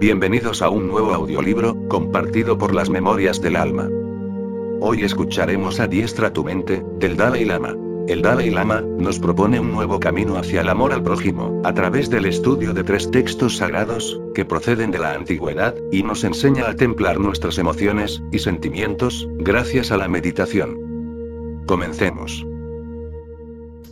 Bienvenidos 0.00 0.60
a 0.60 0.70
un 0.70 0.88
nuevo 0.88 1.14
audiolibro, 1.14 1.88
compartido 1.88 2.58
por 2.58 2.74
las 2.74 2.90
memorias 2.90 3.40
del 3.40 3.54
alma. 3.54 3.88
Hoy 4.80 5.04
escucharemos 5.04 5.78
Adiestra 5.78 6.32
tu 6.32 6.42
mente, 6.42 6.84
del 6.98 7.16
Dalai 7.16 7.44
Lama. 7.44 7.76
El 8.08 8.20
Dalai 8.20 8.50
Lama 8.50 8.80
nos 8.80 9.20
propone 9.20 9.60
un 9.60 9.70
nuevo 9.70 10.00
camino 10.00 10.36
hacia 10.36 10.62
el 10.62 10.68
amor 10.68 10.92
al 10.92 11.04
prójimo, 11.04 11.62
a 11.64 11.72
través 11.74 12.10
del 12.10 12.26
estudio 12.26 12.74
de 12.74 12.82
tres 12.82 13.08
textos 13.12 13.58
sagrados, 13.58 14.20
que 14.34 14.44
proceden 14.44 14.90
de 14.90 14.98
la 14.98 15.14
antigüedad, 15.14 15.76
y 15.92 16.02
nos 16.02 16.24
enseña 16.24 16.68
a 16.68 16.74
templar 16.74 17.20
nuestras 17.20 17.56
emociones 17.58 18.20
y 18.32 18.40
sentimientos, 18.40 19.28
gracias 19.38 19.92
a 19.92 19.96
la 19.96 20.08
meditación. 20.08 21.62
Comencemos. 21.66 22.44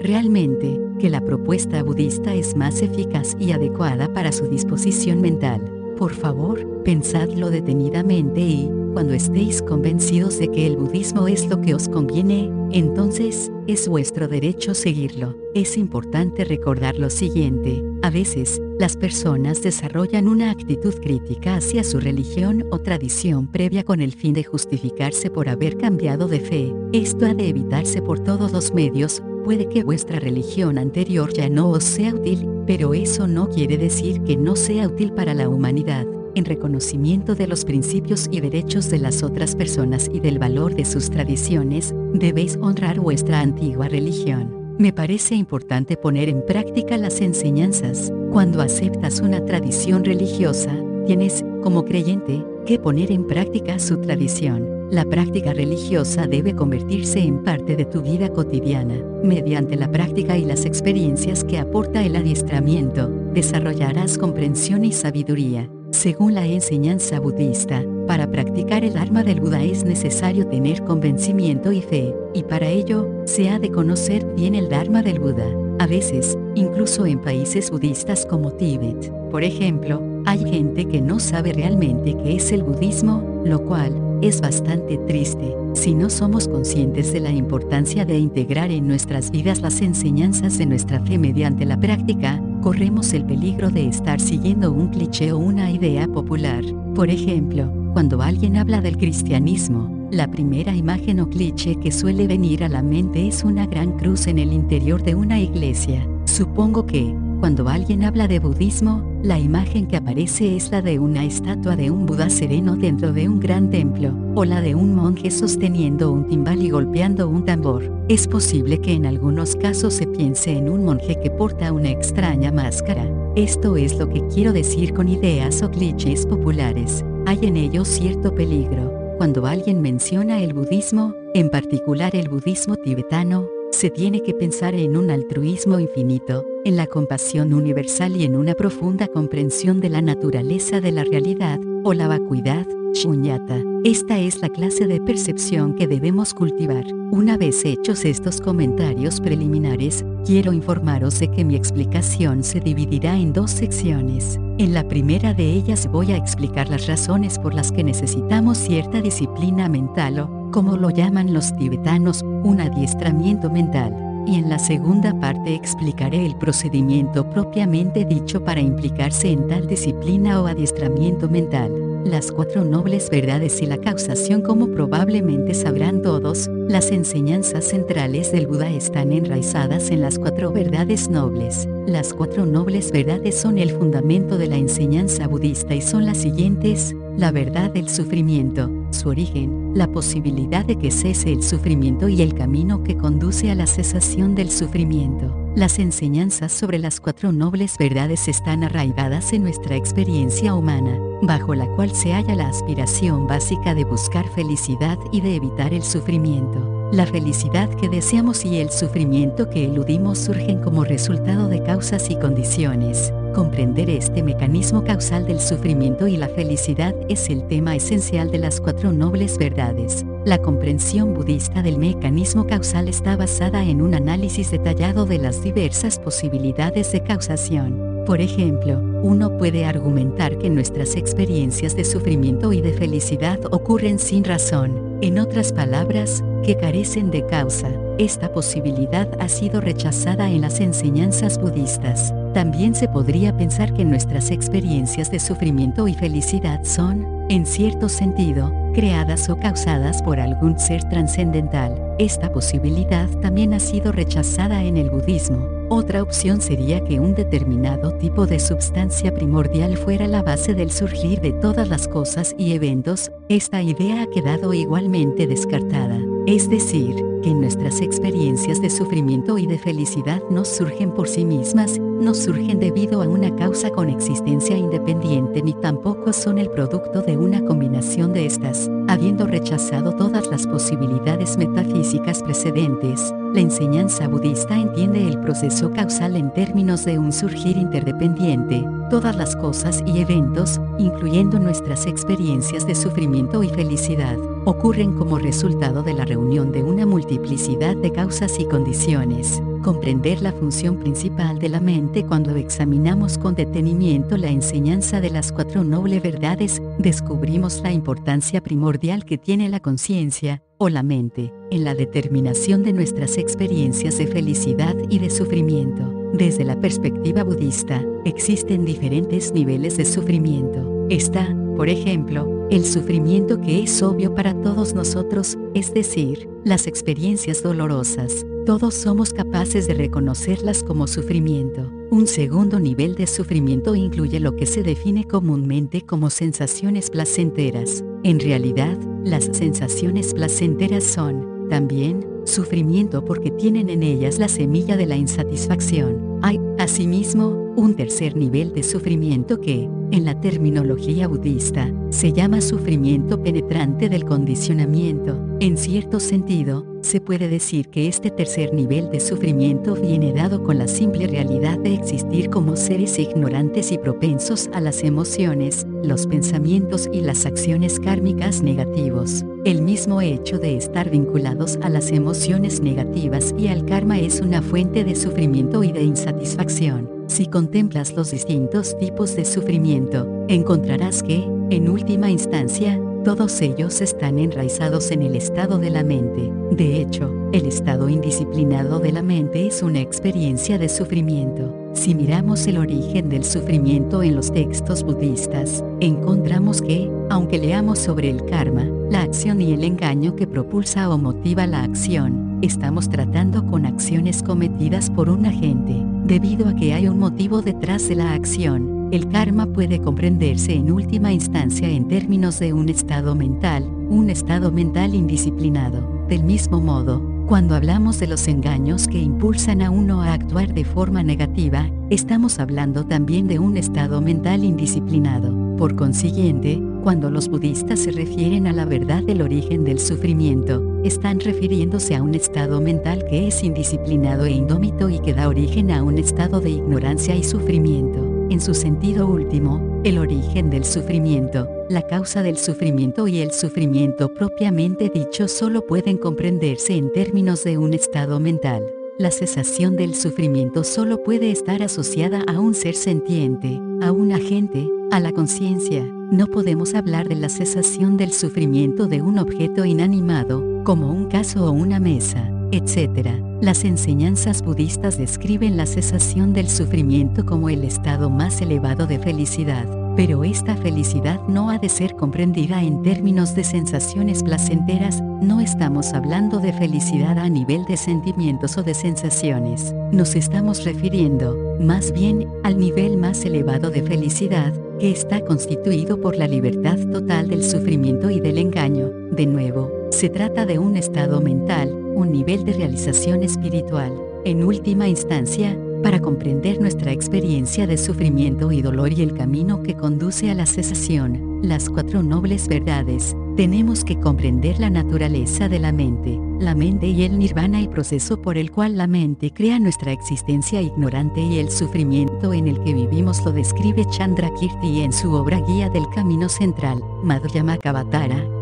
realmente, 0.00 0.80
que 0.98 1.10
la 1.10 1.20
propuesta 1.20 1.82
budista 1.82 2.32
es 2.32 2.56
más 2.56 2.80
eficaz 2.80 3.36
y 3.38 3.52
adecuada 3.52 4.10
para 4.12 4.32
su 4.32 4.48
disposición 4.48 5.20
mental. 5.20 5.75
Por 5.96 6.12
favor, 6.12 6.82
pensadlo 6.84 7.50
detenidamente 7.50 8.40
y, 8.40 8.70
cuando 8.92 9.14
estéis 9.14 9.62
convencidos 9.62 10.38
de 10.38 10.48
que 10.48 10.66
el 10.66 10.76
budismo 10.76 11.26
es 11.26 11.46
lo 11.48 11.60
que 11.60 11.74
os 11.74 11.88
conviene, 11.88 12.50
entonces, 12.70 13.50
es 13.66 13.88
vuestro 13.88 14.28
derecho 14.28 14.74
seguirlo. 14.74 15.34
Es 15.54 15.76
importante 15.76 16.44
recordar 16.44 16.98
lo 16.98 17.08
siguiente, 17.08 17.82
a 18.06 18.10
veces, 18.10 18.62
las 18.78 18.96
personas 18.96 19.62
desarrollan 19.62 20.28
una 20.28 20.52
actitud 20.52 20.94
crítica 20.94 21.56
hacia 21.56 21.82
su 21.82 21.98
religión 21.98 22.64
o 22.70 22.78
tradición 22.78 23.48
previa 23.48 23.82
con 23.82 24.00
el 24.00 24.12
fin 24.12 24.32
de 24.32 24.44
justificarse 24.44 25.28
por 25.28 25.48
haber 25.48 25.76
cambiado 25.76 26.28
de 26.28 26.38
fe. 26.38 26.72
Esto 26.92 27.26
ha 27.26 27.34
de 27.34 27.48
evitarse 27.48 28.02
por 28.02 28.20
todos 28.20 28.52
los 28.52 28.72
medios, 28.72 29.22
puede 29.46 29.68
que 29.68 29.84
vuestra 29.84 30.18
religión 30.18 30.76
anterior 30.76 31.32
ya 31.32 31.48
no 31.48 31.70
os 31.70 31.84
sea 31.84 32.12
útil, 32.12 32.48
pero 32.66 32.94
eso 32.94 33.28
no 33.28 33.48
quiere 33.48 33.78
decir 33.78 34.20
que 34.24 34.36
no 34.36 34.56
sea 34.56 34.88
útil 34.88 35.12
para 35.12 35.34
la 35.34 35.48
humanidad 35.48 36.04
en 36.34 36.44
reconocimiento 36.44 37.36
de 37.36 37.46
los 37.46 37.64
principios 37.64 38.26
y 38.28 38.40
derechos 38.40 38.90
de 38.90 38.98
las 38.98 39.22
otras 39.22 39.54
personas 39.54 40.10
y 40.12 40.18
del 40.18 40.40
valor 40.40 40.74
de 40.74 40.84
sus 40.84 41.10
tradiciones, 41.10 41.94
debéis 42.12 42.58
honrar 42.60 42.98
vuestra 42.98 43.38
antigua 43.38 43.88
religión. 43.88 44.74
Me 44.78 44.92
parece 44.92 45.36
importante 45.36 45.96
poner 45.96 46.28
en 46.28 46.44
práctica 46.44 46.98
las 46.98 47.20
enseñanzas. 47.20 48.12
Cuando 48.32 48.60
aceptas 48.60 49.20
una 49.20 49.44
tradición 49.44 50.04
religiosa, 50.04 50.76
tienes, 51.06 51.44
como 51.62 51.84
creyente, 51.84 52.44
que 52.66 52.78
poner 52.78 53.10
en 53.10 53.26
práctica 53.26 53.78
su 53.78 53.96
tradición. 53.98 54.88
La 54.90 55.04
práctica 55.04 55.54
religiosa 55.54 56.26
debe 56.26 56.54
convertirse 56.54 57.20
en 57.20 57.42
parte 57.42 57.76
de 57.76 57.86
tu 57.86 58.02
vida 58.02 58.28
cotidiana. 58.28 58.94
Mediante 59.22 59.76
la 59.76 59.90
práctica 59.90 60.36
y 60.36 60.44
las 60.44 60.64
experiencias 60.64 61.44
que 61.44 61.58
aporta 61.58 62.04
el 62.04 62.16
adiestramiento, 62.16 63.08
desarrollarás 63.32 64.18
comprensión 64.18 64.84
y 64.84 64.92
sabiduría. 64.92 65.70
Según 65.90 66.34
la 66.34 66.46
enseñanza 66.46 67.20
budista, 67.20 67.82
para 68.06 68.30
practicar 68.30 68.84
el 68.84 68.94
Dharma 68.94 69.22
del 69.22 69.40
Buda 69.40 69.62
es 69.62 69.84
necesario 69.84 70.46
tener 70.46 70.82
convencimiento 70.82 71.72
y 71.72 71.80
fe, 71.80 72.14
y 72.34 72.42
para 72.42 72.68
ello, 72.68 73.08
se 73.24 73.48
ha 73.48 73.58
de 73.58 73.70
conocer 73.70 74.26
bien 74.36 74.54
el 74.54 74.68
Dharma 74.68 75.02
del 75.02 75.20
Buda. 75.20 75.65
A 75.78 75.86
veces, 75.86 76.38
incluso 76.54 77.04
en 77.04 77.20
países 77.20 77.70
budistas 77.70 78.24
como 78.24 78.50
Tíbet, 78.52 79.12
por 79.30 79.44
ejemplo, 79.44 80.00
hay 80.24 80.38
gente 80.38 80.86
que 80.86 81.02
no 81.02 81.20
sabe 81.20 81.52
realmente 81.52 82.16
qué 82.22 82.36
es 82.36 82.50
el 82.50 82.62
budismo, 82.62 83.42
lo 83.44 83.62
cual, 83.62 83.92
es 84.22 84.40
bastante 84.40 84.96
triste, 85.06 85.54
si 85.74 85.94
no 85.94 86.08
somos 86.08 86.48
conscientes 86.48 87.12
de 87.12 87.20
la 87.20 87.30
importancia 87.30 88.06
de 88.06 88.18
integrar 88.18 88.70
en 88.70 88.88
nuestras 88.88 89.30
vidas 89.30 89.60
las 89.60 89.82
enseñanzas 89.82 90.56
de 90.56 90.64
nuestra 90.64 91.00
fe 91.00 91.18
mediante 91.18 91.66
la 91.66 91.78
práctica, 91.78 92.40
corremos 92.62 93.12
el 93.12 93.26
peligro 93.26 93.68
de 93.68 93.86
estar 93.86 94.18
siguiendo 94.18 94.72
un 94.72 94.88
cliché 94.88 95.32
o 95.32 95.38
una 95.38 95.70
idea 95.70 96.08
popular. 96.08 96.64
Por 96.94 97.10
ejemplo, 97.10 97.70
cuando 97.92 98.22
alguien 98.22 98.56
habla 98.56 98.80
del 98.80 98.96
cristianismo, 98.96 99.95
la 100.10 100.28
primera 100.28 100.74
imagen 100.74 101.20
o 101.20 101.28
cliché 101.28 101.76
que 101.76 101.90
suele 101.90 102.26
venir 102.26 102.62
a 102.62 102.68
la 102.68 102.82
mente 102.82 103.26
es 103.26 103.42
una 103.44 103.66
gran 103.66 103.92
cruz 103.92 104.26
en 104.26 104.38
el 104.38 104.52
interior 104.52 105.02
de 105.02 105.14
una 105.14 105.40
iglesia. 105.40 106.06
Supongo 106.24 106.86
que, 106.86 107.14
cuando 107.40 107.68
alguien 107.68 108.04
habla 108.04 108.28
de 108.28 108.38
budismo, 108.38 109.02
la 109.22 109.38
imagen 109.38 109.86
que 109.86 109.96
aparece 109.96 110.56
es 110.56 110.70
la 110.70 110.80
de 110.80 110.98
una 110.98 111.24
estatua 111.24 111.76
de 111.76 111.90
un 111.90 112.06
Buda 112.06 112.30
sereno 112.30 112.76
dentro 112.76 113.12
de 113.12 113.28
un 113.28 113.40
gran 113.40 113.68
templo, 113.70 114.14
o 114.34 114.44
la 114.44 114.60
de 114.60 114.74
un 114.74 114.94
monje 114.94 115.30
sosteniendo 115.30 116.12
un 116.12 116.26
timbal 116.28 116.62
y 116.62 116.70
golpeando 116.70 117.28
un 117.28 117.44
tambor. 117.44 117.92
Es 118.08 118.26
posible 118.28 118.78
que 118.78 118.92
en 118.92 119.06
algunos 119.06 119.56
casos 119.56 119.94
se 119.94 120.06
piense 120.06 120.52
en 120.52 120.68
un 120.68 120.84
monje 120.84 121.18
que 121.20 121.30
porta 121.30 121.72
una 121.72 121.90
extraña 121.90 122.52
máscara. 122.52 123.06
Esto 123.34 123.76
es 123.76 123.98
lo 123.98 124.08
que 124.08 124.26
quiero 124.28 124.52
decir 124.52 124.94
con 124.94 125.08
ideas 125.08 125.62
o 125.62 125.70
clichés 125.70 126.24
populares. 126.26 127.04
Hay 127.26 127.40
en 127.42 127.56
ellos 127.56 127.88
cierto 127.88 128.34
peligro. 128.34 129.05
Cuando 129.16 129.46
alguien 129.46 129.80
menciona 129.80 130.42
el 130.42 130.52
budismo, 130.52 131.14
en 131.32 131.48
particular 131.48 132.14
el 132.14 132.28
budismo 132.28 132.76
tibetano, 132.76 133.48
se 133.70 133.90
tiene 133.90 134.22
que 134.22 134.32
pensar 134.32 134.74
en 134.74 134.96
un 134.96 135.10
altruismo 135.10 135.78
infinito, 135.78 136.44
en 136.64 136.76
la 136.76 136.86
compasión 136.86 137.52
universal 137.52 138.16
y 138.16 138.24
en 138.24 138.36
una 138.36 138.54
profunda 138.54 139.08
comprensión 139.08 139.80
de 139.80 139.90
la 139.90 140.00
naturaleza 140.00 140.80
de 140.80 140.92
la 140.92 141.04
realidad, 141.04 141.60
o 141.84 141.92
la 141.92 142.08
vacuidad, 142.08 142.66
shunyata. 142.94 143.62
Esta 143.84 144.18
es 144.18 144.40
la 144.40 144.48
clase 144.48 144.86
de 144.86 145.00
percepción 145.00 145.74
que 145.74 145.86
debemos 145.86 146.34
cultivar. 146.34 146.84
Una 147.12 147.36
vez 147.36 147.64
hechos 147.64 148.04
estos 148.04 148.40
comentarios 148.40 149.20
preliminares, 149.20 150.04
quiero 150.24 150.52
informaros 150.52 151.20
de 151.20 151.30
que 151.30 151.44
mi 151.44 151.54
explicación 151.54 152.42
se 152.42 152.60
dividirá 152.60 153.16
en 153.16 153.32
dos 153.32 153.50
secciones. 153.50 154.38
En 154.58 154.72
la 154.72 154.88
primera 154.88 155.34
de 155.34 155.44
ellas 155.52 155.86
voy 155.90 156.12
a 156.12 156.16
explicar 156.16 156.68
las 156.68 156.86
razones 156.86 157.38
por 157.38 157.54
las 157.54 157.70
que 157.70 157.84
necesitamos 157.84 158.58
cierta 158.58 159.02
disciplina 159.02 159.68
mental 159.68 160.18
o, 160.20 160.45
como 160.56 160.78
lo 160.78 160.88
llaman 160.88 161.34
los 161.34 161.54
tibetanos, 161.54 162.22
un 162.22 162.62
adiestramiento 162.62 163.50
mental. 163.50 163.94
Y 164.26 164.36
en 164.36 164.48
la 164.48 164.58
segunda 164.58 165.12
parte 165.20 165.54
explicaré 165.54 166.24
el 166.24 166.34
procedimiento 166.34 167.28
propiamente 167.28 168.06
dicho 168.06 168.42
para 168.42 168.62
implicarse 168.62 169.32
en 169.32 169.48
tal 169.48 169.66
disciplina 169.66 170.40
o 170.40 170.46
adiestramiento 170.46 171.28
mental 171.28 171.70
las 172.06 172.30
cuatro 172.30 172.64
nobles 172.64 173.10
verdades 173.10 173.60
y 173.62 173.66
la 173.66 173.78
causación 173.78 174.40
como 174.40 174.68
probablemente 174.68 175.54
sabrán 175.54 176.02
todos, 176.02 176.48
las 176.68 176.92
enseñanzas 176.92 177.64
centrales 177.64 178.30
del 178.30 178.46
Buda 178.46 178.70
están 178.70 179.10
enraizadas 179.10 179.90
en 179.90 180.02
las 180.02 180.18
cuatro 180.18 180.52
verdades 180.52 181.08
nobles. 181.08 181.68
Las 181.86 182.14
cuatro 182.14 182.46
nobles 182.46 182.92
verdades 182.92 183.36
son 183.36 183.58
el 183.58 183.70
fundamento 183.72 184.38
de 184.38 184.46
la 184.46 184.56
enseñanza 184.56 185.26
budista 185.26 185.74
y 185.74 185.82
son 185.82 186.06
las 186.06 186.18
siguientes, 186.18 186.94
la 187.16 187.32
verdad 187.32 187.72
del 187.72 187.88
sufrimiento, 187.88 188.70
su 188.90 189.08
origen, 189.08 189.72
la 189.74 189.86
posibilidad 189.86 190.64
de 190.64 190.76
que 190.76 190.90
cese 190.90 191.32
el 191.32 191.42
sufrimiento 191.42 192.08
y 192.08 192.22
el 192.22 192.34
camino 192.34 192.82
que 192.82 192.96
conduce 192.96 193.50
a 193.50 193.54
la 193.54 193.66
cesación 193.66 194.34
del 194.34 194.50
sufrimiento. 194.50 195.34
Las 195.56 195.78
enseñanzas 195.78 196.52
sobre 196.52 196.78
las 196.78 197.00
cuatro 197.00 197.32
nobles 197.32 197.76
verdades 197.78 198.28
están 198.28 198.62
arraigadas 198.62 199.32
en 199.32 199.42
nuestra 199.42 199.74
experiencia 199.74 200.54
humana, 200.54 200.98
bajo 201.22 201.54
la 201.54 201.66
cual 201.76 201.92
se 201.92 202.12
halla 202.12 202.34
la 202.34 202.48
aspiración 202.48 203.26
básica 203.26 203.74
de 203.74 203.84
buscar 203.84 204.28
felicidad 204.28 204.98
y 205.12 205.22
de 205.22 205.36
evitar 205.36 205.72
el 205.72 205.82
sufrimiento. 205.82 206.90
La 206.92 207.06
felicidad 207.06 207.68
que 207.70 207.88
deseamos 207.88 208.44
y 208.44 208.58
el 208.58 208.70
sufrimiento 208.70 209.50
que 209.50 209.64
eludimos 209.64 210.18
surgen 210.18 210.60
como 210.60 210.84
resultado 210.84 211.48
de 211.48 211.62
causas 211.62 212.10
y 212.10 212.18
condiciones. 212.18 213.12
Comprender 213.36 213.90
este 213.90 214.22
mecanismo 214.22 214.82
causal 214.82 215.26
del 215.26 215.40
sufrimiento 215.40 216.06
y 216.06 216.16
la 216.16 216.30
felicidad 216.30 216.94
es 217.10 217.28
el 217.28 217.46
tema 217.46 217.76
esencial 217.76 218.30
de 218.30 218.38
las 218.38 218.62
cuatro 218.62 218.92
nobles 218.92 219.36
verdades. 219.36 220.06
La 220.24 220.38
comprensión 220.38 221.12
budista 221.12 221.60
del 221.60 221.76
mecanismo 221.76 222.46
causal 222.46 222.88
está 222.88 223.14
basada 223.14 223.62
en 223.62 223.82
un 223.82 223.94
análisis 223.94 224.50
detallado 224.50 225.04
de 225.04 225.18
las 225.18 225.42
diversas 225.42 225.98
posibilidades 225.98 226.92
de 226.92 227.02
causación. 227.02 228.04
Por 228.06 228.22
ejemplo, 228.22 228.80
uno 229.02 229.36
puede 229.36 229.66
argumentar 229.66 230.38
que 230.38 230.48
nuestras 230.48 230.96
experiencias 230.96 231.76
de 231.76 231.84
sufrimiento 231.84 232.54
y 232.54 232.62
de 232.62 232.72
felicidad 232.72 233.38
ocurren 233.50 233.98
sin 233.98 234.24
razón, 234.24 234.96
en 235.02 235.18
otras 235.18 235.52
palabras, 235.52 236.24
que 236.42 236.56
carecen 236.56 237.10
de 237.10 237.26
causa. 237.26 237.68
Esta 237.98 238.32
posibilidad 238.32 239.10
ha 239.20 239.28
sido 239.28 239.60
rechazada 239.60 240.30
en 240.30 240.40
las 240.40 240.60
enseñanzas 240.60 241.38
budistas. 241.38 242.14
También 242.36 242.74
se 242.74 242.86
podría 242.86 243.34
pensar 243.34 243.72
que 243.72 243.82
nuestras 243.82 244.30
experiencias 244.30 245.10
de 245.10 245.20
sufrimiento 245.20 245.88
y 245.88 245.94
felicidad 245.94 246.64
son, 246.64 247.24
en 247.30 247.46
cierto 247.46 247.88
sentido, 247.88 248.52
creadas 248.74 249.30
o 249.30 249.38
causadas 249.38 250.02
por 250.02 250.20
algún 250.20 250.58
ser 250.58 250.86
trascendental. 250.86 251.74
Esta 251.98 252.30
posibilidad 252.30 253.08
también 253.22 253.54
ha 253.54 253.58
sido 253.58 253.90
rechazada 253.90 254.64
en 254.64 254.76
el 254.76 254.90
budismo. 254.90 255.48
Otra 255.70 256.02
opción 256.02 256.42
sería 256.42 256.84
que 256.84 257.00
un 257.00 257.14
determinado 257.14 257.92
tipo 257.92 258.26
de 258.26 258.38
sustancia 258.38 259.14
primordial 259.14 259.78
fuera 259.78 260.06
la 260.06 260.20
base 260.20 260.52
del 260.52 260.70
surgir 260.70 261.22
de 261.22 261.32
todas 261.32 261.70
las 261.70 261.88
cosas 261.88 262.34
y 262.36 262.52
eventos. 262.52 263.10
Esta 263.30 263.62
idea 263.62 264.02
ha 264.02 264.06
quedado 264.08 264.52
igualmente 264.52 265.26
descartada. 265.26 266.05
Es 266.26 266.50
decir, 266.50 266.96
que 267.22 267.32
nuestras 267.32 267.80
experiencias 267.80 268.60
de 268.60 268.68
sufrimiento 268.68 269.38
y 269.38 269.46
de 269.46 269.58
felicidad 269.58 270.20
no 270.28 270.44
surgen 270.44 270.90
por 270.90 271.08
sí 271.08 271.24
mismas, 271.24 271.78
no 271.78 272.14
surgen 272.14 272.58
debido 272.58 273.00
a 273.00 273.06
una 273.06 273.32
causa 273.36 273.70
con 273.70 273.88
existencia 273.88 274.58
independiente 274.58 275.40
ni 275.40 275.54
tampoco 275.54 276.12
son 276.12 276.38
el 276.38 276.50
producto 276.50 277.02
de 277.02 277.16
una 277.16 277.44
combinación 277.44 278.12
de 278.12 278.26
estas. 278.26 278.68
Habiendo 278.96 279.26
rechazado 279.26 279.92
todas 279.92 280.26
las 280.28 280.46
posibilidades 280.46 281.36
metafísicas 281.36 282.22
precedentes, 282.22 283.12
la 283.34 283.42
enseñanza 283.42 284.08
budista 284.08 284.56
entiende 284.56 285.06
el 285.06 285.20
proceso 285.20 285.70
causal 285.70 286.16
en 286.16 286.32
términos 286.32 286.86
de 286.86 286.98
un 286.98 287.12
surgir 287.12 287.58
interdependiente, 287.58 288.64
todas 288.88 289.14
las 289.14 289.36
cosas 289.36 289.84
y 289.86 290.00
eventos, 290.00 290.62
incluyendo 290.78 291.38
nuestras 291.38 291.84
experiencias 291.84 292.66
de 292.66 292.74
sufrimiento 292.74 293.42
y 293.42 293.50
felicidad, 293.50 294.16
ocurren 294.46 294.94
como 294.94 295.18
resultado 295.18 295.82
de 295.82 295.92
la 295.92 296.06
reunión 296.06 296.50
de 296.50 296.62
una 296.62 296.86
multiplicidad 296.86 297.76
de 297.76 297.92
causas 297.92 298.40
y 298.40 298.46
condiciones 298.46 299.42
comprender 299.66 300.22
la 300.22 300.30
función 300.30 300.76
principal 300.76 301.40
de 301.40 301.48
la 301.48 301.58
mente 301.58 302.04
cuando 302.04 302.36
examinamos 302.36 303.18
con 303.18 303.34
detenimiento 303.34 304.16
la 304.16 304.28
enseñanza 304.28 305.00
de 305.00 305.10
las 305.10 305.32
cuatro 305.32 305.64
nobles 305.64 306.00
verdades, 306.00 306.62
descubrimos 306.78 307.60
la 307.62 307.72
importancia 307.72 308.40
primordial 308.40 309.04
que 309.04 309.18
tiene 309.18 309.48
la 309.48 309.58
conciencia, 309.58 310.44
o 310.58 310.68
la 310.68 310.84
mente, 310.84 311.32
en 311.50 311.64
la 311.64 311.74
determinación 311.74 312.62
de 312.62 312.74
nuestras 312.74 313.18
experiencias 313.18 313.98
de 313.98 314.06
felicidad 314.06 314.76
y 314.88 315.00
de 315.00 315.10
sufrimiento. 315.10 315.82
Desde 316.12 316.44
la 316.44 316.60
perspectiva 316.60 317.24
budista, 317.24 317.84
existen 318.04 318.64
diferentes 318.64 319.32
niveles 319.32 319.76
de 319.78 319.84
sufrimiento. 319.84 320.86
Está, 320.90 321.36
por 321.56 321.68
ejemplo, 321.68 322.46
el 322.52 322.64
sufrimiento 322.64 323.40
que 323.40 323.64
es 323.64 323.82
obvio 323.82 324.14
para 324.14 324.32
todos 324.42 324.74
nosotros, 324.74 325.36
es 325.54 325.74
decir, 325.74 326.28
las 326.44 326.68
experiencias 326.68 327.42
dolorosas, 327.42 328.24
todos 328.46 328.74
somos 328.74 329.12
capaces 329.12 329.66
de 329.66 329.74
reconocerlas 329.74 330.62
como 330.62 330.86
sufrimiento. 330.86 331.68
Un 331.90 332.06
segundo 332.06 332.60
nivel 332.60 332.94
de 332.94 333.08
sufrimiento 333.08 333.74
incluye 333.74 334.20
lo 334.20 334.36
que 334.36 334.46
se 334.46 334.62
define 334.62 335.04
comúnmente 335.04 335.82
como 335.82 336.10
sensaciones 336.10 336.88
placenteras. 336.88 337.82
En 338.04 338.20
realidad, 338.20 338.78
las 339.04 339.24
sensaciones 339.32 340.14
placenteras 340.14 340.84
son, 340.84 341.48
también, 341.50 342.06
sufrimiento 342.24 343.04
porque 343.04 343.32
tienen 343.32 343.68
en 343.68 343.82
ellas 343.82 344.20
la 344.20 344.28
semilla 344.28 344.76
de 344.76 344.86
la 344.86 344.96
insatisfacción. 344.96 346.15
Asimismo, 346.58 347.52
un 347.56 347.76
tercer 347.76 348.16
nivel 348.16 348.54
de 348.54 348.62
sufrimiento 348.62 349.40
que, 349.42 349.68
en 349.90 350.04
la 350.06 350.18
terminología 350.20 351.06
budista, 351.06 351.70
se 351.90 352.14
llama 352.14 352.40
sufrimiento 352.40 353.22
penetrante 353.22 353.90
del 353.90 354.06
condicionamiento. 354.06 355.18
En 355.40 355.58
cierto 355.58 356.00
sentido, 356.00 356.66
se 356.80 357.00
puede 357.02 357.28
decir 357.28 357.68
que 357.68 357.88
este 357.88 358.10
tercer 358.10 358.54
nivel 358.54 358.90
de 358.90 359.00
sufrimiento 359.00 359.74
viene 359.74 360.14
dado 360.14 360.42
con 360.42 360.56
la 360.56 360.66
simple 360.66 361.06
realidad 361.06 361.58
de 361.58 361.74
existir 361.74 362.30
como 362.30 362.56
seres 362.56 362.98
ignorantes 362.98 363.70
y 363.70 363.76
propensos 363.76 364.48
a 364.54 364.60
las 364.62 364.82
emociones, 364.82 365.66
los 365.86 366.06
pensamientos 366.06 366.88
y 366.92 367.00
las 367.00 367.24
acciones 367.24 367.80
kármicas 367.80 368.42
negativos. 368.42 369.24
El 369.44 369.62
mismo 369.62 370.00
hecho 370.00 370.38
de 370.38 370.56
estar 370.56 370.90
vinculados 370.90 371.58
a 371.62 371.68
las 371.68 371.90
emociones 371.92 372.60
negativas 372.60 373.34
y 373.38 373.48
al 373.48 373.64
karma 373.64 373.98
es 373.98 374.20
una 374.20 374.42
fuente 374.42 374.84
de 374.84 374.94
sufrimiento 374.94 375.62
y 375.62 375.72
de 375.72 375.82
insatisfacción. 375.82 376.90
Si 377.06 377.26
contemplas 377.26 377.94
los 377.94 378.10
distintos 378.10 378.76
tipos 378.78 379.14
de 379.14 379.24
sufrimiento, 379.24 380.06
encontrarás 380.28 381.02
que, 381.02 381.24
en 381.50 381.68
última 381.68 382.10
instancia, 382.10 382.80
todos 383.06 383.40
ellos 383.40 383.82
están 383.82 384.18
enraizados 384.18 384.90
en 384.90 385.00
el 385.00 385.14
estado 385.14 385.58
de 385.58 385.70
la 385.70 385.84
mente. 385.84 386.28
De 386.50 386.80
hecho, 386.80 387.08
el 387.32 387.46
estado 387.46 387.88
indisciplinado 387.88 388.80
de 388.80 388.90
la 388.90 389.00
mente 389.00 389.46
es 389.46 389.62
una 389.62 389.78
experiencia 389.78 390.58
de 390.58 390.68
sufrimiento. 390.68 391.54
Si 391.72 391.94
miramos 391.94 392.48
el 392.48 392.58
origen 392.58 393.08
del 393.08 393.22
sufrimiento 393.22 394.02
en 394.02 394.16
los 394.16 394.32
textos 394.32 394.82
budistas, 394.82 395.62
encontramos 395.78 396.60
que, 396.60 396.90
aunque 397.08 397.38
leamos 397.38 397.78
sobre 397.78 398.10
el 398.10 398.24
karma, 398.24 398.64
la 398.90 399.02
acción 399.02 399.40
y 399.40 399.52
el 399.52 399.62
engaño 399.62 400.16
que 400.16 400.26
propulsa 400.26 400.90
o 400.90 400.98
motiva 400.98 401.46
la 401.46 401.62
acción, 401.62 402.40
estamos 402.42 402.88
tratando 402.88 403.46
con 403.46 403.66
acciones 403.66 404.20
cometidas 404.20 404.90
por 404.90 405.10
un 405.10 405.26
agente, 405.26 405.76
debido 406.06 406.48
a 406.48 406.56
que 406.56 406.74
hay 406.74 406.88
un 406.88 406.98
motivo 406.98 407.40
detrás 407.40 407.88
de 407.88 407.94
la 407.94 408.14
acción 408.14 408.75
el 408.92 409.08
karma 409.08 409.46
puede 409.46 409.80
comprenderse 409.80 410.54
en 410.54 410.70
última 410.70 411.12
instancia 411.12 411.68
en 411.68 411.88
términos 411.88 412.38
de 412.38 412.52
un 412.52 412.68
estado 412.68 413.14
mental, 413.14 413.64
un 413.88 414.10
estado 414.10 414.52
mental 414.52 414.94
indisciplinado. 414.94 416.06
Del 416.08 416.22
mismo 416.22 416.60
modo, 416.60 417.02
cuando 417.26 417.56
hablamos 417.56 417.98
de 417.98 418.06
los 418.06 418.28
engaños 418.28 418.86
que 418.86 419.00
impulsan 419.00 419.60
a 419.60 419.70
uno 419.70 420.02
a 420.02 420.12
actuar 420.12 420.54
de 420.54 420.64
forma 420.64 421.02
negativa, 421.02 421.68
estamos 421.90 422.38
hablando 422.38 422.86
también 422.86 423.26
de 423.26 423.40
un 423.40 423.56
estado 423.56 424.00
mental 424.00 424.44
indisciplinado. 424.44 425.34
Por 425.56 425.74
consiguiente, 425.74 426.62
cuando 426.84 427.10
los 427.10 427.28
budistas 427.28 427.80
se 427.80 427.90
refieren 427.90 428.46
a 428.46 428.52
la 428.52 428.64
verdad 428.64 429.02
del 429.02 429.22
origen 429.22 429.64
del 429.64 429.80
sufrimiento, 429.80 430.80
están 430.84 431.18
refiriéndose 431.18 431.96
a 431.96 432.02
un 432.04 432.14
estado 432.14 432.60
mental 432.60 433.04
que 433.10 433.26
es 433.26 433.42
indisciplinado 433.42 434.26
e 434.26 434.30
indómito 434.30 434.88
y 434.88 435.00
que 435.00 435.12
da 435.12 435.28
origen 435.28 435.72
a 435.72 435.82
un 435.82 435.98
estado 435.98 436.40
de 436.40 436.50
ignorancia 436.50 437.16
y 437.16 437.24
sufrimiento. 437.24 438.15
En 438.28 438.40
su 438.40 438.54
sentido 438.54 439.06
último, 439.06 439.80
el 439.84 439.98
origen 439.98 440.50
del 440.50 440.64
sufrimiento, 440.64 441.48
la 441.68 441.82
causa 441.82 442.24
del 442.24 442.36
sufrimiento 442.36 443.06
y 443.06 443.20
el 443.20 443.30
sufrimiento 443.30 444.12
propiamente 444.12 444.90
dicho 444.92 445.28
solo 445.28 445.64
pueden 445.64 445.96
comprenderse 445.96 446.74
en 446.74 446.92
términos 446.92 447.44
de 447.44 447.56
un 447.56 447.72
estado 447.72 448.18
mental. 448.18 448.64
La 448.98 449.12
cesación 449.12 449.76
del 449.76 449.94
sufrimiento 449.94 450.64
solo 450.64 451.04
puede 451.04 451.30
estar 451.30 451.62
asociada 451.62 452.24
a 452.26 452.40
un 452.40 452.54
ser 452.54 452.74
sentiente, 452.74 453.60
a 453.80 453.92
un 453.92 454.10
agente, 454.10 454.68
a 454.90 454.98
la 454.98 455.12
conciencia. 455.12 455.84
No 456.10 456.26
podemos 456.26 456.74
hablar 456.74 457.08
de 457.08 457.14
la 457.14 457.28
cesación 457.28 457.96
del 457.96 458.12
sufrimiento 458.12 458.88
de 458.88 459.02
un 459.02 459.20
objeto 459.20 459.64
inanimado, 459.64 460.64
como 460.64 460.90
un 460.90 461.06
caso 461.06 461.44
o 461.44 461.52
una 461.52 461.78
mesa 461.78 462.35
etc. 462.52 463.08
Las 463.40 463.64
enseñanzas 463.64 464.42
budistas 464.42 464.98
describen 464.98 465.56
la 465.56 465.66
cesación 465.66 466.32
del 466.32 466.48
sufrimiento 466.48 467.24
como 467.24 467.48
el 467.48 467.64
estado 467.64 468.10
más 468.10 468.40
elevado 468.40 468.86
de 468.86 468.98
felicidad, 468.98 469.66
pero 469.96 470.24
esta 470.24 470.54
felicidad 470.56 471.20
no 471.26 471.48
ha 471.48 471.58
de 471.58 471.70
ser 471.70 471.96
comprendida 471.96 472.62
en 472.62 472.82
términos 472.82 473.34
de 473.34 473.42
sensaciones 473.42 474.22
placenteras, 474.22 475.02
no 475.22 475.40
estamos 475.40 475.94
hablando 475.94 476.38
de 476.38 476.52
felicidad 476.52 477.18
a 477.18 477.28
nivel 477.30 477.64
de 477.64 477.78
sentimientos 477.78 478.58
o 478.58 478.62
de 478.62 478.74
sensaciones, 478.74 479.74
nos 479.90 480.14
estamos 480.14 480.64
refiriendo, 480.64 481.34
más 481.58 481.92
bien, 481.92 482.28
al 482.44 482.58
nivel 482.58 482.98
más 482.98 483.24
elevado 483.24 483.70
de 483.70 483.82
felicidad, 483.82 484.52
que 484.78 484.90
está 484.90 485.22
constituido 485.22 485.98
por 485.98 486.16
la 486.16 486.28
libertad 486.28 486.76
total 486.92 487.28
del 487.28 487.42
sufrimiento 487.42 488.10
y 488.10 488.20
del 488.20 488.36
engaño, 488.36 488.90
de 489.10 489.24
nuevo, 489.24 489.72
se 489.90 490.10
trata 490.10 490.44
de 490.44 490.58
un 490.58 490.76
estado 490.76 491.22
mental, 491.22 491.72
un 491.72 492.12
nivel 492.12 492.44
de 492.44 492.52
realización 492.52 493.22
espiritual. 493.22 493.92
En 494.26 494.44
última 494.44 494.88
instancia, 494.88 495.56
para 495.86 496.00
comprender 496.00 496.60
nuestra 496.60 496.90
experiencia 496.90 497.64
de 497.64 497.78
sufrimiento 497.78 498.50
y 498.50 498.60
dolor 498.60 498.92
y 498.92 499.02
el 499.02 499.14
camino 499.14 499.62
que 499.62 499.76
conduce 499.76 500.28
a 500.32 500.34
la 500.34 500.44
cesación, 500.44 501.38
las 501.44 501.70
cuatro 501.70 502.02
nobles 502.02 502.48
verdades, 502.48 503.14
tenemos 503.36 503.84
que 503.84 503.96
comprender 504.00 504.58
la 504.58 504.68
naturaleza 504.68 505.48
de 505.48 505.60
la 505.60 505.70
mente, 505.70 506.18
la 506.40 506.56
mente 506.56 506.88
y 506.88 507.04
el 507.04 507.16
nirvana, 507.16 507.60
el 507.60 507.68
proceso 507.68 508.20
por 508.20 508.36
el 508.36 508.50
cual 508.50 508.76
la 508.76 508.88
mente 508.88 509.32
crea 509.32 509.60
nuestra 509.60 509.92
existencia 509.92 510.60
ignorante 510.60 511.20
y 511.20 511.38
el 511.38 511.52
sufrimiento 511.52 512.32
en 512.32 512.48
el 512.48 512.60
que 512.64 512.74
vivimos 512.74 513.24
lo 513.24 513.30
describe 513.30 513.86
Chandrakirti 513.88 514.80
en 514.80 514.92
su 514.92 515.12
obra 515.12 515.40
Guía 515.42 515.70
del 515.70 515.88
Camino 515.94 516.28
Central, 516.28 516.82
Madhyamaka 517.04 517.86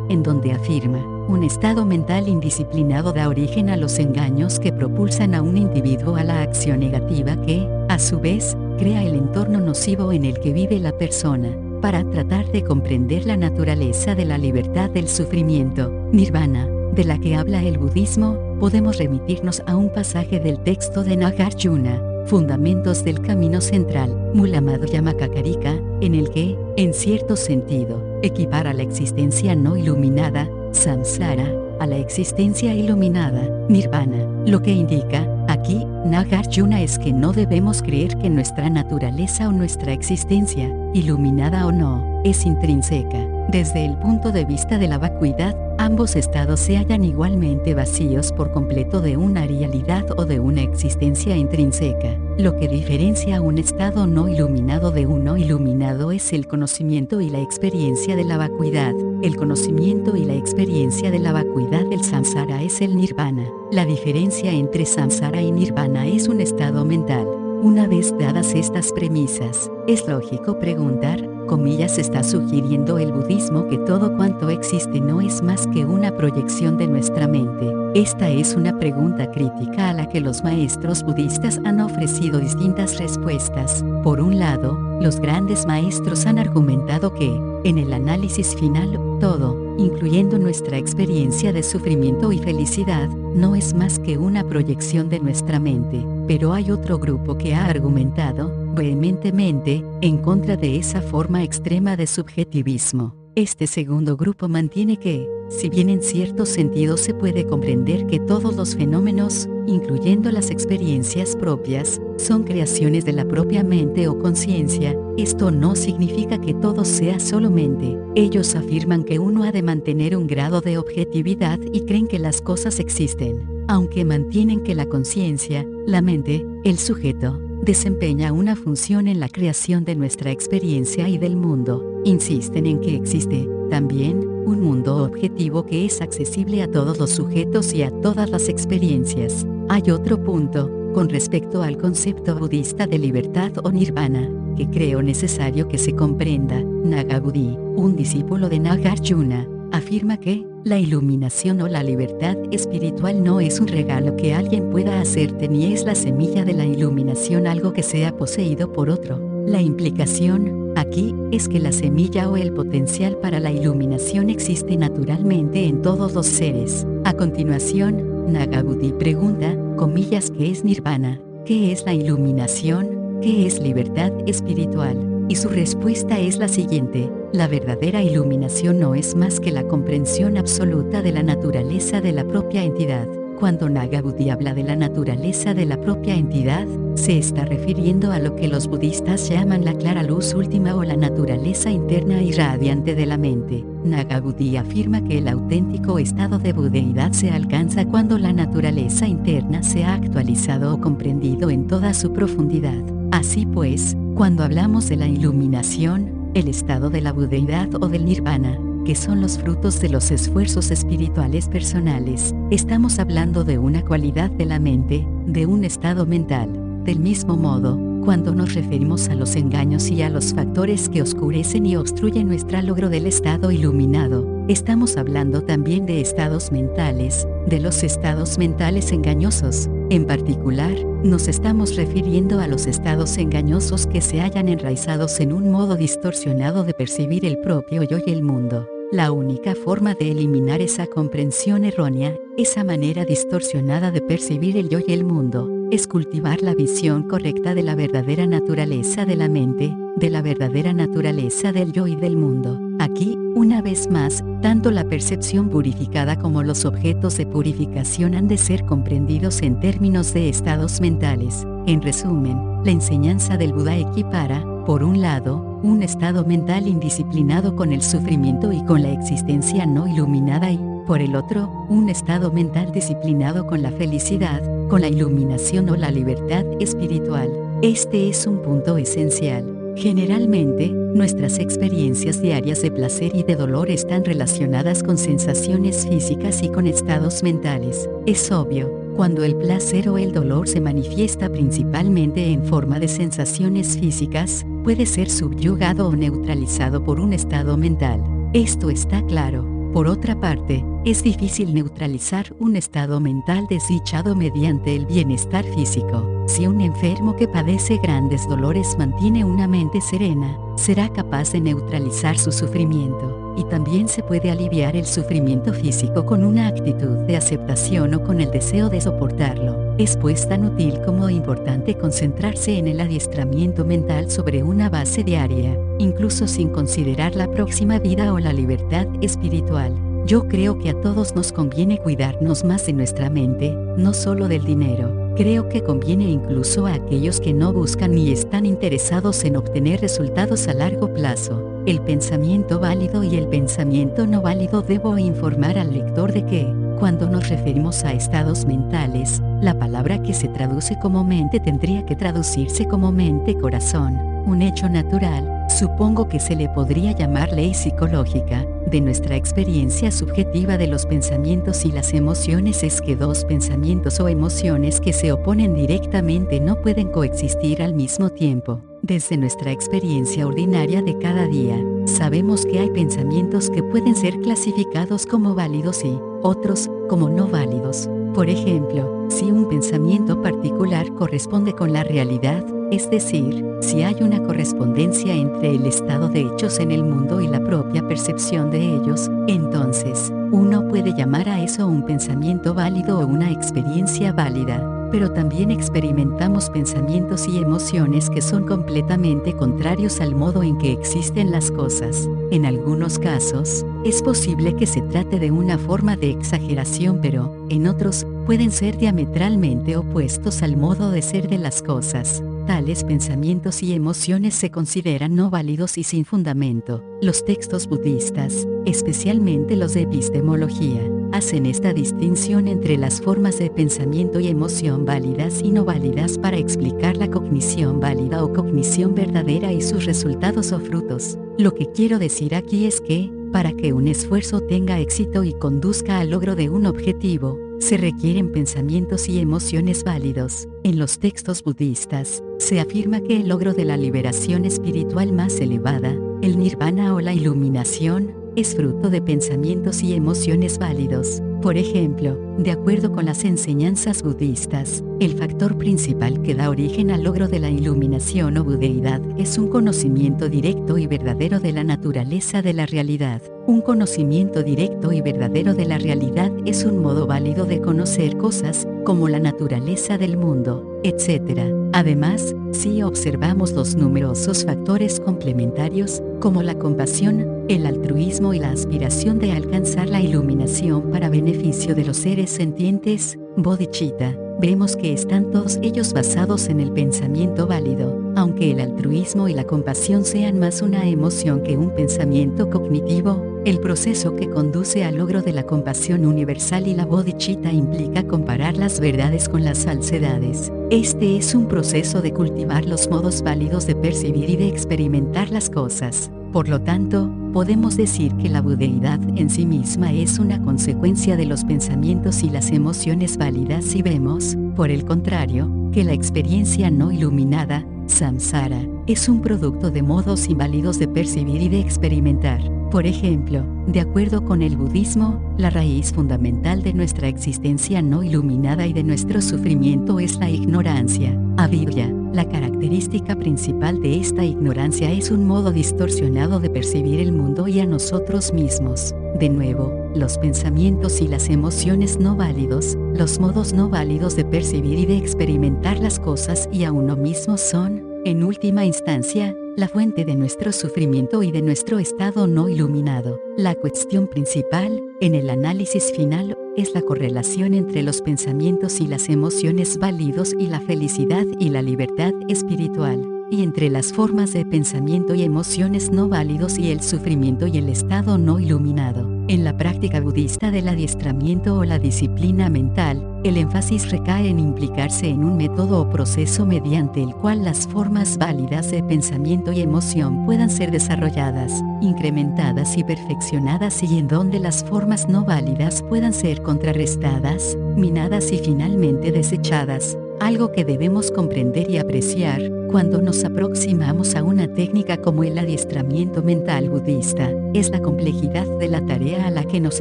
en 0.08 0.22
donde 0.22 0.52
afirma, 0.52 1.13
un 1.28 1.42
estado 1.42 1.84
mental 1.86 2.28
indisciplinado 2.28 3.12
da 3.12 3.28
origen 3.28 3.70
a 3.70 3.76
los 3.76 3.98
engaños 3.98 4.58
que 4.58 4.72
propulsan 4.72 5.34
a 5.34 5.42
un 5.42 5.56
individuo 5.56 6.16
a 6.16 6.24
la 6.24 6.42
acción 6.42 6.80
negativa 6.80 7.36
que, 7.42 7.66
a 7.88 7.98
su 7.98 8.20
vez, 8.20 8.56
crea 8.78 9.02
el 9.02 9.14
entorno 9.14 9.60
nocivo 9.60 10.12
en 10.12 10.24
el 10.24 10.38
que 10.38 10.52
vive 10.52 10.78
la 10.78 10.92
persona. 10.92 11.56
Para 11.80 12.04
tratar 12.10 12.50
de 12.50 12.62
comprender 12.62 13.26
la 13.26 13.36
naturaleza 13.36 14.14
de 14.14 14.24
la 14.24 14.38
libertad 14.38 14.90
del 14.90 15.08
sufrimiento, 15.08 15.90
nirvana, 16.12 16.66
de 16.94 17.04
la 17.04 17.18
que 17.18 17.34
habla 17.34 17.62
el 17.62 17.78
budismo, 17.78 18.38
podemos 18.60 18.98
remitirnos 18.98 19.62
a 19.66 19.76
un 19.76 19.92
pasaje 19.92 20.40
del 20.40 20.58
texto 20.60 21.04
de 21.04 21.16
Nagarjuna, 21.16 22.02
Fundamentos 22.26 23.04
del 23.04 23.20
Camino 23.20 23.60
Central, 23.60 24.30
Mulamadhyama 24.34 25.14
Kakarika, 25.14 25.78
en 26.00 26.14
el 26.14 26.30
que, 26.30 26.56
en 26.76 26.94
cierto 26.94 27.36
sentido, 27.36 28.02
equipara 28.22 28.72
la 28.72 28.82
existencia 28.82 29.54
no 29.54 29.76
iluminada, 29.76 30.48
samsara, 30.74 31.46
a 31.80 31.86
la 31.86 31.96
existencia 31.96 32.74
iluminada, 32.74 33.48
nirvana. 33.68 34.16
Lo 34.46 34.60
que 34.60 34.72
indica, 34.72 35.26
aquí, 35.48 35.86
Nagarjuna 36.04 36.82
es 36.82 36.98
que 36.98 37.12
no 37.12 37.32
debemos 37.32 37.82
creer 37.82 38.16
que 38.18 38.30
nuestra 38.30 38.68
naturaleza 38.68 39.48
o 39.48 39.52
nuestra 39.52 39.92
existencia, 39.92 40.70
iluminada 40.92 41.66
o 41.66 41.72
no, 41.72 42.22
es 42.24 42.44
intrínseca. 42.44 43.18
Desde 43.48 43.84
el 43.84 43.96
punto 43.98 44.32
de 44.32 44.44
vista 44.44 44.78
de 44.78 44.88
la 44.88 44.98
vacuidad, 44.98 45.56
Ambos 45.84 46.16
estados 46.16 46.60
se 46.60 46.78
hallan 46.78 47.04
igualmente 47.04 47.74
vacíos 47.74 48.32
por 48.32 48.50
completo 48.52 49.02
de 49.02 49.18
una 49.18 49.46
realidad 49.46 50.06
o 50.16 50.24
de 50.24 50.40
una 50.40 50.62
existencia 50.62 51.36
intrínseca. 51.36 52.18
Lo 52.38 52.56
que 52.56 52.68
diferencia 52.68 53.36
a 53.36 53.40
un 53.42 53.58
estado 53.58 54.06
no 54.06 54.26
iluminado 54.26 54.92
de 54.92 55.04
uno 55.04 55.36
iluminado 55.36 56.10
es 56.10 56.32
el 56.32 56.46
conocimiento 56.48 57.20
y 57.20 57.28
la 57.28 57.42
experiencia 57.42 58.16
de 58.16 58.24
la 58.24 58.38
vacuidad. 58.38 58.94
El 59.20 59.36
conocimiento 59.36 60.16
y 60.16 60.24
la 60.24 60.36
experiencia 60.36 61.10
de 61.10 61.18
la 61.18 61.32
vacuidad 61.32 61.84
del 61.84 62.02
samsara 62.02 62.62
es 62.62 62.80
el 62.80 62.96
nirvana. 62.96 63.46
La 63.70 63.84
diferencia 63.84 64.52
entre 64.52 64.86
samsara 64.86 65.42
y 65.42 65.52
nirvana 65.52 66.06
es 66.06 66.28
un 66.28 66.40
estado 66.40 66.86
mental. 66.86 67.26
Una 67.62 67.86
vez 67.86 68.16
dadas 68.18 68.54
estas 68.54 68.90
premisas, 68.90 69.70
es 69.86 70.08
lógico 70.08 70.58
preguntar, 70.58 71.33
comillas 71.46 71.98
está 71.98 72.22
sugiriendo 72.22 72.98
el 72.98 73.12
budismo 73.12 73.68
que 73.68 73.78
todo 73.78 74.16
cuanto 74.16 74.48
existe 74.50 75.00
no 75.00 75.20
es 75.20 75.42
más 75.42 75.66
que 75.68 75.84
una 75.84 76.10
proyección 76.16 76.76
de 76.76 76.86
nuestra 76.86 77.28
mente. 77.28 77.72
Esta 77.94 78.28
es 78.28 78.54
una 78.56 78.78
pregunta 78.78 79.30
crítica 79.30 79.90
a 79.90 79.92
la 79.92 80.08
que 80.08 80.20
los 80.20 80.42
maestros 80.42 81.02
budistas 81.02 81.60
han 81.64 81.80
ofrecido 81.80 82.40
distintas 82.40 82.98
respuestas. 82.98 83.84
Por 84.02 84.20
un 84.20 84.38
lado, 84.38 84.78
los 85.00 85.20
grandes 85.20 85.66
maestros 85.66 86.26
han 86.26 86.38
argumentado 86.38 87.12
que, 87.14 87.40
en 87.64 87.78
el 87.78 87.92
análisis 87.92 88.54
final, 88.56 88.98
todo, 89.24 89.74
incluyendo 89.78 90.38
nuestra 90.38 90.76
experiencia 90.76 91.50
de 91.50 91.62
sufrimiento 91.62 92.30
y 92.30 92.38
felicidad, 92.38 93.08
no 93.08 93.56
es 93.56 93.72
más 93.72 93.98
que 93.98 94.18
una 94.18 94.44
proyección 94.44 95.08
de 95.08 95.18
nuestra 95.18 95.58
mente, 95.58 96.04
pero 96.28 96.52
hay 96.52 96.70
otro 96.70 96.98
grupo 96.98 97.38
que 97.38 97.54
ha 97.54 97.64
argumentado, 97.64 98.52
vehementemente, 98.74 99.82
en 100.02 100.18
contra 100.18 100.58
de 100.58 100.76
esa 100.76 101.00
forma 101.00 101.42
extrema 101.42 101.96
de 101.96 102.06
subjetivismo. 102.06 103.23
Este 103.36 103.66
segundo 103.66 104.16
grupo 104.16 104.46
mantiene 104.46 104.96
que, 104.96 105.28
si 105.48 105.68
bien 105.68 105.90
en 105.90 106.04
cierto 106.04 106.46
sentido 106.46 106.96
se 106.96 107.14
puede 107.14 107.44
comprender 107.44 108.06
que 108.06 108.20
todos 108.20 108.54
los 108.54 108.76
fenómenos, 108.76 109.48
incluyendo 109.66 110.30
las 110.30 110.50
experiencias 110.50 111.34
propias, 111.34 112.00
son 112.16 112.44
creaciones 112.44 113.04
de 113.04 113.12
la 113.12 113.24
propia 113.24 113.64
mente 113.64 114.06
o 114.06 114.16
conciencia, 114.20 114.96
esto 115.16 115.50
no 115.50 115.74
significa 115.74 116.40
que 116.40 116.54
todo 116.54 116.84
sea 116.84 117.18
solo 117.18 117.50
mente. 117.50 117.98
Ellos 118.14 118.54
afirman 118.54 119.02
que 119.02 119.18
uno 119.18 119.42
ha 119.42 119.50
de 119.50 119.64
mantener 119.64 120.16
un 120.16 120.28
grado 120.28 120.60
de 120.60 120.78
objetividad 120.78 121.58
y 121.72 121.80
creen 121.86 122.06
que 122.06 122.20
las 122.20 122.40
cosas 122.40 122.78
existen, 122.78 123.64
aunque 123.66 124.04
mantienen 124.04 124.62
que 124.62 124.76
la 124.76 124.86
conciencia, 124.86 125.66
la 125.86 126.02
mente, 126.02 126.46
el 126.62 126.78
sujeto, 126.78 127.40
desempeña 127.64 128.32
una 128.32 128.56
función 128.56 129.08
en 129.08 129.20
la 129.20 129.28
creación 129.28 129.84
de 129.84 129.96
nuestra 129.96 130.30
experiencia 130.30 131.08
y 131.08 131.18
del 131.18 131.36
mundo. 131.36 132.02
Insisten 132.04 132.66
en 132.66 132.80
que 132.80 132.94
existe, 132.94 133.48
también, 133.70 134.18
un 134.44 134.60
mundo 134.60 135.04
objetivo 135.04 135.64
que 135.64 135.86
es 135.86 136.00
accesible 136.00 136.62
a 136.62 136.70
todos 136.70 136.98
los 136.98 137.10
sujetos 137.10 137.72
y 137.72 137.82
a 137.82 137.90
todas 137.90 138.28
las 138.28 138.48
experiencias. 138.48 139.46
Hay 139.68 139.90
otro 139.90 140.22
punto, 140.22 140.70
con 140.92 141.08
respecto 141.08 141.62
al 141.62 141.78
concepto 141.78 142.38
budista 142.38 142.86
de 142.86 142.98
libertad 142.98 143.52
o 143.62 143.72
nirvana, 143.72 144.28
que 144.56 144.68
creo 144.68 145.02
necesario 145.02 145.66
que 145.66 145.78
se 145.78 145.94
comprenda. 145.94 146.60
Nagabudi, 146.62 147.56
un 147.76 147.96
discípulo 147.96 148.48
de 148.48 148.60
Nagarjuna, 148.60 149.48
afirma 149.76 150.18
que, 150.18 150.46
la 150.64 150.78
iluminación 150.78 151.60
o 151.60 151.68
la 151.68 151.82
libertad 151.82 152.36
espiritual 152.50 153.22
no 153.22 153.40
es 153.40 153.60
un 153.60 153.68
regalo 153.68 154.16
que 154.16 154.32
alguien 154.32 154.70
pueda 154.70 155.00
hacerte 155.00 155.48
ni 155.48 155.74
es 155.74 155.84
la 155.84 155.94
semilla 155.94 156.44
de 156.44 156.54
la 156.54 156.64
iluminación 156.64 157.46
algo 157.46 157.72
que 157.72 157.82
sea 157.82 158.16
poseído 158.16 158.72
por 158.72 158.88
otro. 158.88 159.18
La 159.46 159.60
implicación, 159.60 160.72
aquí, 160.76 161.14
es 161.32 161.48
que 161.48 161.60
la 161.60 161.72
semilla 161.72 162.30
o 162.30 162.36
el 162.36 162.52
potencial 162.52 163.18
para 163.18 163.40
la 163.40 163.50
iluminación 163.50 164.30
existe 164.30 164.76
naturalmente 164.76 165.66
en 165.66 165.82
todos 165.82 166.14
los 166.14 166.26
seres. 166.26 166.86
A 167.04 167.12
continuación, 167.12 168.32
Nagabudi 168.32 168.92
pregunta, 168.92 169.54
comillas, 169.76 170.30
¿qué 170.30 170.50
es 170.50 170.64
nirvana? 170.64 171.20
¿Qué 171.44 171.72
es 171.72 171.84
la 171.84 171.92
iluminación? 171.92 173.20
¿Qué 173.20 173.46
es 173.46 173.60
libertad 173.60 174.12
espiritual? 174.26 175.13
Y 175.28 175.36
su 175.36 175.48
respuesta 175.48 176.20
es 176.20 176.36
la 176.36 176.48
siguiente, 176.48 177.10
la 177.32 177.48
verdadera 177.48 178.02
iluminación 178.02 178.78
no 178.78 178.94
es 178.94 179.14
más 179.14 179.40
que 179.40 179.52
la 179.52 179.66
comprensión 179.66 180.36
absoluta 180.36 181.00
de 181.00 181.12
la 181.12 181.22
naturaleza 181.22 182.02
de 182.02 182.12
la 182.12 182.24
propia 182.24 182.62
entidad. 182.62 183.08
Cuando 183.38 183.68
Nagabudi 183.68 184.30
habla 184.30 184.54
de 184.54 184.62
la 184.62 184.76
naturaleza 184.76 185.54
de 185.54 185.66
la 185.66 185.80
propia 185.80 186.14
entidad, 186.14 186.66
se 186.94 187.18
está 187.18 187.44
refiriendo 187.44 188.12
a 188.12 188.20
lo 188.20 188.36
que 188.36 188.46
los 188.46 188.68
budistas 188.68 189.28
llaman 189.28 189.64
la 189.64 189.74
clara 189.74 190.02
luz 190.02 190.34
última 190.34 190.74
o 190.76 190.84
la 190.84 190.96
naturaleza 190.96 191.70
interna 191.70 192.22
y 192.22 192.32
radiante 192.32 192.94
de 192.94 193.06
la 193.06 193.18
mente. 193.18 193.64
Nagabudi 193.84 194.56
afirma 194.56 195.02
que 195.02 195.18
el 195.18 195.28
auténtico 195.28 195.98
estado 195.98 196.38
de 196.38 196.52
budeidad 196.52 197.12
se 197.12 197.30
alcanza 197.30 197.84
cuando 197.84 198.18
la 198.18 198.32
naturaleza 198.32 199.08
interna 199.08 199.62
se 199.62 199.84
ha 199.84 199.94
actualizado 199.94 200.74
o 200.74 200.80
comprendido 200.80 201.50
en 201.50 201.66
toda 201.66 201.92
su 201.92 202.12
profundidad. 202.12 202.82
Así 203.10 203.46
pues, 203.46 203.96
cuando 204.14 204.44
hablamos 204.44 204.88
de 204.88 204.96
la 204.96 205.08
iluminación, 205.08 206.30
el 206.34 206.48
estado 206.48 206.88
de 206.88 207.00
la 207.00 207.12
budeidad 207.12 207.68
o 207.74 207.88
del 207.88 208.04
nirvana, 208.04 208.58
que 208.84 208.94
son 208.94 209.20
los 209.20 209.38
frutos 209.38 209.80
de 209.80 209.88
los 209.88 210.10
esfuerzos 210.10 210.70
espirituales 210.70 211.48
personales, 211.48 212.34
estamos 212.50 212.98
hablando 212.98 213.44
de 213.44 213.58
una 213.58 213.82
cualidad 213.82 214.30
de 214.30 214.44
la 214.44 214.58
mente, 214.58 215.06
de 215.26 215.46
un 215.46 215.64
estado 215.64 216.06
mental. 216.06 216.50
Del 216.84 217.00
mismo 217.00 217.36
modo, 217.36 217.78
cuando 218.04 218.34
nos 218.34 218.54
referimos 218.54 219.08
a 219.08 219.14
los 219.14 219.34
engaños 219.36 219.88
y 219.88 220.02
a 220.02 220.10
los 220.10 220.34
factores 220.34 220.90
que 220.90 221.00
oscurecen 221.00 221.64
y 221.64 221.76
obstruyen 221.76 222.28
nuestro 222.28 222.60
logro 222.60 222.90
del 222.90 223.06
estado 223.06 223.50
iluminado, 223.50 224.44
estamos 224.48 224.98
hablando 224.98 225.42
también 225.42 225.86
de 225.86 226.02
estados 226.02 226.52
mentales, 226.52 227.26
de 227.46 227.60
los 227.60 227.82
estados 227.82 228.36
mentales 228.36 228.92
engañosos, 228.92 229.70
en 229.90 230.06
particular, 230.06 230.74
nos 231.02 231.28
estamos 231.28 231.76
refiriendo 231.76 232.40
a 232.40 232.48
los 232.48 232.66
estados 232.66 233.16
engañosos 233.18 233.86
que 233.86 234.00
se 234.00 234.20
hallan 234.20 234.48
enraizados 234.48 235.20
en 235.20 235.32
un 235.32 235.50
modo 235.50 235.76
distorsionado 235.76 236.64
de 236.64 236.74
percibir 236.74 237.24
el 237.24 237.38
propio 237.38 237.82
yo 237.82 237.98
y 238.04 238.10
el 238.10 238.22
mundo. 238.22 238.66
La 238.94 239.10
única 239.10 239.56
forma 239.56 239.94
de 239.94 240.12
eliminar 240.12 240.60
esa 240.60 240.86
comprensión 240.86 241.64
errónea, 241.64 242.16
esa 242.38 242.62
manera 242.62 243.04
distorsionada 243.04 243.90
de 243.90 244.00
percibir 244.00 244.56
el 244.56 244.68
yo 244.68 244.78
y 244.78 244.92
el 244.92 245.02
mundo, 245.02 245.50
es 245.72 245.88
cultivar 245.88 246.42
la 246.42 246.54
visión 246.54 247.02
correcta 247.02 247.56
de 247.56 247.64
la 247.64 247.74
verdadera 247.74 248.24
naturaleza 248.28 249.04
de 249.04 249.16
la 249.16 249.28
mente, 249.28 249.76
de 249.96 250.10
la 250.10 250.22
verdadera 250.22 250.72
naturaleza 250.72 251.50
del 251.50 251.72
yo 251.72 251.88
y 251.88 251.96
del 251.96 252.16
mundo. 252.16 252.56
Aquí, 252.78 253.18
una 253.34 253.62
vez 253.62 253.90
más, 253.90 254.22
tanto 254.42 254.70
la 254.70 254.84
percepción 254.84 255.50
purificada 255.50 256.16
como 256.16 256.44
los 256.44 256.64
objetos 256.64 257.16
de 257.16 257.26
purificación 257.26 258.14
han 258.14 258.28
de 258.28 258.38
ser 258.38 258.64
comprendidos 258.64 259.42
en 259.42 259.58
términos 259.58 260.14
de 260.14 260.28
estados 260.28 260.80
mentales. 260.80 261.44
En 261.66 261.82
resumen, 261.82 262.38
la 262.64 262.70
enseñanza 262.70 263.36
del 263.36 263.54
Buda 263.54 263.76
equipara, 263.76 264.44
por 264.64 264.82
un 264.82 265.00
lado, 265.00 265.60
un 265.62 265.82
estado 265.82 266.24
mental 266.24 266.66
indisciplinado 266.66 267.54
con 267.54 267.72
el 267.72 267.82
sufrimiento 267.82 268.52
y 268.52 268.64
con 268.64 268.82
la 268.82 268.92
existencia 268.92 269.66
no 269.66 269.86
iluminada 269.86 270.50
y, 270.50 270.58
por 270.86 271.00
el 271.00 271.16
otro, 271.16 271.66
un 271.68 271.88
estado 271.90 272.32
mental 272.32 272.72
disciplinado 272.72 273.46
con 273.46 273.62
la 273.62 273.70
felicidad, 273.70 274.42
con 274.68 274.80
la 274.80 274.88
iluminación 274.88 275.68
o 275.68 275.76
la 275.76 275.90
libertad 275.90 276.44
espiritual. 276.60 277.30
Este 277.62 278.08
es 278.08 278.26
un 278.26 278.42
punto 278.42 278.78
esencial. 278.78 279.44
Generalmente, 279.76 280.68
nuestras 280.68 281.38
experiencias 281.38 282.22
diarias 282.22 282.62
de 282.62 282.70
placer 282.70 283.12
y 283.14 283.22
de 283.24 283.36
dolor 283.36 283.70
están 283.70 284.04
relacionadas 284.04 284.82
con 284.82 284.96
sensaciones 284.96 285.86
físicas 285.86 286.42
y 286.42 286.48
con 286.48 286.66
estados 286.66 287.22
mentales. 287.22 287.88
Es 288.06 288.30
obvio, 288.30 288.70
cuando 288.96 289.24
el 289.24 289.34
placer 289.34 289.88
o 289.88 289.98
el 289.98 290.12
dolor 290.12 290.48
se 290.48 290.60
manifiesta 290.60 291.28
principalmente 291.28 292.30
en 292.30 292.44
forma 292.44 292.78
de 292.78 292.86
sensaciones 292.86 293.76
físicas, 293.76 294.46
puede 294.64 294.86
ser 294.86 295.10
subyugado 295.10 295.86
o 295.86 295.94
neutralizado 295.94 296.82
por 296.82 296.98
un 296.98 297.12
estado 297.12 297.58
mental. 297.58 298.02
Esto 298.32 298.70
está 298.70 299.02
claro. 299.02 299.70
Por 299.74 299.86
otra 299.86 300.18
parte, 300.18 300.64
es 300.84 301.02
difícil 301.02 301.54
neutralizar 301.54 302.26
un 302.38 302.56
estado 302.56 303.00
mental 303.00 303.46
desdichado 303.48 304.14
mediante 304.14 304.76
el 304.76 304.84
bienestar 304.84 305.44
físico. 305.44 306.24
Si 306.26 306.46
un 306.46 306.60
enfermo 306.60 307.16
que 307.16 307.26
padece 307.26 307.78
grandes 307.78 308.28
dolores 308.28 308.76
mantiene 308.78 309.24
una 309.24 309.48
mente 309.48 309.80
serena, 309.80 310.38
será 310.56 310.90
capaz 310.90 311.32
de 311.32 311.40
neutralizar 311.40 312.18
su 312.18 312.32
sufrimiento, 312.32 313.34
y 313.38 313.44
también 313.44 313.88
se 313.88 314.02
puede 314.02 314.30
aliviar 314.30 314.76
el 314.76 314.84
sufrimiento 314.84 315.54
físico 315.54 316.04
con 316.04 316.22
una 316.22 316.48
actitud 316.48 316.98
de 317.06 317.16
aceptación 317.16 317.94
o 317.94 318.04
con 318.04 318.20
el 318.20 318.30
deseo 318.30 318.68
de 318.68 318.82
soportarlo. 318.82 319.74
Es 319.78 319.96
pues 319.96 320.28
tan 320.28 320.44
útil 320.44 320.80
como 320.84 321.08
importante 321.08 321.78
concentrarse 321.78 322.58
en 322.58 322.68
el 322.68 322.80
adiestramiento 322.80 323.64
mental 323.64 324.10
sobre 324.10 324.42
una 324.42 324.68
base 324.68 325.02
diaria, 325.02 325.58
incluso 325.78 326.28
sin 326.28 326.50
considerar 326.50 327.16
la 327.16 327.30
próxima 327.30 327.78
vida 327.78 328.12
o 328.12 328.18
la 328.18 328.34
libertad 328.34 328.86
espiritual. 329.00 329.93
Yo 330.06 330.28
creo 330.28 330.58
que 330.58 330.68
a 330.68 330.78
todos 330.82 331.14
nos 331.14 331.32
conviene 331.32 331.78
cuidarnos 331.78 332.44
más 332.44 332.66
de 332.66 332.74
nuestra 332.74 333.08
mente, 333.08 333.56
no 333.78 333.94
solo 333.94 334.28
del 334.28 334.44
dinero. 334.44 335.14
Creo 335.16 335.48
que 335.48 335.62
conviene 335.62 336.04
incluso 336.04 336.66
a 336.66 336.74
aquellos 336.74 337.20
que 337.20 337.32
no 337.32 337.54
buscan 337.54 337.92
ni 337.92 338.10
están 338.10 338.44
interesados 338.44 339.24
en 339.24 339.36
obtener 339.36 339.80
resultados 339.80 340.46
a 340.46 340.52
largo 340.52 340.92
plazo. 340.92 341.62
El 341.64 341.80
pensamiento 341.80 342.60
válido 342.60 343.02
y 343.02 343.16
el 343.16 343.28
pensamiento 343.28 344.06
no 344.06 344.20
válido 344.20 344.60
debo 344.60 344.98
informar 344.98 345.56
al 345.56 345.72
lector 345.72 346.12
de 346.12 346.26
que, 346.26 346.54
cuando 346.78 347.08
nos 347.08 347.30
referimos 347.30 347.82
a 347.84 347.94
estados 347.94 348.44
mentales, 348.44 349.22
la 349.40 349.58
palabra 349.58 350.02
que 350.02 350.12
se 350.12 350.28
traduce 350.28 350.78
como 350.82 351.02
mente 351.02 351.40
tendría 351.40 351.86
que 351.86 351.96
traducirse 351.96 352.66
como 352.66 352.92
mente-corazón, 352.92 354.13
un 354.26 354.42
hecho 354.42 354.68
natural, 354.68 355.46
supongo 355.48 356.08
que 356.08 356.20
se 356.20 356.34
le 356.34 356.48
podría 356.48 356.92
llamar 356.92 357.32
ley 357.32 357.54
psicológica, 357.54 358.46
de 358.66 358.80
nuestra 358.80 359.14
experiencia 359.14 359.90
subjetiva 359.90 360.58
de 360.58 360.66
los 360.66 360.86
pensamientos 360.86 361.64
y 361.64 361.70
las 361.70 361.94
emociones 361.94 362.62
es 362.62 362.80
que 362.80 362.96
dos 362.96 363.24
pensamientos 363.24 364.00
o 364.00 364.08
emociones 364.08 364.80
que 364.80 364.92
se 364.92 365.12
oponen 365.12 365.54
directamente 365.54 366.40
no 366.40 366.60
pueden 366.60 366.88
coexistir 366.88 367.62
al 367.62 367.74
mismo 367.74 368.10
tiempo. 368.10 368.60
Desde 368.82 369.16
nuestra 369.16 369.52
experiencia 369.52 370.26
ordinaria 370.26 370.82
de 370.82 370.98
cada 370.98 371.26
día, 371.26 371.56
sabemos 371.86 372.46
que 372.46 372.58
hay 372.58 372.70
pensamientos 372.70 373.48
que 373.50 373.62
pueden 373.62 373.94
ser 373.94 374.18
clasificados 374.20 375.06
como 375.06 375.34
válidos 375.34 375.84
y 375.84 375.98
otros 376.22 376.68
como 376.88 377.08
no 377.08 377.28
válidos. 377.28 377.88
Por 378.14 378.28
ejemplo, 378.28 379.06
si 379.08 379.30
un 379.30 379.48
pensamiento 379.48 380.20
particular 380.20 380.92
corresponde 380.94 381.52
con 381.52 381.72
la 381.72 381.84
realidad, 381.84 382.44
es 382.74 382.90
decir, 382.90 383.44
si 383.60 383.82
hay 383.82 384.02
una 384.02 384.20
correspondencia 384.20 385.14
entre 385.14 385.54
el 385.54 385.64
estado 385.64 386.08
de 386.08 386.22
hechos 386.22 386.58
en 386.58 386.72
el 386.72 386.82
mundo 386.82 387.20
y 387.20 387.28
la 387.28 387.38
propia 387.38 387.86
percepción 387.86 388.50
de 388.50 388.74
ellos, 388.74 389.08
entonces, 389.28 390.12
uno 390.32 390.66
puede 390.68 390.92
llamar 390.92 391.28
a 391.28 391.40
eso 391.40 391.68
un 391.68 391.86
pensamiento 391.86 392.52
válido 392.52 392.98
o 392.98 393.06
una 393.06 393.30
experiencia 393.30 394.12
válida 394.12 394.74
pero 394.94 395.10
también 395.10 395.50
experimentamos 395.50 396.50
pensamientos 396.50 397.26
y 397.26 397.38
emociones 397.38 398.08
que 398.08 398.22
son 398.22 398.46
completamente 398.46 399.32
contrarios 399.32 400.00
al 400.00 400.14
modo 400.14 400.44
en 400.44 400.56
que 400.56 400.70
existen 400.70 401.32
las 401.32 401.50
cosas. 401.50 402.08
En 402.30 402.46
algunos 402.46 403.00
casos, 403.00 403.66
es 403.84 404.00
posible 404.02 404.54
que 404.54 404.68
se 404.68 404.82
trate 404.82 405.18
de 405.18 405.32
una 405.32 405.58
forma 405.58 405.96
de 405.96 406.10
exageración, 406.10 407.00
pero, 407.02 407.34
en 407.48 407.66
otros, 407.66 408.06
pueden 408.24 408.52
ser 408.52 408.76
diametralmente 408.76 409.76
opuestos 409.76 410.44
al 410.44 410.56
modo 410.56 410.92
de 410.92 411.02
ser 411.02 411.26
de 411.28 411.38
las 411.38 411.60
cosas. 411.60 412.22
Tales 412.46 412.84
pensamientos 412.84 413.62
y 413.62 413.72
emociones 413.72 414.34
se 414.34 414.50
consideran 414.50 415.14
no 415.14 415.30
válidos 415.30 415.78
y 415.78 415.82
sin 415.82 416.04
fundamento. 416.04 416.84
Los 417.00 417.24
textos 417.24 417.66
budistas, 417.66 418.46
especialmente 418.66 419.56
los 419.56 419.72
de 419.72 419.82
epistemología, 419.82 420.82
hacen 421.14 421.46
esta 421.46 421.72
distinción 421.72 422.48
entre 422.48 422.76
las 422.76 423.00
formas 423.00 423.38
de 423.38 423.48
pensamiento 423.48 424.18
y 424.18 424.26
emoción 424.26 424.84
válidas 424.84 425.42
y 425.44 425.52
no 425.52 425.64
válidas 425.64 426.18
para 426.18 426.38
explicar 426.38 426.96
la 426.96 427.08
cognición 427.08 427.78
válida 427.78 428.24
o 428.24 428.32
cognición 428.32 428.96
verdadera 428.96 429.52
y 429.52 429.62
sus 429.62 429.84
resultados 429.84 430.50
o 430.50 430.58
frutos. 430.58 431.16
Lo 431.38 431.54
que 431.54 431.66
quiero 431.66 432.00
decir 432.00 432.34
aquí 432.34 432.66
es 432.66 432.80
que, 432.80 433.12
para 433.32 433.52
que 433.52 433.72
un 433.72 433.86
esfuerzo 433.86 434.40
tenga 434.40 434.80
éxito 434.80 435.22
y 435.22 435.34
conduzca 435.34 436.00
al 436.00 436.10
logro 436.10 436.34
de 436.34 436.50
un 436.50 436.66
objetivo, 436.66 437.38
se 437.60 437.76
requieren 437.76 438.32
pensamientos 438.32 439.08
y 439.08 439.20
emociones 439.20 439.84
válidos. 439.84 440.48
En 440.64 440.80
los 440.80 440.98
textos 440.98 441.44
budistas, 441.44 442.24
se 442.38 442.58
afirma 442.58 443.00
que 443.00 443.18
el 443.18 443.28
logro 443.28 443.54
de 443.54 443.64
la 443.64 443.76
liberación 443.76 444.44
espiritual 444.44 445.12
más 445.12 445.38
elevada, 445.38 445.96
el 446.22 446.40
nirvana 446.40 446.92
o 446.92 447.00
la 447.00 447.14
iluminación, 447.14 448.23
es 448.36 448.54
fruto 448.54 448.90
de 448.90 449.00
pensamientos 449.00 449.82
y 449.82 449.94
emociones 449.94 450.58
válidos. 450.58 451.22
Por 451.42 451.58
ejemplo, 451.58 452.16
de 452.38 452.50
acuerdo 452.50 452.90
con 452.90 453.04
las 453.04 453.24
enseñanzas 453.24 454.02
budistas, 454.02 454.82
el 454.98 455.12
factor 455.12 455.58
principal 455.58 456.22
que 456.22 456.34
da 456.34 456.48
origen 456.48 456.90
al 456.90 457.04
logro 457.04 457.28
de 457.28 457.38
la 457.38 457.50
iluminación 457.50 458.38
o 458.38 458.44
budeidad 458.44 459.02
es 459.18 459.36
un 459.36 459.48
conocimiento 459.48 460.28
directo 460.28 460.78
y 460.78 460.86
verdadero 460.86 461.40
de 461.40 461.52
la 461.52 461.62
naturaleza 461.62 462.40
de 462.40 462.54
la 462.54 462.64
realidad. 462.64 463.20
Un 463.46 463.60
conocimiento 463.60 464.42
directo 464.42 464.90
y 464.92 465.02
verdadero 465.02 465.54
de 465.54 465.66
la 465.66 465.76
realidad 465.76 466.32
es 466.46 466.64
un 466.64 466.78
modo 466.78 467.06
válido 467.06 467.44
de 467.44 467.60
conocer 467.60 468.16
cosas, 468.16 468.66
como 468.84 469.08
la 469.08 469.20
naturaleza 469.20 469.98
del 469.98 470.16
mundo, 470.16 470.80
etc. 470.82 471.63
Además, 471.74 472.36
si 472.52 472.84
observamos 472.84 473.50
los 473.50 473.74
numerosos 473.74 474.44
factores 474.44 475.00
complementarios, 475.00 476.00
como 476.20 476.40
la 476.40 476.56
compasión, 476.56 477.44
el 477.48 477.66
altruismo 477.66 478.32
y 478.32 478.38
la 478.38 478.50
aspiración 478.52 479.18
de 479.18 479.32
alcanzar 479.32 479.88
la 479.88 480.00
iluminación 480.00 480.92
para 480.92 481.08
beneficio 481.08 481.74
de 481.74 481.84
los 481.84 481.96
seres 481.96 482.30
sentientes, 482.30 483.18
bodhicitta, 483.36 484.16
vemos 484.46 484.76
que 484.76 484.92
están 484.92 485.30
todos 485.30 485.58
ellos 485.62 485.94
basados 485.94 486.50
en 486.50 486.60
el 486.60 486.70
pensamiento 486.70 487.46
válido, 487.46 487.98
aunque 488.14 488.50
el 488.50 488.60
altruismo 488.60 489.26
y 489.26 489.32
la 489.32 489.44
compasión 489.44 490.04
sean 490.04 490.38
más 490.38 490.60
una 490.60 490.86
emoción 490.86 491.42
que 491.42 491.56
un 491.56 491.74
pensamiento 491.74 492.50
cognitivo, 492.50 493.24
el 493.46 493.58
proceso 493.58 494.14
que 494.14 494.28
conduce 494.28 494.84
al 494.84 494.96
logro 494.96 495.22
de 495.22 495.32
la 495.32 495.44
compasión 495.44 496.04
universal 496.04 496.68
y 496.68 496.74
la 496.74 496.84
bodhicitta 496.84 497.50
implica 497.52 498.06
comparar 498.06 498.58
las 498.58 498.80
verdades 498.80 499.30
con 499.30 499.44
las 499.44 499.64
falsedades. 499.64 500.52
Este 500.70 501.16
es 501.16 501.34
un 501.34 501.48
proceso 501.48 502.02
de 502.02 502.12
cultivar 502.12 502.66
los 502.66 502.90
modos 502.90 503.22
válidos 503.22 503.66
de 503.66 503.76
percibir 503.76 504.28
y 504.28 504.36
de 504.36 504.48
experimentar 504.48 505.30
las 505.30 505.48
cosas. 505.48 506.10
Por 506.34 506.48
lo 506.48 506.60
tanto, 506.60 507.08
podemos 507.32 507.76
decir 507.76 508.12
que 508.16 508.28
la 508.28 508.42
budeidad 508.42 508.98
en 509.16 509.30
sí 509.30 509.46
misma 509.46 509.92
es 509.92 510.18
una 510.18 510.42
consecuencia 510.42 511.16
de 511.16 511.26
los 511.26 511.44
pensamientos 511.44 512.24
y 512.24 512.28
las 512.28 512.50
emociones 512.50 513.16
válidas 513.16 513.72
y 513.76 513.82
vemos, 513.82 514.36
por 514.56 514.72
el 514.72 514.84
contrario, 514.84 515.48
que 515.70 515.84
la 515.84 515.92
experiencia 515.92 516.72
no 516.72 516.90
iluminada, 516.90 517.64
samsara, 517.86 518.66
es 518.88 519.08
un 519.08 519.20
producto 519.22 519.70
de 519.70 519.82
modos 519.82 520.28
inválidos 520.28 520.80
de 520.80 520.88
percibir 520.88 521.40
y 521.40 521.48
de 521.48 521.60
experimentar. 521.60 522.42
Por 522.68 522.84
ejemplo, 522.84 523.44
de 523.66 523.80
acuerdo 523.80 524.24
con 524.24 524.42
el 524.42 524.56
budismo, 524.56 525.34
la 525.38 525.48
raíz 525.48 525.92
fundamental 525.92 526.62
de 526.62 526.74
nuestra 526.74 527.08
existencia 527.08 527.80
no 527.80 528.02
iluminada 528.02 528.66
y 528.66 528.74
de 528.74 528.82
nuestro 528.82 529.22
sufrimiento 529.22 529.98
es 530.00 530.18
la 530.18 530.28
ignorancia, 530.28 531.18
avidya. 531.38 531.90
La 532.12 532.28
característica 532.28 533.16
principal 533.16 533.80
de 533.80 533.98
esta 533.98 534.24
ignorancia 534.24 534.92
es 534.92 535.10
un 535.10 535.26
modo 535.26 535.50
distorsionado 535.50 536.40
de 536.40 536.50
percibir 536.50 537.00
el 537.00 537.12
mundo 537.12 537.48
y 537.48 537.58
a 537.58 537.66
nosotros 537.66 538.32
mismos. 538.32 538.94
De 539.18 539.30
nuevo, 539.30 539.72
los 539.94 540.18
pensamientos 540.18 541.00
y 541.00 541.08
las 541.08 541.30
emociones 541.30 541.98
no 541.98 542.16
válidos, 542.16 542.76
los 542.94 543.18
modos 543.18 543.54
no 543.54 543.68
válidos 543.68 544.14
de 544.14 544.24
percibir 544.24 544.78
y 544.78 544.86
de 544.86 544.98
experimentar 544.98 545.78
las 545.80 545.98
cosas 545.98 546.48
y 546.52 546.64
a 546.64 546.72
uno 546.72 546.96
mismo 546.96 547.36
son, 547.38 547.82
en 548.04 548.22
última 548.22 548.64
instancia, 548.64 549.34
la 549.56 549.68
fuente 549.68 550.04
de 550.04 550.14
nuestro 550.16 550.52
sufrimiento 550.52 551.22
y 551.22 551.30
de 551.30 551.42
nuestro 551.42 551.78
estado 551.78 552.26
no 552.26 552.48
iluminado. 552.48 553.20
La 553.36 553.54
cuestión 553.54 554.08
principal, 554.08 554.82
en 555.00 555.14
el 555.14 555.30
análisis 555.30 555.92
final, 555.92 556.36
es 556.56 556.74
la 556.74 556.82
correlación 556.82 557.54
entre 557.54 557.82
los 557.82 558.02
pensamientos 558.02 558.80
y 558.80 558.86
las 558.86 559.08
emociones 559.08 559.78
válidos 559.78 560.34
y 560.38 560.48
la 560.48 560.60
felicidad 560.60 561.26
y 561.38 561.50
la 561.50 561.62
libertad 561.62 562.12
espiritual 562.28 563.13
y 563.30 563.42
entre 563.42 563.70
las 563.70 563.92
formas 563.92 564.32
de 564.32 564.44
pensamiento 564.44 565.14
y 565.14 565.22
emociones 565.22 565.90
no 565.90 566.08
válidos 566.08 566.58
y 566.58 566.70
el 566.70 566.82
sufrimiento 566.82 567.46
y 567.46 567.58
el 567.58 567.68
estado 567.68 568.18
no 568.18 568.38
iluminado. 568.38 569.08
En 569.28 569.42
la 569.42 569.56
práctica 569.56 570.00
budista 570.00 570.50
del 570.50 570.68
adiestramiento 570.68 571.56
o 571.56 571.64
la 571.64 571.78
disciplina 571.78 572.50
mental, 572.50 573.20
el 573.24 573.38
énfasis 573.38 573.90
recae 573.90 574.28
en 574.28 574.38
implicarse 574.38 575.08
en 575.08 575.24
un 575.24 575.38
método 575.38 575.80
o 575.80 575.88
proceso 575.88 576.44
mediante 576.44 577.02
el 577.02 577.14
cual 577.14 577.42
las 577.42 577.66
formas 577.66 578.18
válidas 578.18 578.70
de 578.70 578.82
pensamiento 578.82 579.50
y 579.50 579.62
emoción 579.62 580.26
puedan 580.26 580.50
ser 580.50 580.70
desarrolladas, 580.70 581.62
incrementadas 581.80 582.76
y 582.76 582.84
perfeccionadas 582.84 583.82
y 583.82 583.98
en 583.98 584.08
donde 584.08 584.40
las 584.40 584.62
formas 584.62 585.08
no 585.08 585.24
válidas 585.24 585.82
puedan 585.82 586.12
ser 586.12 586.42
contrarrestadas, 586.42 587.56
minadas 587.76 588.30
y 588.30 588.38
finalmente 588.38 589.10
desechadas 589.10 589.96
algo 590.20 590.52
que 590.52 590.64
debemos 590.64 591.10
comprender 591.10 591.70
y 591.70 591.78
apreciar 591.78 592.40
cuando 592.70 593.00
nos 593.00 593.24
aproximamos 593.24 594.16
a 594.16 594.22
una 594.24 594.52
técnica 594.52 594.96
como 594.96 595.22
el 595.22 595.38
adiestramiento 595.38 596.22
mental 596.22 596.70
budista, 596.70 597.30
es 597.54 597.70
la 597.70 597.80
complejidad 597.80 598.46
de 598.58 598.68
la 598.68 598.84
tarea 598.84 599.26
a 599.26 599.30
la 599.30 599.44
que 599.44 599.60
nos 599.60 599.80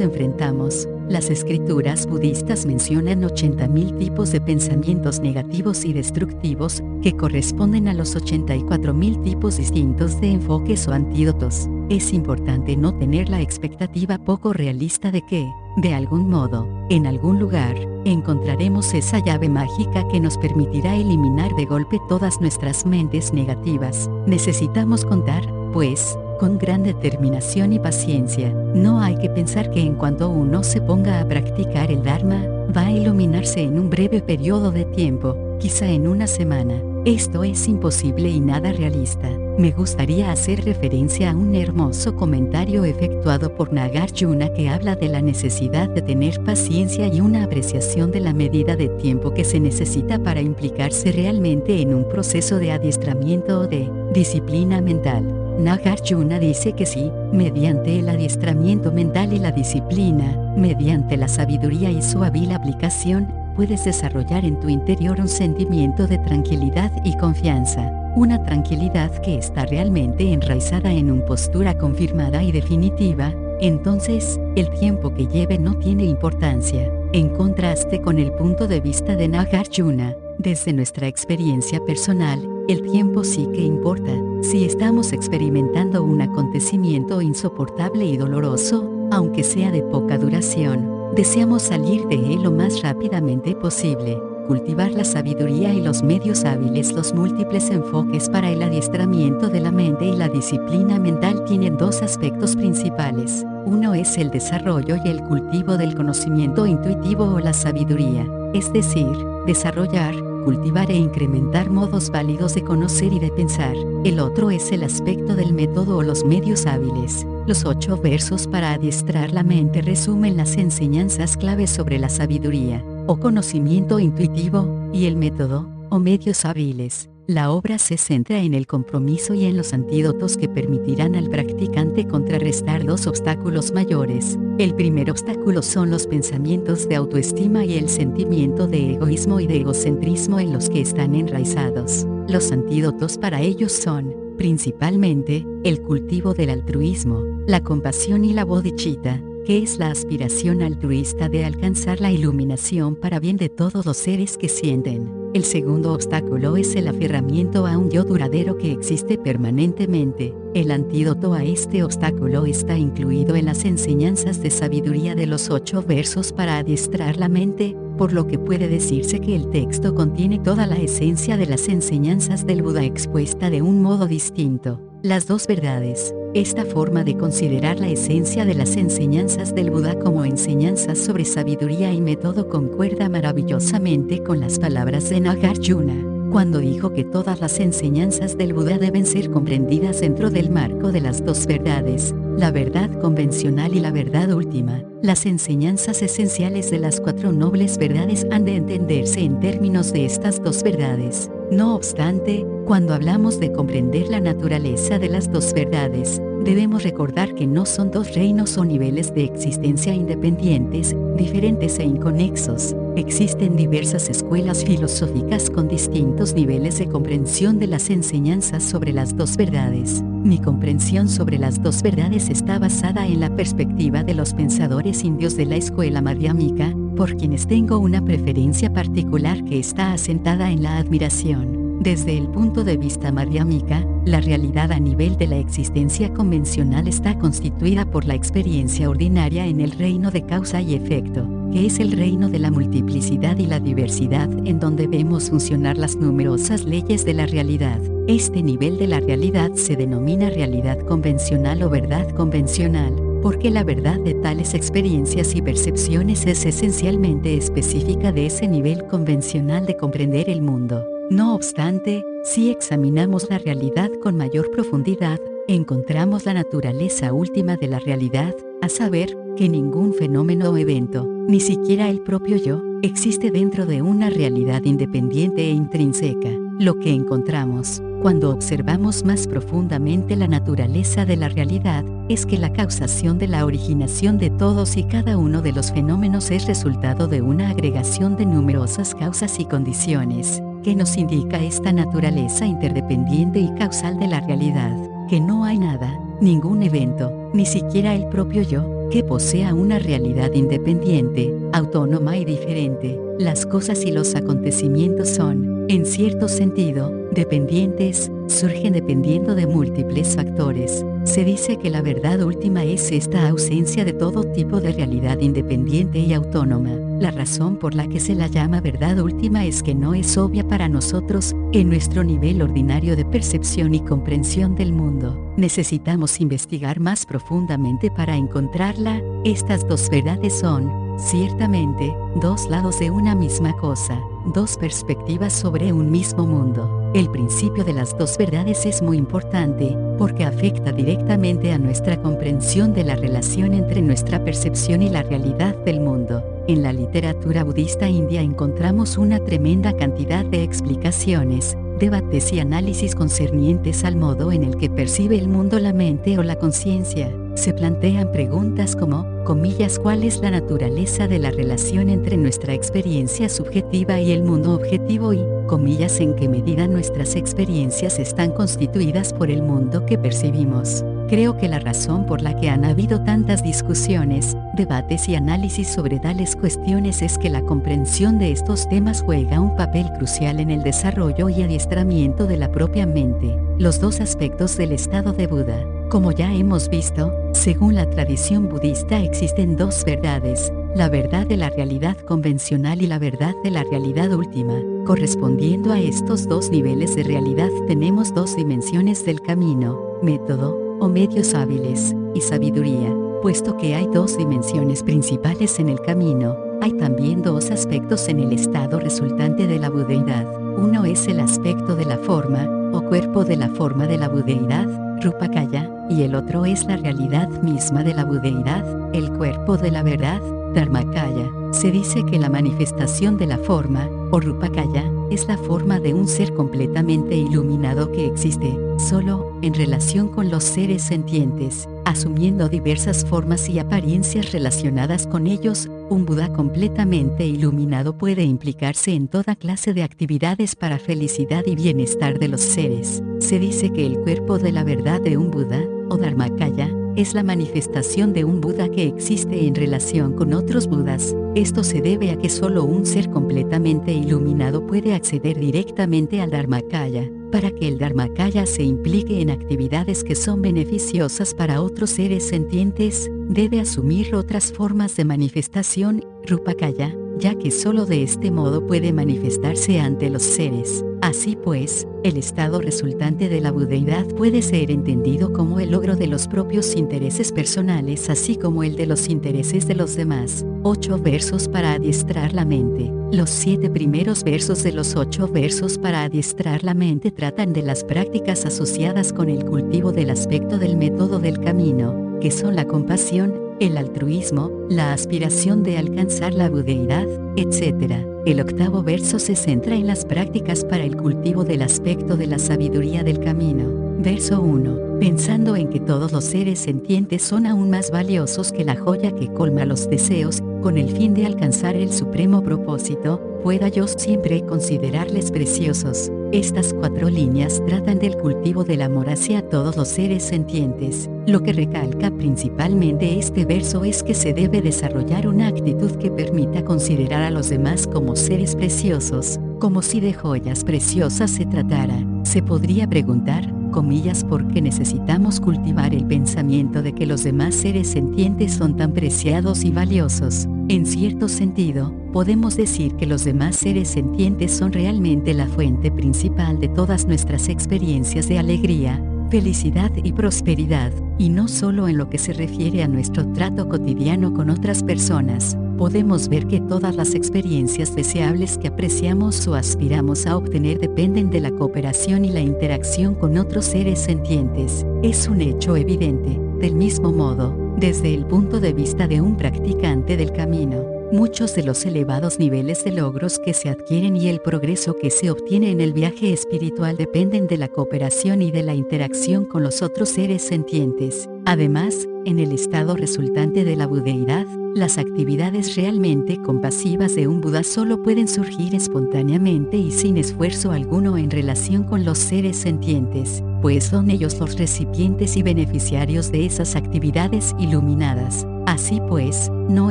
enfrentamos. 0.00 0.88
Las 1.08 1.28
escrituras 1.28 2.06
budistas 2.06 2.66
mencionan 2.66 3.22
80.000 3.22 3.98
tipos 3.98 4.30
de 4.30 4.40
pensamientos 4.40 5.18
negativos 5.18 5.84
y 5.84 5.92
destructivos, 5.92 6.82
que 7.02 7.16
corresponden 7.16 7.88
a 7.88 7.94
los 7.94 8.16
84.000 8.16 9.22
tipos 9.24 9.56
distintos 9.56 10.20
de 10.20 10.30
enfoques 10.30 10.86
o 10.86 10.92
antídotos. 10.92 11.68
Es 11.90 12.14
importante 12.14 12.78
no 12.78 12.94
tener 12.94 13.28
la 13.28 13.42
expectativa 13.42 14.16
poco 14.16 14.54
realista 14.54 15.10
de 15.10 15.20
que, 15.20 15.46
de 15.76 15.92
algún 15.92 16.30
modo, 16.30 16.66
en 16.88 17.06
algún 17.06 17.38
lugar, 17.38 17.76
encontraremos 18.06 18.94
esa 18.94 19.18
llave 19.18 19.50
mágica 19.50 20.08
que 20.08 20.18
nos 20.18 20.38
permitirá 20.38 20.96
eliminar 20.96 21.54
de 21.56 21.66
golpe 21.66 22.00
todas 22.08 22.40
nuestras 22.40 22.86
mentes 22.86 23.34
negativas. 23.34 24.08
Necesitamos 24.26 25.04
contar, 25.04 25.46
pues, 25.74 26.16
con 26.40 26.56
gran 26.56 26.84
determinación 26.84 27.74
y 27.74 27.78
paciencia. 27.78 28.50
No 28.74 29.00
hay 29.00 29.18
que 29.18 29.28
pensar 29.28 29.70
que 29.70 29.82
en 29.82 29.94
cuanto 29.94 30.30
uno 30.30 30.62
se 30.62 30.80
ponga 30.80 31.20
a 31.20 31.28
practicar 31.28 31.90
el 31.90 32.02
Dharma, 32.02 32.42
va 32.74 32.86
a 32.86 32.92
iluminarse 32.92 33.60
en 33.60 33.78
un 33.78 33.90
breve 33.90 34.22
periodo 34.22 34.70
de 34.70 34.86
tiempo, 34.86 35.36
quizá 35.60 35.86
en 35.86 36.08
una 36.08 36.26
semana. 36.26 36.93
Esto 37.04 37.44
es 37.44 37.68
imposible 37.68 38.30
y 38.30 38.40
nada 38.40 38.72
realista. 38.72 39.28
Me 39.58 39.72
gustaría 39.72 40.32
hacer 40.32 40.64
referencia 40.64 41.32
a 41.32 41.36
un 41.36 41.54
hermoso 41.54 42.16
comentario 42.16 42.82
efectuado 42.86 43.54
por 43.54 43.74
Nagarjuna 43.74 44.50
que 44.54 44.70
habla 44.70 44.96
de 44.96 45.10
la 45.10 45.20
necesidad 45.20 45.90
de 45.90 46.00
tener 46.00 46.42
paciencia 46.44 47.06
y 47.08 47.20
una 47.20 47.44
apreciación 47.44 48.10
de 48.10 48.20
la 48.20 48.32
medida 48.32 48.74
de 48.74 48.88
tiempo 48.88 49.34
que 49.34 49.44
se 49.44 49.60
necesita 49.60 50.18
para 50.18 50.40
implicarse 50.40 51.12
realmente 51.12 51.82
en 51.82 51.92
un 51.92 52.08
proceso 52.08 52.58
de 52.58 52.72
adiestramiento 52.72 53.60
o 53.60 53.66
de 53.66 53.86
disciplina 54.14 54.80
mental. 54.80 55.43
Nagarjuna 55.58 56.38
dice 56.38 56.72
que 56.72 56.84
sí, 56.84 57.10
mediante 57.32 57.98
el 57.98 58.08
adiestramiento 58.08 58.90
mental 58.90 59.32
y 59.32 59.38
la 59.38 59.52
disciplina, 59.52 60.36
mediante 60.56 61.16
la 61.16 61.28
sabiduría 61.28 61.90
y 61.90 62.02
su 62.02 62.24
hábil 62.24 62.52
aplicación, 62.52 63.32
puedes 63.54 63.84
desarrollar 63.84 64.44
en 64.44 64.58
tu 64.58 64.68
interior 64.68 65.20
un 65.20 65.28
sentimiento 65.28 66.06
de 66.06 66.18
tranquilidad 66.18 66.90
y 67.04 67.16
confianza, 67.16 67.90
una 68.16 68.42
tranquilidad 68.42 69.10
que 69.22 69.36
está 69.36 69.64
realmente 69.64 70.32
enraizada 70.32 70.92
en 70.92 71.10
una 71.10 71.24
postura 71.24 71.78
confirmada 71.78 72.42
y 72.42 72.50
definitiva, 72.50 73.32
entonces, 73.60 74.40
el 74.56 74.68
tiempo 74.70 75.14
que 75.14 75.26
lleve 75.26 75.58
no 75.58 75.78
tiene 75.78 76.04
importancia. 76.04 76.92
En 77.12 77.28
contraste 77.28 78.00
con 78.00 78.18
el 78.18 78.32
punto 78.32 78.66
de 78.66 78.80
vista 78.80 79.14
de 79.14 79.28
Nagarjuna, 79.28 80.16
desde 80.38 80.72
nuestra 80.72 81.06
experiencia 81.06 81.84
personal, 81.84 82.48
el 82.68 82.82
tiempo 82.90 83.24
sí 83.24 83.48
que 83.52 83.60
importa. 83.60 84.12
Si 84.42 84.64
estamos 84.64 85.12
experimentando 85.12 86.02
un 86.02 86.20
acontecimiento 86.20 87.20
insoportable 87.20 88.04
y 88.04 88.16
doloroso, 88.16 88.90
aunque 89.10 89.42
sea 89.42 89.70
de 89.70 89.82
poca 89.82 90.18
duración, 90.18 90.94
Deseamos 91.14 91.62
salir 91.62 92.04
de 92.08 92.16
él 92.16 92.42
lo 92.42 92.50
más 92.50 92.82
rápidamente 92.82 93.54
posible, 93.54 94.18
cultivar 94.46 94.92
la 94.92 95.04
sabiduría 95.04 95.72
y 95.72 95.80
los 95.80 96.02
medios 96.02 96.44
hábiles. 96.44 96.92
Los 96.92 97.12
múltiples 97.14 97.70
enfoques 97.70 98.28
para 98.28 98.50
el 98.50 98.62
adiestramiento 98.62 99.48
de 99.48 99.60
la 99.60 99.70
mente 99.70 100.06
y 100.06 100.16
la 100.16 100.28
disciplina 100.28 100.98
mental 100.98 101.44
tienen 101.44 101.76
dos 101.76 102.02
aspectos 102.02 102.56
principales. 102.56 103.44
Uno 103.66 103.94
es 103.94 104.16
el 104.18 104.30
desarrollo 104.30 104.96
y 105.04 105.08
el 105.08 105.22
cultivo 105.22 105.76
del 105.76 105.94
conocimiento 105.94 106.66
intuitivo 106.66 107.24
o 107.24 107.40
la 107.40 107.52
sabiduría, 107.52 108.26
es 108.52 108.72
decir, 108.72 109.08
desarrollar, 109.46 110.14
cultivar 110.44 110.90
e 110.90 110.96
incrementar 110.96 111.70
modos 111.70 112.10
válidos 112.10 112.54
de 112.54 112.62
conocer 112.62 113.12
y 113.12 113.18
de 113.18 113.30
pensar. 113.30 113.74
El 114.04 114.20
otro 114.20 114.50
es 114.50 114.70
el 114.72 114.84
aspecto 114.84 115.34
del 115.34 115.54
método 115.54 115.96
o 115.96 116.02
los 116.02 116.24
medios 116.24 116.66
hábiles. 116.66 117.26
Los 117.46 117.64
ocho 117.64 117.96
versos 117.96 118.46
para 118.46 118.72
adiestrar 118.72 119.32
la 119.32 119.42
mente 119.42 119.82
resumen 119.82 120.36
las 120.36 120.56
enseñanzas 120.56 121.36
claves 121.36 121.70
sobre 121.70 121.98
la 121.98 122.08
sabiduría, 122.08 122.82
o 123.06 123.18
conocimiento 123.18 123.98
intuitivo, 123.98 124.90
y 124.92 125.06
el 125.06 125.16
método, 125.16 125.68
o 125.90 125.98
medios 125.98 126.44
hábiles. 126.44 127.08
La 127.26 127.50
obra 127.50 127.78
se 127.78 127.96
centra 127.96 128.42
en 128.42 128.52
el 128.52 128.66
compromiso 128.66 129.32
y 129.32 129.46
en 129.46 129.56
los 129.56 129.72
antídotos 129.72 130.36
que 130.36 130.46
permitirán 130.46 131.14
al 131.14 131.30
practicante 131.30 132.06
contrarrestar 132.06 132.84
dos 132.84 133.06
obstáculos 133.06 133.72
mayores. 133.72 134.38
El 134.58 134.74
primer 134.74 135.10
obstáculo 135.10 135.62
son 135.62 135.90
los 135.90 136.06
pensamientos 136.06 136.86
de 136.86 136.96
autoestima 136.96 137.64
y 137.64 137.78
el 137.78 137.88
sentimiento 137.88 138.66
de 138.66 138.92
egoísmo 138.92 139.40
y 139.40 139.46
de 139.46 139.56
egocentrismo 139.56 140.38
en 140.38 140.52
los 140.52 140.68
que 140.68 140.82
están 140.82 141.14
enraizados. 141.14 142.06
Los 142.28 142.52
antídotos 142.52 143.16
para 143.16 143.40
ellos 143.40 143.72
son, 143.72 144.14
principalmente, 144.36 145.46
el 145.64 145.80
cultivo 145.80 146.34
del 146.34 146.50
altruismo, 146.50 147.22
la 147.46 147.62
compasión 147.62 148.26
y 148.26 148.34
la 148.34 148.44
bodhicitta, 148.44 149.22
que 149.44 149.58
es 149.58 149.78
la 149.78 149.90
aspiración 149.90 150.62
altruista 150.62 151.28
de 151.28 151.44
alcanzar 151.44 152.00
la 152.00 152.10
iluminación 152.10 152.96
para 152.96 153.20
bien 153.20 153.36
de 153.36 153.48
todos 153.48 153.84
los 153.84 153.96
seres 153.96 154.36
que 154.38 154.48
sienten. 154.48 155.24
El 155.34 155.44
segundo 155.44 155.92
obstáculo 155.92 156.56
es 156.56 156.76
el 156.76 156.88
aferramiento 156.88 157.66
a 157.66 157.76
un 157.76 157.90
yo 157.90 158.04
duradero 158.04 158.56
que 158.56 158.72
existe 158.72 159.18
permanentemente. 159.18 160.32
El 160.54 160.70
antídoto 160.70 161.34
a 161.34 161.42
este 161.42 161.82
obstáculo 161.82 162.46
está 162.46 162.78
incluido 162.78 163.34
en 163.34 163.46
las 163.46 163.64
enseñanzas 163.64 164.40
de 164.40 164.50
sabiduría 164.50 165.14
de 165.14 165.26
los 165.26 165.50
ocho 165.50 165.82
versos 165.82 166.32
para 166.32 166.58
adiestrar 166.58 167.16
la 167.16 167.28
mente, 167.28 167.76
por 167.98 168.12
lo 168.12 168.26
que 168.26 168.38
puede 168.38 168.68
decirse 168.68 169.20
que 169.20 169.34
el 169.34 169.50
texto 169.50 169.94
contiene 169.94 170.38
toda 170.38 170.66
la 170.66 170.76
esencia 170.76 171.36
de 171.36 171.46
las 171.46 171.68
enseñanzas 171.68 172.46
del 172.46 172.62
Buda 172.62 172.84
expuesta 172.84 173.50
de 173.50 173.60
un 173.60 173.82
modo 173.82 174.06
distinto. 174.06 174.93
Las 175.04 175.26
dos 175.26 175.46
verdades. 175.46 176.14
Esta 176.32 176.64
forma 176.64 177.04
de 177.04 177.18
considerar 177.18 177.78
la 177.78 177.90
esencia 177.90 178.46
de 178.46 178.54
las 178.54 178.74
enseñanzas 178.74 179.54
del 179.54 179.70
Buda 179.70 179.98
como 179.98 180.24
enseñanzas 180.24 180.96
sobre 180.96 181.26
sabiduría 181.26 181.92
y 181.92 182.00
método 182.00 182.48
concuerda 182.48 183.10
maravillosamente 183.10 184.22
con 184.22 184.40
las 184.40 184.58
palabras 184.58 185.10
de 185.10 185.20
Nagarjuna 185.20 186.13
cuando 186.34 186.58
dijo 186.58 186.92
que 186.92 187.04
todas 187.04 187.40
las 187.40 187.60
enseñanzas 187.60 188.36
del 188.36 188.54
Buda 188.54 188.76
deben 188.76 189.06
ser 189.06 189.30
comprendidas 189.30 190.00
dentro 190.00 190.30
del 190.30 190.50
marco 190.50 190.90
de 190.90 191.00
las 191.00 191.24
dos 191.24 191.46
verdades, 191.46 192.12
la 192.36 192.50
verdad 192.50 192.90
convencional 193.00 193.72
y 193.76 193.78
la 193.78 193.92
verdad 193.92 194.32
última. 194.32 194.82
Las 195.00 195.26
enseñanzas 195.26 196.02
esenciales 196.02 196.72
de 196.72 196.80
las 196.80 196.98
cuatro 196.98 197.30
nobles 197.30 197.78
verdades 197.78 198.26
han 198.32 198.46
de 198.46 198.56
entenderse 198.56 199.20
en 199.20 199.38
términos 199.38 199.92
de 199.92 200.06
estas 200.06 200.42
dos 200.42 200.64
verdades. 200.64 201.30
No 201.52 201.76
obstante, 201.76 202.44
cuando 202.66 202.94
hablamos 202.94 203.38
de 203.38 203.52
comprender 203.52 204.08
la 204.08 204.18
naturaleza 204.18 204.98
de 204.98 205.10
las 205.10 205.30
dos 205.30 205.52
verdades, 205.52 206.20
debemos 206.42 206.82
recordar 206.82 207.36
que 207.36 207.46
no 207.46 207.64
son 207.64 207.92
dos 207.92 208.12
reinos 208.12 208.58
o 208.58 208.64
niveles 208.64 209.14
de 209.14 209.22
existencia 209.22 209.94
independientes, 209.94 210.96
diferentes 211.16 211.78
e 211.78 211.84
inconexos. 211.84 212.74
Existen 212.96 213.56
diversas 213.56 214.08
escuelas 214.08 214.64
filosóficas 214.64 215.50
con 215.50 215.66
distintos 215.66 216.32
niveles 216.34 216.78
de 216.78 216.86
comprensión 216.86 217.58
de 217.58 217.66
las 217.66 217.90
enseñanzas 217.90 218.62
sobre 218.62 218.92
las 218.92 219.16
dos 219.16 219.36
verdades. 219.36 220.00
Mi 220.02 220.38
comprensión 220.38 221.08
sobre 221.08 221.38
las 221.38 221.60
dos 221.60 221.82
verdades 221.82 222.28
está 222.28 222.60
basada 222.60 223.04
en 223.06 223.18
la 223.18 223.34
perspectiva 223.34 224.04
de 224.04 224.14
los 224.14 224.32
pensadores 224.32 225.02
indios 225.02 225.36
de 225.36 225.46
la 225.46 225.56
escuela 225.56 226.00
madhyamika, 226.02 226.72
por 226.96 227.16
quienes 227.16 227.48
tengo 227.48 227.78
una 227.78 228.04
preferencia 228.04 228.72
particular 228.72 229.44
que 229.44 229.58
está 229.58 229.92
asentada 229.92 230.52
en 230.52 230.62
la 230.62 230.76
admiración. 230.76 231.63
Desde 231.84 232.16
el 232.16 232.28
punto 232.28 232.64
de 232.64 232.78
vista 232.78 233.12
madhyamika, 233.12 233.86
la 234.06 234.22
realidad 234.22 234.72
a 234.72 234.80
nivel 234.80 235.18
de 235.18 235.26
la 235.26 235.36
existencia 235.36 236.10
convencional 236.14 236.88
está 236.88 237.18
constituida 237.18 237.84
por 237.84 238.06
la 238.06 238.14
experiencia 238.14 238.88
ordinaria 238.88 239.46
en 239.46 239.60
el 239.60 239.72
reino 239.72 240.10
de 240.10 240.22
causa 240.22 240.62
y 240.62 240.74
efecto, 240.76 241.28
que 241.52 241.66
es 241.66 241.80
el 241.80 241.92
reino 241.92 242.30
de 242.30 242.38
la 242.38 242.50
multiplicidad 242.50 243.36
y 243.36 243.46
la 243.46 243.60
diversidad 243.60 244.30
en 244.46 244.60
donde 244.60 244.86
vemos 244.86 245.28
funcionar 245.28 245.76
las 245.76 245.96
numerosas 245.96 246.64
leyes 246.64 247.04
de 247.04 247.12
la 247.12 247.26
realidad. 247.26 247.78
Este 248.08 248.42
nivel 248.42 248.78
de 248.78 248.86
la 248.86 249.00
realidad 249.00 249.52
se 249.52 249.76
denomina 249.76 250.30
realidad 250.30 250.78
convencional 250.86 251.62
o 251.62 251.68
verdad 251.68 252.08
convencional, 252.12 252.94
porque 253.20 253.50
la 253.50 253.62
verdad 253.62 254.00
de 254.00 254.14
tales 254.14 254.54
experiencias 254.54 255.34
y 255.34 255.42
percepciones 255.42 256.24
es 256.24 256.46
esencialmente 256.46 257.36
específica 257.36 258.10
de 258.10 258.24
ese 258.24 258.48
nivel 258.48 258.86
convencional 258.86 259.66
de 259.66 259.76
comprender 259.76 260.30
el 260.30 260.40
mundo. 260.40 260.82
No 261.10 261.34
obstante, 261.34 262.02
si 262.24 262.50
examinamos 262.50 263.28
la 263.28 263.36
realidad 263.36 263.90
con 264.02 264.16
mayor 264.16 264.50
profundidad, 264.50 265.20
encontramos 265.48 266.24
la 266.24 266.32
naturaleza 266.32 267.12
última 267.12 267.56
de 267.56 267.68
la 267.68 267.78
realidad, 267.78 268.34
a 268.62 268.70
saber, 268.70 269.14
que 269.36 269.50
ningún 269.50 269.92
fenómeno 269.92 270.50
o 270.50 270.56
evento, 270.56 271.06
ni 271.28 271.40
siquiera 271.40 271.90
el 271.90 272.00
propio 272.00 272.36
yo, 272.36 272.62
existe 272.82 273.30
dentro 273.30 273.66
de 273.66 273.82
una 273.82 274.08
realidad 274.08 274.62
independiente 274.64 275.42
e 275.42 275.50
intrínseca. 275.50 276.30
Lo 276.58 276.78
que 276.78 276.92
encontramos, 276.92 277.82
cuando 278.00 278.30
observamos 278.30 279.04
más 279.04 279.26
profundamente 279.26 280.16
la 280.16 280.28
naturaleza 280.28 281.04
de 281.04 281.16
la 281.16 281.28
realidad, 281.28 281.84
es 282.08 282.24
que 282.24 282.38
la 282.38 282.52
causación 282.52 283.18
de 283.18 283.28
la 283.28 283.44
originación 283.44 284.16
de 284.16 284.30
todos 284.30 284.76
y 284.78 284.84
cada 284.84 285.18
uno 285.18 285.42
de 285.42 285.52
los 285.52 285.72
fenómenos 285.72 286.30
es 286.30 286.46
resultado 286.46 287.08
de 287.08 287.20
una 287.20 287.50
agregación 287.50 288.16
de 288.16 288.24
numerosas 288.24 288.94
causas 288.94 289.38
y 289.40 289.44
condiciones, 289.44 290.42
que 290.64 290.74
nos 290.74 290.96
indica 290.96 291.42
esta 291.42 291.72
naturaleza 291.72 292.46
interdependiente 292.46 293.38
y 293.38 293.54
causal 293.54 293.98
de 293.98 294.08
la 294.08 294.20
realidad, 294.20 294.74
que 295.08 295.20
no 295.20 295.44
hay 295.44 295.58
nada, 295.58 296.00
ningún 296.20 296.62
evento, 296.62 297.30
ni 297.32 297.46
siquiera 297.46 297.94
el 297.94 298.06
propio 298.08 298.42
yo, 298.42 298.88
que 298.90 299.02
posea 299.02 299.54
una 299.54 299.78
realidad 299.78 300.32
independiente, 300.34 301.34
autónoma 301.52 302.16
y 302.16 302.24
diferente. 302.24 302.98
Las 303.18 303.46
cosas 303.46 303.84
y 303.84 303.90
los 303.90 304.14
acontecimientos 304.14 305.08
son, 305.08 305.66
en 305.68 305.86
cierto 305.86 306.28
sentido, 306.28 306.90
dependientes, 307.12 308.10
surgen 308.26 308.72
dependiendo 308.72 309.34
de 309.34 309.46
múltiples 309.46 310.16
factores. 310.16 310.84
Se 311.04 311.24
dice 311.24 311.56
que 311.58 311.70
la 311.70 311.82
verdad 311.82 312.22
última 312.22 312.64
es 312.64 312.90
esta 312.90 313.28
ausencia 313.28 313.84
de 313.84 313.92
todo 313.92 314.24
tipo 314.24 314.60
de 314.60 314.72
realidad 314.72 315.20
independiente 315.20 315.98
y 315.98 316.12
autónoma. 316.12 316.70
La 317.00 317.10
razón 317.10 317.56
por 317.56 317.74
la 317.74 317.86
que 317.86 318.00
se 318.00 318.14
la 318.14 318.26
llama 318.26 318.60
verdad 318.60 318.98
última 318.98 319.44
es 319.44 319.62
que 319.62 319.74
no 319.74 319.94
es 319.94 320.16
obvia 320.16 320.46
para 320.46 320.68
nosotros, 320.68 321.34
en 321.52 321.68
nuestro 321.68 322.04
nivel 322.04 322.40
ordinario 322.42 322.96
de 322.96 323.04
percepción 323.04 323.74
y 323.74 323.80
comprensión 323.80 324.54
del 324.54 324.72
mundo. 324.72 325.33
Necesitamos 325.36 326.20
investigar 326.20 326.78
más 326.78 327.04
profundamente 327.06 327.90
para 327.90 328.16
encontrarla. 328.16 329.02
Estas 329.24 329.66
dos 329.66 329.90
verdades 329.90 330.38
son, 330.38 330.70
ciertamente, 330.96 331.92
dos 332.14 332.48
lados 332.48 332.78
de 332.78 332.92
una 332.92 333.16
misma 333.16 333.52
cosa, 333.56 334.00
dos 334.32 334.56
perspectivas 334.56 335.32
sobre 335.32 335.72
un 335.72 335.90
mismo 335.90 336.24
mundo. 336.24 336.92
El 336.94 337.10
principio 337.10 337.64
de 337.64 337.72
las 337.72 337.98
dos 337.98 338.16
verdades 338.16 338.64
es 338.64 338.80
muy 338.80 338.96
importante, 338.96 339.76
porque 339.98 340.24
afecta 340.24 340.70
directamente 340.70 341.50
a 341.50 341.58
nuestra 341.58 342.00
comprensión 342.00 342.72
de 342.72 342.84
la 342.84 342.94
relación 342.94 343.54
entre 343.54 343.82
nuestra 343.82 344.22
percepción 344.22 344.82
y 344.82 344.88
la 344.88 345.02
realidad 345.02 345.56
del 345.64 345.80
mundo. 345.80 346.22
En 346.46 346.62
la 346.62 346.72
literatura 346.72 347.42
budista 347.42 347.88
india 347.88 348.20
encontramos 348.20 348.98
una 348.98 349.18
tremenda 349.18 349.76
cantidad 349.76 350.24
de 350.24 350.44
explicaciones, 350.44 351.56
debates 351.78 352.32
y 352.32 352.40
análisis 352.40 352.94
concernientes 352.94 353.84
al 353.84 353.96
modo 353.96 354.32
en 354.32 354.44
el 354.44 354.56
que 354.56 354.70
percibe 354.70 355.18
el 355.18 355.28
mundo 355.28 355.58
la 355.58 355.72
mente 355.72 356.18
o 356.18 356.22
la 356.22 356.36
conciencia. 356.36 357.12
Se 357.34 357.52
plantean 357.52 358.12
preguntas 358.12 358.76
como, 358.76 359.24
comillas, 359.24 359.78
¿cuál 359.78 360.04
es 360.04 360.20
la 360.20 360.30
naturaleza 360.30 361.08
de 361.08 361.18
la 361.18 361.30
relación 361.30 361.88
entre 361.88 362.16
nuestra 362.16 362.54
experiencia 362.54 363.28
subjetiva 363.28 364.00
y 364.00 364.12
el 364.12 364.22
mundo 364.22 364.54
objetivo 364.54 365.12
y, 365.12 365.20
comillas, 365.46 366.00
en 366.00 366.14
qué 366.14 366.28
medida 366.28 366.68
nuestras 366.68 367.16
experiencias 367.16 367.98
están 367.98 368.30
constituidas 368.30 369.12
por 369.12 369.30
el 369.30 369.42
mundo 369.42 369.84
que 369.84 369.98
percibimos? 369.98 370.84
Creo 371.14 371.36
que 371.36 371.46
la 371.46 371.60
razón 371.60 372.06
por 372.06 372.22
la 372.22 372.34
que 372.34 372.50
han 372.50 372.64
habido 372.64 373.00
tantas 373.02 373.40
discusiones, 373.40 374.36
debates 374.56 375.08
y 375.08 375.14
análisis 375.14 375.68
sobre 375.68 376.00
tales 376.00 376.34
cuestiones 376.34 377.02
es 377.02 377.18
que 377.18 377.30
la 377.30 377.42
comprensión 377.42 378.18
de 378.18 378.32
estos 378.32 378.68
temas 378.68 379.00
juega 379.00 379.38
un 379.38 379.54
papel 379.54 379.92
crucial 379.96 380.40
en 380.40 380.50
el 380.50 380.64
desarrollo 380.64 381.28
y 381.28 381.40
adiestramiento 381.44 382.26
de 382.26 382.36
la 382.36 382.50
propia 382.50 382.84
mente, 382.84 383.32
los 383.60 383.78
dos 383.78 384.00
aspectos 384.00 384.56
del 384.56 384.72
estado 384.72 385.12
de 385.12 385.28
Buda. 385.28 385.64
Como 385.88 386.10
ya 386.10 386.34
hemos 386.34 386.68
visto, 386.68 387.12
según 387.32 387.76
la 387.76 387.88
tradición 387.88 388.48
budista 388.48 388.98
existen 388.98 389.56
dos 389.56 389.84
verdades, 389.84 390.52
la 390.74 390.88
verdad 390.88 391.28
de 391.28 391.36
la 391.36 391.50
realidad 391.50 391.96
convencional 391.96 392.82
y 392.82 392.88
la 392.88 392.98
verdad 392.98 393.36
de 393.44 393.52
la 393.52 393.62
realidad 393.62 394.12
última. 394.12 394.54
Correspondiendo 394.84 395.72
a 395.72 395.78
estos 395.78 396.26
dos 396.26 396.50
niveles 396.50 396.96
de 396.96 397.04
realidad 397.04 397.50
tenemos 397.68 398.12
dos 398.12 398.34
dimensiones 398.34 399.04
del 399.04 399.20
camino, 399.20 399.78
método, 400.02 400.64
o 400.84 400.88
medios 400.90 401.34
hábiles, 401.34 401.94
y 402.14 402.20
sabiduría. 402.20 402.94
Puesto 403.22 403.56
que 403.56 403.74
hay 403.74 403.86
dos 403.86 404.18
dimensiones 404.18 404.82
principales 404.82 405.58
en 405.58 405.70
el 405.70 405.80
camino, 405.80 406.36
hay 406.60 406.74
también 406.74 407.22
dos 407.22 407.50
aspectos 407.50 408.06
en 408.08 408.20
el 408.20 408.34
estado 408.34 408.78
resultante 408.78 409.46
de 409.46 409.58
la 409.58 409.70
budeidad. 409.70 410.26
Uno 410.58 410.84
es 410.84 411.08
el 411.08 411.20
aspecto 411.20 411.74
de 411.74 411.86
la 411.86 411.96
forma, 411.96 412.46
o 412.74 412.82
cuerpo 412.82 413.24
de 413.24 413.38
la 413.38 413.48
forma 413.48 413.86
de 413.86 413.96
la 413.96 414.10
budeidad, 414.10 414.66
Rupakaya, 415.02 415.73
y 415.94 416.02
el 416.02 416.14
otro 416.14 416.44
es 416.44 416.64
la 416.64 416.76
realidad 416.76 417.28
misma 417.42 417.84
de 417.84 417.94
la 417.94 418.04
budeidad, 418.04 418.64
el 418.94 419.12
cuerpo 419.12 419.56
de 419.56 419.70
la 419.70 419.82
verdad, 419.82 420.20
Dharmakaya. 420.54 421.30
Se 421.52 421.70
dice 421.70 422.04
que 422.04 422.18
la 422.18 422.28
manifestación 422.28 423.16
de 423.16 423.26
la 423.26 423.38
forma, 423.38 423.88
o 424.10 424.20
Rupakaya, 424.20 424.84
es 425.10 425.28
la 425.28 425.36
forma 425.36 425.78
de 425.78 425.94
un 425.94 426.08
ser 426.08 426.34
completamente 426.34 427.16
iluminado 427.16 427.92
que 427.92 428.06
existe, 428.06 428.56
solo, 428.78 429.38
en 429.42 429.54
relación 429.54 430.08
con 430.08 430.30
los 430.30 430.42
seres 430.42 430.82
sentientes, 430.82 431.68
asumiendo 431.84 432.48
diversas 432.48 433.04
formas 433.04 433.48
y 433.48 433.58
apariencias 433.58 434.32
relacionadas 434.32 435.06
con 435.06 435.26
ellos, 435.26 435.68
un 435.90 436.06
Buda 436.06 436.32
completamente 436.32 437.26
iluminado 437.26 437.96
puede 437.96 438.24
implicarse 438.24 438.94
en 438.94 439.06
toda 439.08 439.36
clase 439.36 439.74
de 439.74 439.82
actividades 439.82 440.56
para 440.56 440.78
felicidad 440.78 441.44
y 441.46 441.54
bienestar 441.54 442.18
de 442.18 442.28
los 442.28 442.40
seres. 442.40 443.02
Se 443.20 443.38
dice 443.38 443.70
que 443.70 443.86
el 443.86 443.98
cuerpo 443.98 444.38
de 444.38 444.52
la 444.52 444.64
verdad 444.64 445.00
de 445.00 445.16
un 445.16 445.30
Buda, 445.30 445.60
o 445.90 445.96
Dharmakaya, 445.96 446.70
es 446.96 447.12
la 447.12 447.24
manifestación 447.24 448.12
de 448.12 448.24
un 448.24 448.40
Buda 448.40 448.68
que 448.68 448.86
existe 448.86 449.46
en 449.46 449.54
relación 449.54 450.12
con 450.12 450.32
otros 450.32 450.68
Budas. 450.68 451.14
Esto 451.34 451.64
se 451.64 451.80
debe 451.80 452.10
a 452.12 452.16
que 452.16 452.28
solo 452.28 452.64
un 452.64 452.86
ser 452.86 453.10
completamente 453.10 453.92
iluminado 453.92 454.64
puede 454.64 454.94
acceder 454.94 455.38
directamente 455.38 456.20
al 456.20 456.30
Dharmakaya. 456.30 457.10
Para 457.32 457.50
que 457.50 457.66
el 457.66 457.78
Dharmakaya 457.78 458.46
se 458.46 458.62
implique 458.62 459.20
en 459.20 459.30
actividades 459.30 460.04
que 460.04 460.14
son 460.14 460.40
beneficiosas 460.40 461.34
para 461.34 461.62
otros 461.62 461.90
seres 461.90 462.24
sentientes, 462.24 463.10
debe 463.28 463.58
asumir 463.58 464.14
otras 464.14 464.52
formas 464.52 464.94
de 464.96 465.04
manifestación, 465.04 466.04
Rupakaya, 466.26 466.94
ya 467.18 467.34
que 467.34 467.50
solo 467.50 467.86
de 467.86 468.04
este 468.04 468.30
modo 468.30 468.64
puede 468.64 468.92
manifestarse 468.92 469.80
ante 469.80 470.10
los 470.10 470.22
seres. 470.22 470.84
Así 471.04 471.36
pues, 471.36 471.86
el 472.02 472.16
estado 472.16 472.62
resultante 472.62 473.28
de 473.28 473.42
la 473.42 473.52
budeidad 473.52 474.06
puede 474.06 474.40
ser 474.40 474.70
entendido 474.70 475.34
como 475.34 475.60
el 475.60 475.72
logro 475.72 475.96
de 475.96 476.06
los 476.06 476.26
propios 476.26 476.74
intereses 476.76 477.30
personales 477.30 478.08
así 478.08 478.36
como 478.36 478.62
el 478.62 478.74
de 478.74 478.86
los 478.86 479.10
intereses 479.10 479.68
de 479.68 479.74
los 479.74 479.96
demás. 479.96 480.46
Ocho 480.62 480.98
versos 480.98 481.46
para 481.46 481.74
adiestrar 481.74 482.32
la 482.32 482.46
mente. 482.46 482.90
Los 483.12 483.28
siete 483.28 483.68
primeros 483.68 484.24
versos 484.24 484.62
de 484.62 484.72
los 484.72 484.96
ocho 484.96 485.28
versos 485.28 485.76
para 485.76 486.04
adiestrar 486.04 486.64
la 486.64 486.72
mente 486.72 487.10
tratan 487.10 487.52
de 487.52 487.60
las 487.60 487.84
prácticas 487.84 488.46
asociadas 488.46 489.12
con 489.12 489.28
el 489.28 489.44
cultivo 489.44 489.92
del 489.92 490.08
aspecto 490.08 490.56
del 490.56 490.78
método 490.78 491.18
del 491.18 491.38
camino, 491.38 492.18
que 492.22 492.30
son 492.30 492.56
la 492.56 492.66
compasión, 492.66 493.34
el 493.60 493.76
altruismo, 493.76 494.50
la 494.70 494.94
aspiración 494.94 495.64
de 495.64 495.76
alcanzar 495.76 496.32
la 496.32 496.48
budeidad, 496.48 497.06
etc. 497.36 498.13
El 498.26 498.40
octavo 498.40 498.82
verso 498.82 499.18
se 499.18 499.36
centra 499.36 499.76
en 499.76 499.86
las 499.86 500.06
prácticas 500.06 500.64
para 500.64 500.82
el 500.82 500.96
cultivo 500.96 501.44
del 501.44 501.60
aspecto 501.60 502.16
de 502.16 502.26
la 502.26 502.38
sabiduría 502.38 503.02
del 503.04 503.20
camino. 503.20 503.64
Verso 503.98 504.40
1. 504.40 504.98
Pensando 504.98 505.56
en 505.56 505.68
que 505.68 505.78
todos 505.78 506.10
los 506.10 506.24
seres 506.24 506.58
sentientes 506.58 507.22
son 507.22 507.44
aún 507.44 507.68
más 507.68 507.90
valiosos 507.90 508.50
que 508.50 508.64
la 508.64 508.76
joya 508.76 509.14
que 509.14 509.30
colma 509.30 509.66
los 509.66 509.90
deseos, 509.90 510.40
con 510.62 510.78
el 510.78 510.88
fin 510.88 511.12
de 511.12 511.26
alcanzar 511.26 511.76
el 511.76 511.92
supremo 511.92 512.42
propósito, 512.42 513.20
pueda 513.42 513.68
yo 513.68 513.86
siempre 513.86 514.40
considerarles 514.46 515.30
preciosos. 515.30 516.10
Estas 516.34 516.74
cuatro 516.74 517.08
líneas 517.08 517.62
tratan 517.64 518.00
del 518.00 518.16
cultivo 518.16 518.64
del 518.64 518.82
amor 518.82 519.08
hacia 519.08 519.48
todos 519.48 519.76
los 519.76 519.86
seres 519.86 520.24
sentientes. 520.24 521.08
Lo 521.28 521.44
que 521.44 521.52
recalca 521.52 522.10
principalmente 522.10 523.20
este 523.20 523.44
verso 523.44 523.84
es 523.84 524.02
que 524.02 524.14
se 524.14 524.32
debe 524.32 524.60
desarrollar 524.60 525.28
una 525.28 525.46
actitud 525.46 525.92
que 525.92 526.10
permita 526.10 526.64
considerar 526.64 527.22
a 527.22 527.30
los 527.30 527.50
demás 527.50 527.86
como 527.86 528.16
seres 528.16 528.56
preciosos, 528.56 529.38
como 529.60 529.80
si 529.80 530.00
de 530.00 530.12
joyas 530.12 530.64
preciosas 530.64 531.30
se 531.30 531.46
tratara. 531.46 532.04
Se 532.24 532.42
podría 532.42 532.88
preguntar, 532.88 533.48
comillas 533.70 534.24
porque 534.24 534.60
necesitamos 534.60 535.38
cultivar 535.38 535.94
el 535.94 536.04
pensamiento 536.04 536.82
de 536.82 536.96
que 536.96 537.06
los 537.06 537.22
demás 537.22 537.54
seres 537.54 537.86
sentientes 537.86 538.54
son 538.54 538.76
tan 538.76 538.92
preciados 538.92 539.62
y 539.62 539.70
valiosos. 539.70 540.48
En 540.68 540.86
cierto 540.86 541.28
sentido, 541.28 541.92
podemos 542.10 542.56
decir 542.56 542.94
que 542.94 543.04
los 543.04 543.22
demás 543.22 543.56
seres 543.56 543.88
sentientes 543.88 544.56
son 544.56 544.72
realmente 544.72 545.34
la 545.34 545.46
fuente 545.46 545.90
principal 545.90 546.58
de 546.58 546.68
todas 546.68 547.06
nuestras 547.06 547.50
experiencias 547.50 548.28
de 548.28 548.38
alegría, 548.38 549.04
felicidad 549.30 549.92
y 550.02 550.12
prosperidad, 550.12 550.90
y 551.18 551.28
no 551.28 551.48
solo 551.48 551.86
en 551.86 551.98
lo 551.98 552.08
que 552.08 552.16
se 552.16 552.32
refiere 552.32 552.82
a 552.82 552.88
nuestro 552.88 553.30
trato 553.32 553.68
cotidiano 553.68 554.32
con 554.32 554.48
otras 554.48 554.82
personas, 554.82 555.54
podemos 555.76 556.28
ver 556.28 556.46
que 556.46 556.60
todas 556.60 556.96
las 556.96 557.14
experiencias 557.14 557.94
deseables 557.94 558.58
que 558.58 558.68
apreciamos 558.68 559.46
o 559.46 559.54
aspiramos 559.54 560.26
a 560.26 560.36
obtener 560.36 560.78
dependen 560.78 561.30
de 561.30 561.40
la 561.40 561.50
cooperación 561.50 562.24
y 562.24 562.30
la 562.30 562.40
interacción 562.40 563.14
con 563.14 563.38
otros 563.38 563.64
seres 563.66 563.98
sentientes. 563.98 564.86
Es 565.02 565.28
un 565.28 565.40
hecho 565.40 565.76
evidente, 565.76 566.40
del 566.58 566.74
mismo 566.74 567.12
modo, 567.12 567.56
desde 567.78 568.14
el 568.14 568.24
punto 568.26 568.60
de 568.60 568.72
vista 568.72 569.06
de 569.08 569.20
un 569.20 569.36
practicante 569.36 570.16
del 570.16 570.32
camino 570.32 570.94
Muchos 571.14 571.54
de 571.54 571.62
los 571.62 571.84
elevados 571.84 572.40
niveles 572.40 572.82
de 572.82 572.90
logros 572.90 573.38
que 573.38 573.54
se 573.54 573.68
adquieren 573.68 574.16
y 574.16 574.26
el 574.28 574.40
progreso 574.40 574.96
que 574.96 575.10
se 575.10 575.30
obtiene 575.30 575.70
en 575.70 575.80
el 575.80 575.92
viaje 575.92 576.32
espiritual 576.32 576.96
dependen 576.96 577.46
de 577.46 577.56
la 577.56 577.68
cooperación 577.68 578.42
y 578.42 578.50
de 578.50 578.64
la 578.64 578.74
interacción 578.74 579.44
con 579.44 579.62
los 579.62 579.80
otros 579.80 580.08
seres 580.08 580.42
sentientes. 580.42 581.28
Además, 581.46 582.08
en 582.24 582.38
el 582.38 582.52
estado 582.52 582.96
resultante 582.96 583.64
de 583.64 583.76
la 583.76 583.86
budeidad, 583.86 584.46
las 584.74 584.96
actividades 584.96 585.76
realmente 585.76 586.38
compasivas 586.38 587.14
de 587.14 587.28
un 587.28 587.42
Buda 587.42 587.62
solo 587.62 588.02
pueden 588.02 588.28
surgir 588.28 588.74
espontáneamente 588.74 589.76
y 589.76 589.90
sin 589.90 590.16
esfuerzo 590.16 590.72
alguno 590.72 591.18
en 591.18 591.30
relación 591.30 591.84
con 591.84 592.04
los 592.04 592.18
seres 592.18 592.56
sentientes. 592.56 593.42
pues 593.60 593.84
son 593.84 594.10
ellos 594.10 594.38
los 594.40 594.58
recipientes 594.58 595.38
y 595.38 595.42
beneficiarios 595.42 596.30
de 596.30 596.44
esas 596.44 596.76
actividades 596.76 597.54
iluminadas. 597.58 598.46
Así 598.66 599.00
pues, 599.08 599.50
no 599.70 599.90